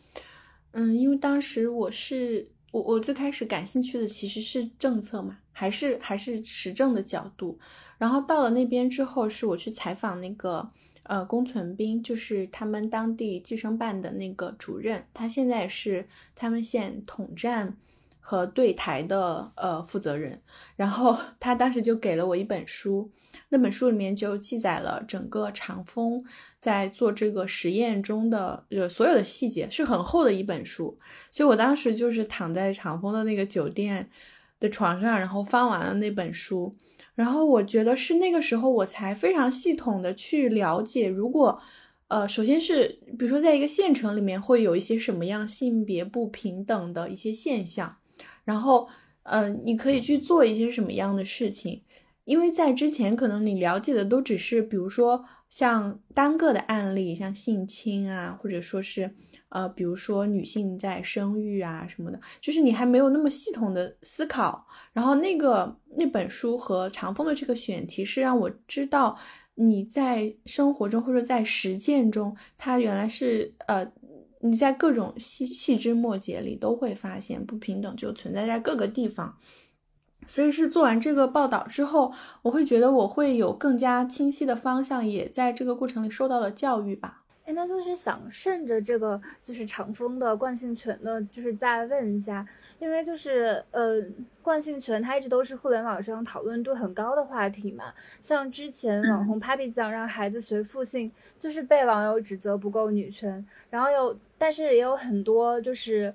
[0.71, 2.47] 嗯，因为当时我是。
[2.71, 7.59] 我我最开始感兴趣的其实是政策嘛，还是还是时政的角度。
[7.97, 10.67] 然后到了那边之后，是我去采访那个
[11.03, 17.77] 呃龚存斌，就是他们当地计生办的那个主任，他现在是他们县统战。
[18.23, 20.39] 和对台的呃负责人，
[20.75, 23.11] 然后他当时就给了我一本书，
[23.49, 26.23] 那本书里面就记载了整个长风
[26.59, 30.97] 在做这个实验中的呃所有的细节，是很厚的一本书，
[31.31, 34.09] 所以我当时就是躺在长风的那个酒店
[34.59, 36.73] 的床上，然后翻完了那本书，
[37.15, 41.59] 然后我觉得是那个时候我才非常系统的去了解，如果
[42.07, 47.97] 呃首先是比如说在一个县城里面会有一些什么样性别不平等的一些现象。
[48.43, 48.87] 然后，
[49.23, 51.81] 嗯，你可以去做一些什么样的事情？
[52.25, 59.11] 因为在之前，可能你了解的都只是，比如说像单个的案例，像性侵啊，或者说是，
[59.49, 64.65] 呃，比如说女性在生育啊什么的，就是你还没有那么系统的思考。
[64.93, 69.17] 然后那个那本书和长风的这个选题是让我知道
[69.55, 73.91] 你在生活中或者在实践中，它原来是呃。
[74.41, 79.37] 你在各种细细枝末节里都会发现不平等就存在在各个地方，
[80.27, 82.11] 所以是做完这个报道之后，
[82.41, 87.19] 我会觉得我会有更加清晰的方向，也在这个过程里受到了教育吧。
[87.43, 92.45] 哎，那就是想顺着这个，就是长风的惯性权的，就是再问一下，
[92.77, 93.99] 因为就是呃，
[94.43, 97.85] 惯性权它一直都是互联网上讨论度很高的话题嘛。
[98.21, 106.13] 像之前网红 Papi 酱让孩子随父姓，就是被网友指责不够女权，然后有，但是也有很多就是。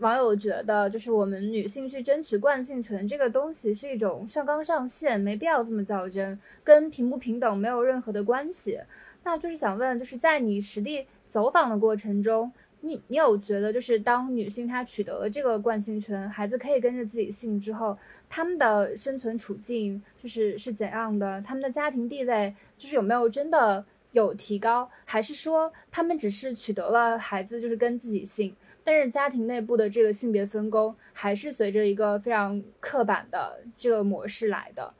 [0.00, 8.80] 网友觉得，就是我们女性去争取惯性权这个东西是一种上纲上线，没必要这么较真，跟平不平等没有任何的关系。
[9.24, 17.98] 那就是想问，就是在你实地走访的过程中，你你有觉得，就是当女性她取得了这个惯性权，孩子可以跟着自己姓之后，
[18.30, 21.42] 他们的生存处境就是是怎样的？
[21.42, 23.84] 他们的家庭地位就是有没有真的？
[24.12, 34.92] 有提高，还是说他们只是取得了孩子就是跟自己姓，但是家庭内部的这个性别分工还是随着一个非常刻板的这个模式来的？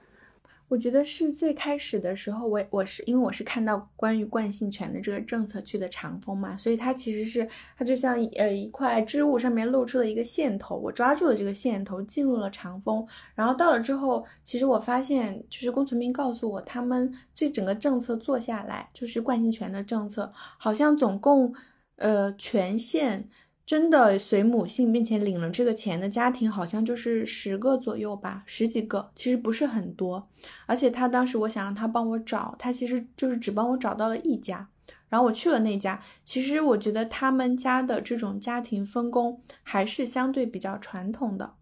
[0.70, 7.44] 我觉得是最开始的时候，我我是因为我是看到关于惯性权的这个政策去的长风嘛，所以它其实是
[7.76, 21.52] 它就像呃一块织物上面露出了一个线头，我抓住了这个线头进入了长风，然后到了之后，其实我发现就是龚存斌告诉我，他们这整个政策做下来，就是惯性权的政策，好像总共
[21.96, 23.28] 呃全县。
[23.70, 30.28] 真的随母姓并且领了这个钱的家庭，好像就是十个左右吧，十几个，其实不是很多。
[30.66, 34.68] 而且他当时我想让他帮我找，他其实就是只帮我找到了一家，
[35.08, 36.00] 然后我去了那家。
[36.24, 41.54] 其实我觉得他们家的这种家庭分工还是相对比较传统的。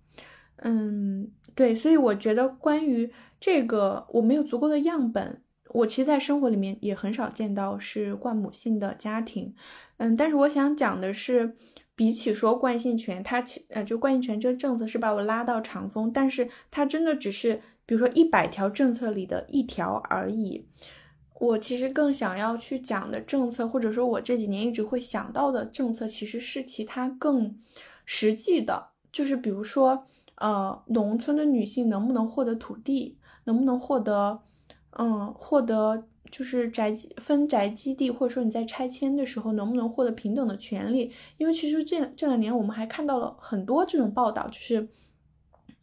[0.63, 5.43] 嗯，对，所以我觉得关于这个我没有足够的样本，
[5.75, 9.55] 我其实在生活里面也很少见到是冠母姓的家庭。
[9.99, 11.55] 嗯，但是我想讲的是。
[11.99, 20.65] 比起说惯性权，它其呃就惯性权这个政策是把我拉到长风，但是它真的只是比如说一百条政策里的一条而已。
[21.41, 27.59] 我其实更想要去讲的政策，或者说我这几年一直会想到的政策，其实是其他更
[28.05, 30.05] 实际的，就是比如说
[30.37, 34.41] 呃农村的女性能不能获得土地，能不能获得
[34.93, 36.08] 嗯获得。
[36.31, 41.11] 就是宅基分宅基地，或者说你在拆迁的时候能不能获得平等的权利？
[41.37, 44.89] 因为其实这这两年我们还看到了很多这种报道，就是，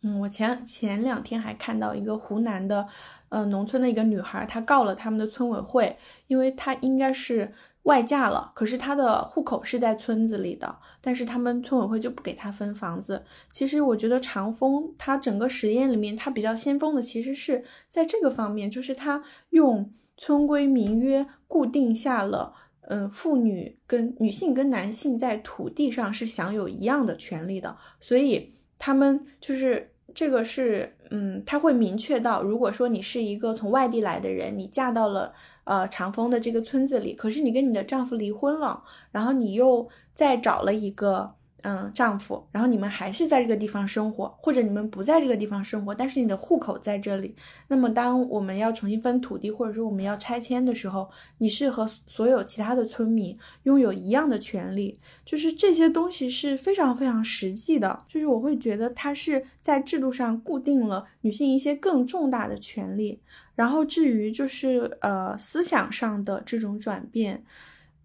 [0.02, 2.88] 嗯，我前前两天还看到一个湖南的，
[3.30, 5.98] 呃，农村的一个女孩，她告了他们的村委会，
[6.28, 7.52] 因为她应该是
[7.84, 13.24] 外嫁了，可是她的户口是在村子里的，但是他们村委会就不给她分房子。
[13.52, 19.92] 其实我觉得长风它整个实验里面，它比较先锋的其实是在这个方面，就是它用。
[20.18, 35.34] 村规民约固定下了，嗯，妇女跟女性跟男性在土地上是享有一样的权利的，所以他们就是这个是，嗯，他会明确到，如果说你是一个从外地来的人，你嫁到了
[35.64, 41.36] 呃长丰的这个村子里，可是你跟你的丈夫离婚了，然后你又再找了一个。
[41.68, 47.36] 嗯，丈夫，然后你们还是在这个地方生活，或者你们不在这个地方生活，但是你的户口在这里。
[47.68, 51.10] 那么，当我们要重新分土地，或者说我们要拆迁的时候，
[51.40, 55.00] 你是和所有其他的村民拥有一样的权利。
[55.26, 58.06] 就是这些东西是非常非常实际的。
[58.08, 63.20] 就是我会觉得它是在制度上固定了女性一些更重大的权利。
[63.56, 67.44] 然后至于就是呃思想上的这种转变。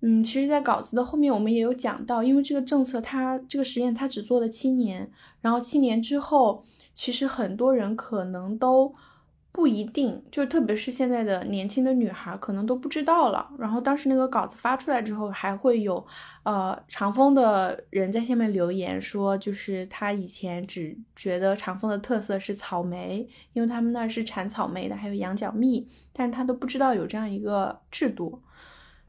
[0.03, 5.11] 嗯，其实，在稿子的后面，我们也有讲到，因为这个政策，它这个实验，它只做了七年，
[5.43, 6.65] 然后七年之后，
[6.95, 8.95] 其实很多人可能都
[9.53, 13.51] 不一定，就特别是现在的年轻的女孩，可能都不知道了。
[13.59, 16.03] 然后当时那个稿子发出来之后，还会有
[16.45, 28.41] 呃长风的人在下面留言说，就是他以前只觉得长风的特色是草莓，因为他们那是产草莓的，还有羊角蜜，但是他都不知道有这样一个制度。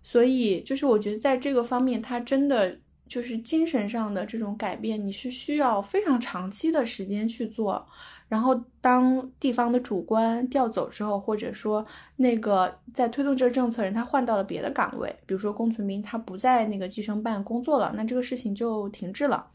[0.04, 7.86] 所以，就是我觉得在这个方面，他真的就是精神上的这种改变，你是需要非常长期的时间去做。
[8.28, 19.46] 然后，当地方的主官调走之后，或者说那个在推动这个政策人他换到了别的岗位，比如说龚存斌他不在那个计生办工作了，那这个事情就停滞了。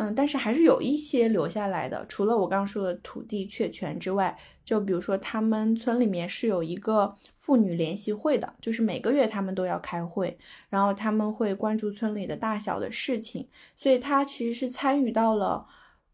[0.00, 10.38] 嗯，但是还是有一些留下来的，除了我刚刚说的土地确权之外，就比如说他们村里面是有一个妇女联席会的，就是每个月他们都要开会，
[10.68, 15.66] 然后他们会关注村里的大小的事情，所以他其实是参与到了，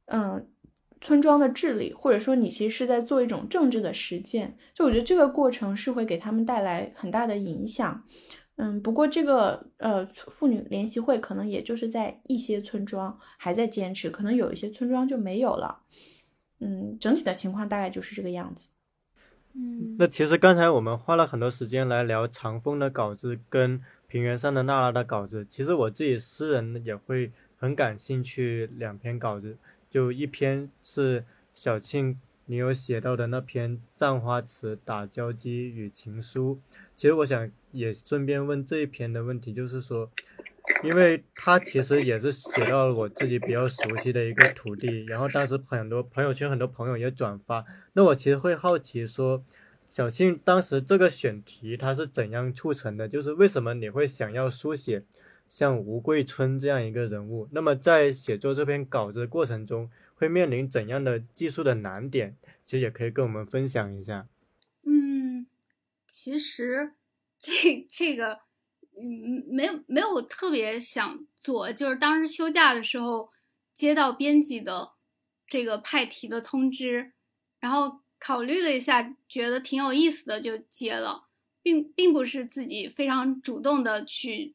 [0.06, 0.48] 嗯，
[1.02, 8.02] 村庄的治理，或者说你其实是在做一种政治的实践，就我觉得这个过程是会给他们带来很大的影响。
[8.56, 15.80] 嗯，不过这个呃妇女联席会可能也就是在一些村庄还在坚持，可能有一些村庄就没有了。
[16.60, 18.68] 嗯，整体的情况大概就是这个样子。
[19.54, 29.58] 嗯，那其实刚才我们花了很多时间来聊长风的稿子跟平原上的娜拉的稿子，其实我自己私人也会很感兴趣两篇稿子，
[29.90, 36.60] 就一篇是小庆你有写到的那篇《葬花词打交机与情书》，
[36.96, 40.10] 其实我想也顺便问这一篇的问题，就是说，
[40.82, 49.44] 因为他其实也是写到了我自己比较熟悉的一个土地，然后当时很多朋友圈很多朋友也转发，那我其实会好奇说，
[49.84, 53.08] 小庆当时这个选题它是怎样促成的？
[53.08, 55.04] 就是为什么你会想要书写
[55.48, 57.48] 像吴桂春这样一个人物？
[57.52, 62.36] 那么在写作这篇稿子过程中，会面临怎样的技术的难点？
[62.64, 64.26] 其实也可以跟我们分享一下。
[64.84, 65.46] 嗯，
[66.08, 66.92] 其实
[67.44, 68.40] 这这个，
[68.96, 73.28] 嗯，没有没有特别想做，就是当时休假的时候
[73.74, 74.94] 接到编辑的
[75.46, 77.12] 这个派题的通知，
[77.60, 81.28] 然后考虑了一下，觉得挺有意思的就接了，
[81.62, 84.54] 并并不是自己非常主动的去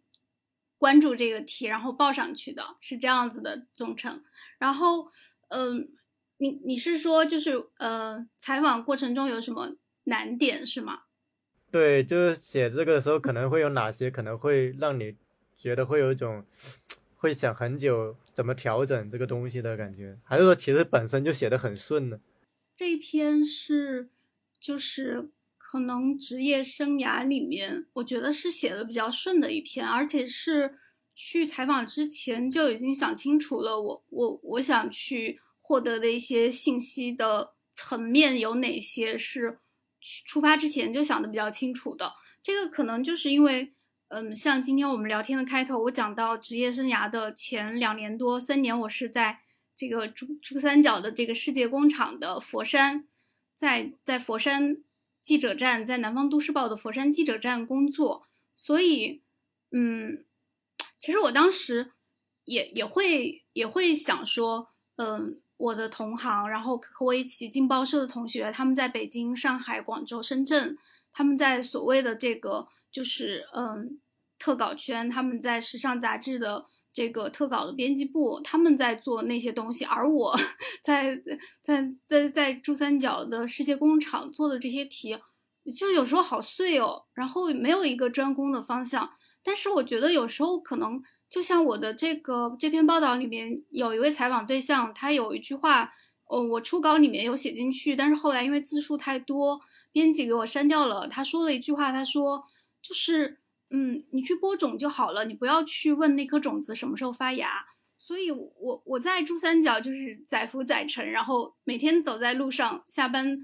[0.80, 4.24] 关注这个题，然后报上去的，是这样子的总成。
[4.58, 5.08] 然后，
[5.50, 5.92] 嗯、
[6.38, 9.76] 你你是说就是呃，采访过程中有什么
[10.06, 11.04] 难点是吗？
[11.72, 15.16] 对，就是写这个的时候可能会有哪些可能会让你
[15.56, 16.44] 觉得会有一种
[17.16, 22.20] 会想很久怎么调整这个东西的感觉，还是说其实本身就写的很顺呢？
[22.76, 24.10] 这一篇是
[24.60, 30.76] 就是可能职业生涯里面，我觉得是写的比较顺的一篇，而且是
[31.14, 39.60] 去采访之前就已经想清楚了我，我我想去获得的一些信息的层面有哪些是
[40.02, 42.14] 出发之前就想的比较清楚的。
[42.42, 43.74] 这个可能就是因为，
[44.08, 49.42] 嗯，像今天我们聊天的开头，我讲到职业生涯的前两年多三年，我是在
[49.76, 53.08] 这个珠珠三角的这个世界工厂的佛山，
[53.56, 54.78] 在在佛山
[55.22, 59.22] 记者站，在南方都市报的佛山记者站工作，所以，
[59.72, 60.26] 嗯，
[60.98, 61.92] 其实我当时
[62.46, 70.78] 也也会也会想说，嗯，我的同行，然后和我一起进报社的同学，他们在北京、上海、广州、深圳，
[71.12, 74.00] 他们在所谓的这个就是嗯
[74.40, 76.64] 特稿圈，他们在时尚杂志的
[76.94, 80.34] 这个特稿的编辑部，他们在做那些东西，而我
[80.82, 81.22] 在
[81.62, 85.18] 在在在珠三角的世界工厂做的这些题，
[85.78, 89.12] 就有时候好碎哦，然后没有一个专攻的方向。
[89.44, 95.94] 但是我觉得有时候可能就像我的这个这篇报道里面有一位采访对象，他有一句话，
[96.26, 99.62] 哦，我初稿里面有写进去，但是后来因为字数太多，
[99.92, 101.08] 编辑给我删掉了。
[101.08, 102.44] 他说了一句话，他说
[102.82, 103.40] 就是，
[103.70, 107.66] 嗯，你去播种就好了，你不要去问那颗种子什么时候发芽。
[107.98, 113.38] 所以我，我我在珠三角就是载浮载沉，然后每天走在路上，下班，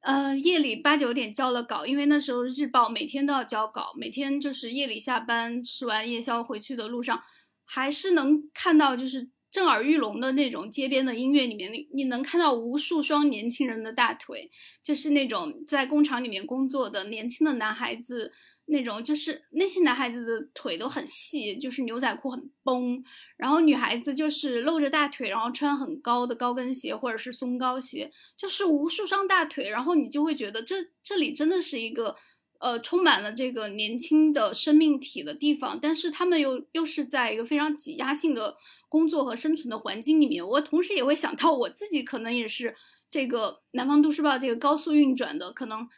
[0.00, 7.22] 呃，夜里八九点交了稿，因为那时候日报每天都要交稿，每天就是夜里下班吃完夜宵回去的路上，
[7.64, 14.50] 还是能看到就是震耳欲聋的那种街边的音乐里面，你你能看到无数双年轻人的大腿，
[14.82, 18.32] 就是那种在工厂里面工作的年轻的男孩子。
[18.72, 23.02] 那种就是那些男孩子的腿都很细，就是牛仔裤很崩，
[23.36, 32.14] 然后女孩子就是露着大腿，然后穿很高的高跟鞋或者是松糕鞋，就是无数双大腿，然后你就会觉得这这里真的是一个
[32.60, 38.56] 呃充满了这个年轻的生命体的地方，但是他们又又是在一个非常挤压性的
[38.88, 42.76] 工作和生存的环境里面，我同时也会想到我自己可能也是
[43.10, 45.88] 这个南方都市报这个高速运转的可能。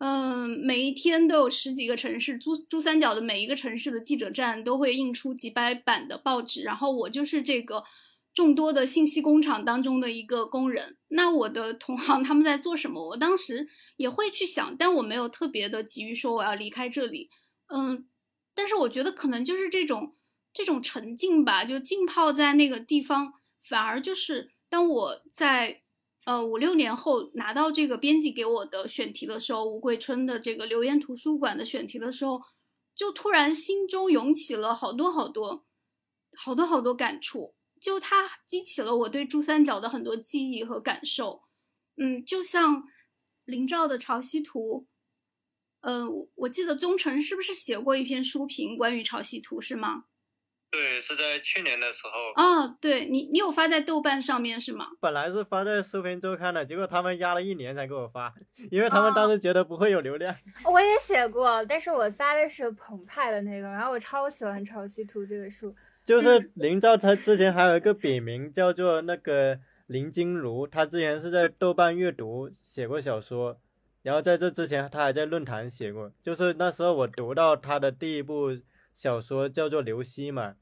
[0.00, 7.84] 嗯，每一天都有十几个城市，珠珠三角的每一个城市的记者站都会印出几百版的报纸，然后我就是这个
[8.32, 10.96] 众多的信息工厂当中的一个工人。
[11.08, 13.10] 那我的同行他们在做什么？
[13.10, 13.68] 我当时
[13.98, 17.28] 也会去想，但我没有特别的急于说我要离开这里。
[17.66, 18.06] 嗯，
[18.54, 20.14] 但是我觉得可能就是这种
[20.54, 25.82] 这种沉浸吧，就浸泡在那个地方，反而就是当我在。
[26.30, 32.40] 呃，五六年后拿到这个编辑给我的选题的时候，吴桂春的这个留言图书馆的选题的时候，
[32.94, 35.66] 就突然心中涌起了好多好多、
[36.36, 41.42] 好多好多感触，就它激起了我对珠三角的很多记忆和感受。
[41.96, 42.84] 嗯，就像
[43.44, 44.86] 林兆的《潮汐图》，
[45.88, 50.04] 呃，我记得宗成是不是写过一篇书评关于潮汐图，是吗？
[50.70, 52.42] 对，是在去年的时候。
[52.42, 54.86] 哦，对你，你有发在豆瓣上面是吗？
[55.00, 58.32] 本来是发在书评周刊的，结果他们压了一年才给我发，
[58.70, 60.34] 因为他们当时觉得不会有流量。
[60.64, 65.74] 我也写过，但是我发的是澎湃的那个，然后我超喜欢《潮汐图》这个书。
[66.06, 73.58] 就是林兆他之前还有一个笔名叫做那个林金如，他之前是在豆瓣阅读写过小说，
[74.02, 76.12] 然后在这之前他还在论坛写过。
[76.22, 78.58] 就是那时候我读到他的第一部
[78.94, 80.54] 小说叫做《刘希》嘛，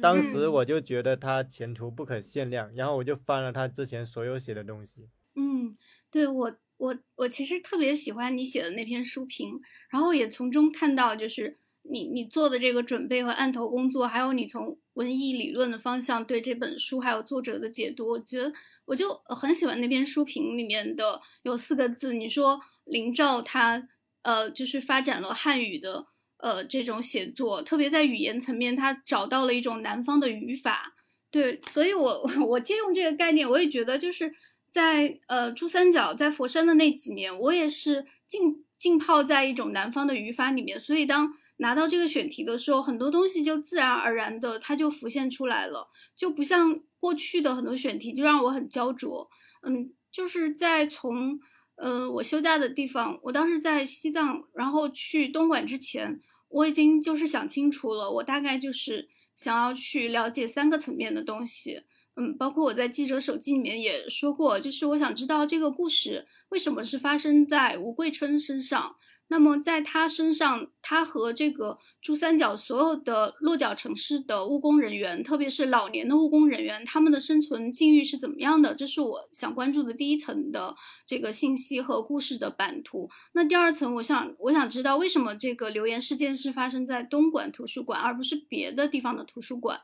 [0.00, 5.08] 当时我就觉得他前途不可限量，然后我就翻了他之前所有写的东西。
[5.34, 5.74] 嗯，
[6.10, 9.60] 对我我我其实特别喜欢你写的那篇书评，
[9.90, 11.58] 然后也从中看到就是。
[11.84, 18.52] 你你做的这个准备和案头工作，还有你从文艺理论的方向对这本书还有作者的解读，我觉得
[18.84, 23.88] 我就很喜欢那篇书评里面的有四个字，你说林兆他
[24.22, 26.06] 呃就是发展了汉语的
[26.42, 30.94] 呃这种写作，特别在语言层面，他找到了一种南方的语法。
[31.30, 34.34] 对，所以我 我借用这个概念，我也觉得就是
[34.70, 41.32] 在呃珠三角在佛山的那几年，我也是浸浸泡在一种南方的语法里面，所以当。
[41.58, 49.30] 拿到这个选题的时候，很多东西就自然而然的它就浮现出来了，就不像过去的很多选题就让我很焦灼。
[49.62, 51.38] 嗯，就是在从
[51.76, 56.18] 呃我休假的地方，我当时在西藏，然后去东莞之前，
[56.52, 61.82] 我已经就是想清楚了，我大概就是想要去了解三个层面的东西。
[62.14, 68.96] 嗯，包括我在记者手机里面也说过，就是我想知道这个故事为什么是发生在吴桂春身上。
[69.28, 78.74] 那么在他身上，他和这个珠三角所有的落脚城市的务工人员，特别是老年的务工人员，他们的生存境遇是怎么样的？
[78.74, 80.76] 这是我想关注的第一层的
[81.06, 83.08] 这个信息和故事的版图。
[83.32, 89.80] 那第二层，我想我想知道为什么这个留言事件是发生在东莞图书馆，而不是别的地方的图书馆。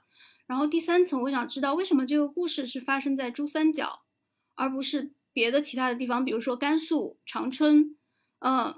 [0.47, 4.03] 然后第三层，我想知道为什么这个故事是发生在珠三角，
[4.57, 7.97] 而不是别的其他的地方，比如说甘肃长春，
[8.41, 8.75] 嗯。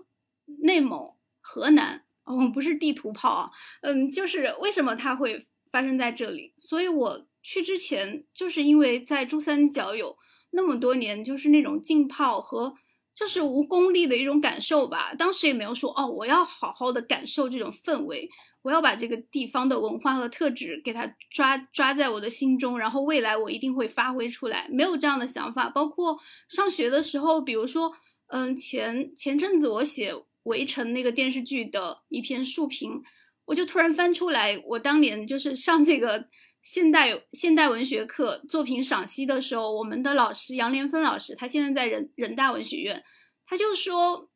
[0.62, 3.50] 内蒙、河南，哦，不是地图炮啊，
[3.82, 6.54] 嗯，就是为什么它会发生在这里？
[6.58, 10.16] 所以我去之前，就是因为在珠三角有
[10.50, 12.74] 那么多年，就是那种浸泡和
[13.14, 15.14] 就是无功利的一种感受吧。
[15.14, 18.28] 当时也没有说哦，我要好好的感受这种氛围，
[18.62, 25.68] 我要把这个地方的文化和特质给它抓抓在我的心中，然后未来我一定会发挥出来，没有这样的想法。
[25.70, 26.18] 包括
[26.48, 27.92] 上学的时候，比如说，
[28.28, 30.14] 嗯，前前阵子我写。
[30.50, 33.02] 围城那个电视剧的一篇书评，
[33.46, 36.26] 我就突然翻出来，我当年就是上这个
[36.62, 43.02] 现代现代文学课作品赏析的时候，我们的老师杨连芬老师，他现在在人人大文学院，
[43.46, 44.28] 他就说，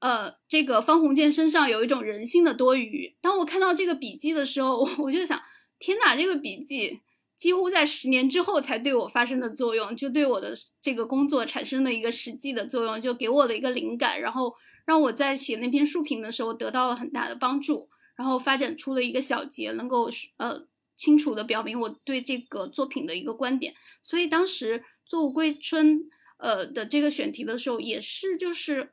[0.00, 3.14] 呃，这个方鸿渐身上有一种人性的多余。
[3.20, 5.40] 当我看到这个笔记的时候， 我就想，
[5.78, 7.00] 天哪，这个笔记
[7.36, 14.54] 几乎在十年之后才对我发生的作用，就对我的这个工作产生了一个实际的作用，就给我的一个灵感，然后。
[14.86, 20.64] 让我在写那篇书评的时候得到了很大的帮助，然后发展出了一个小结，能够呃
[20.94, 23.74] 清楚的表明我对这个作品的一个观点。
[24.00, 25.98] 所以当时做《桂春》
[26.38, 28.92] 呃的这个选题的时候，也是就是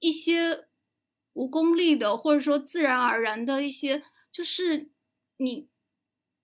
[0.00, 0.66] 一些
[1.34, 4.02] 无功利的，或者说自然而然的一些，
[4.32, 4.90] 就是
[5.36, 5.68] 你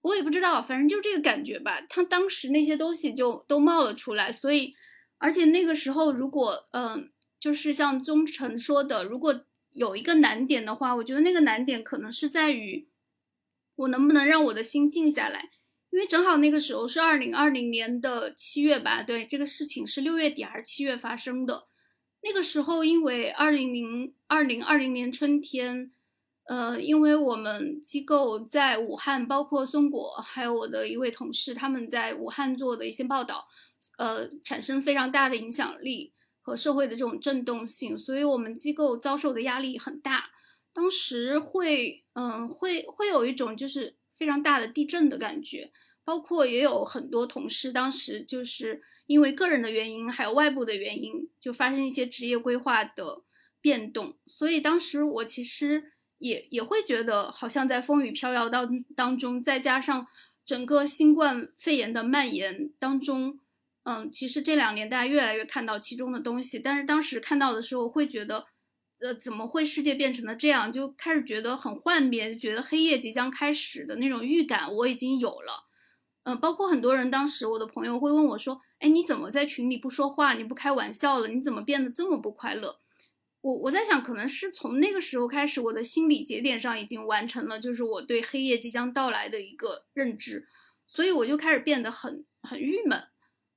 [0.03, 1.81] 我也不知道，反正就这个感觉吧。
[1.89, 4.77] 他当时那些东西就都冒了出来，所以
[5.19, 7.11] 而且那个时候如果嗯。
[7.43, 12.89] 就是像宗成说的，如果有一个难点的话，我觉得那个难点可能是在于
[13.75, 15.51] 我能不能让我的心静下来，
[15.91, 21.67] 因为正好那个时候是二零二零年的七月吧，对，这个事情是六月底还是七月发生的。
[22.23, 25.91] 那个时候，因为二零零二零二零年春天，
[26.45, 33.49] 呃，因为我们机构在武汉，包括松果，还有我的一位同事，他们在武汉做的一些报道，
[33.99, 36.13] 呃，产生非常大的影响力。
[36.43, 40.31] 和社会的这种震动性，所以我们机构遭受的压力很大。
[40.75, 45.71] 当时会，嗯，会会有一种就是非常大的地震的感觉。
[46.05, 53.23] 包括也有很多同事，当时就是因为个人的原因，还有外部的原因，就发生一些职业规划的
[53.61, 54.17] 变动。
[54.27, 60.05] 所以当时我其实也也会觉得，好像在风雨飘摇当当中，再加上
[60.45, 63.39] 整个新冠肺炎的蔓延当中。
[63.85, 68.47] 嗯，其实这两年大家越来越看到其中的东西，但是当时看到的时候会觉得，
[69.01, 70.73] 呃，怎么会世界变成了这样？
[70.73, 75.65] 就开始觉得很幻灭，觉得黑夜即将开始的那种预感我已经有了。
[76.25, 80.35] 嗯，包括很多人当时我的朋友会问我说：“哎，你怎么在群里不说话？
[80.35, 81.27] 你不开玩笑了？
[81.27, 82.79] 你怎么变得这么不快乐？”
[83.43, 90.47] 我我在想，可能是从那个时候开始，我的心理节点上已经完成了，就是我对黑夜即将到来的一个认知，
[90.87, 93.03] 所以我就开始变得很很郁闷。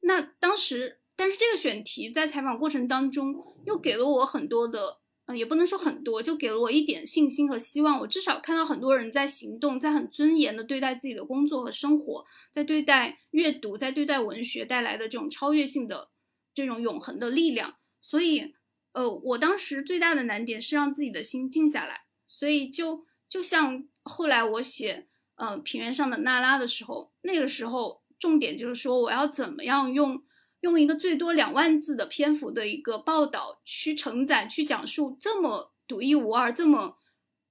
[0.06, 7.99] 那当时，但是这个选题在采访过程当中又给了我很多的嗯，也不能说很多，就给了我一点信心和希望。
[7.99, 16.10] 我至少看到很多人在行动，在很尊严的对待自己的工作和生活，在对待阅读，在对待文学带来的这种超越性的、
[16.53, 17.77] 这种永恒的力量。
[17.99, 18.53] 所以，
[18.94, 22.02] 呃，我当时最大的难点是让自己的心静下来。
[22.27, 25.07] 所以，就就像后来我写。
[25.38, 30.23] 呃，平原上的娜拉的时候，那个时候重点就是说，我要怎么样用
[30.61, 36.97] 用一个最多两万字的篇幅的一个报道，去承载、去讲述这么独一无二、这么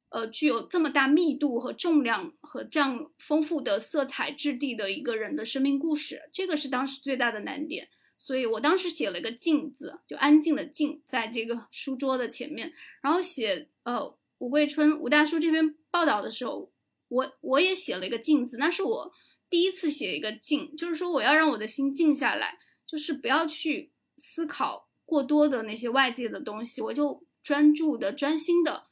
[0.09, 7.89] 呃具有这么大密度和重量和这样丰富的色彩质地的一个人的生命故事，这个是当时最大的难点。
[8.19, 16.73] 所以我当时写了一个“静”字，就安静的“静”，在这个 书桌的前面，然后写呃吴桂春吴大叔这篇报道的时候。
[17.09, 19.13] 我我也写了一个静字，那是我
[19.55, 28.87] 第一次写一个静，就是说我要让我的心静下来，就是不要去思考过多的那些外界的东西，我就专注的、专心的，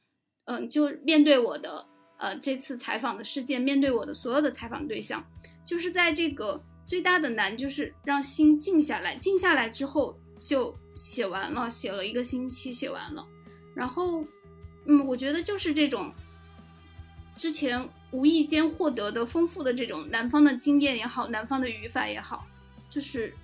[0.44, 1.84] 嗯，就面对我的
[2.16, 5.26] 呃这次采访的事件，面对我的所有的采访对象，
[5.66, 13.26] 就是在这个最大的难就是让心静下来，静下来之后就写完了，写了一个星期写完了，
[13.74, 14.24] 然后
[14.86, 16.14] 嗯，我觉得就是这种
[17.34, 17.84] 之前。
[18.12, 22.46] 无意间获得的丰富的这种南方的经验也好，南方的语法也好，
[22.88, 23.34] 就是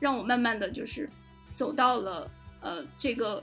[0.00, 1.10] 让我慢慢的就是
[1.54, 2.30] 走到了
[2.60, 3.42] 呃这个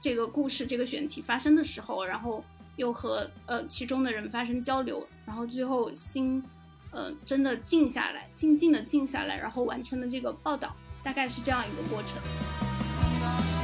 [0.00, 2.44] 这个故事这个选题发生的时候，然后
[2.76, 6.42] 又和呃其中的人发生交流，然后最后心
[6.90, 13.57] 呃真的静下来，静静的静下来，然后完成了这个报道，大概是这样一个过程。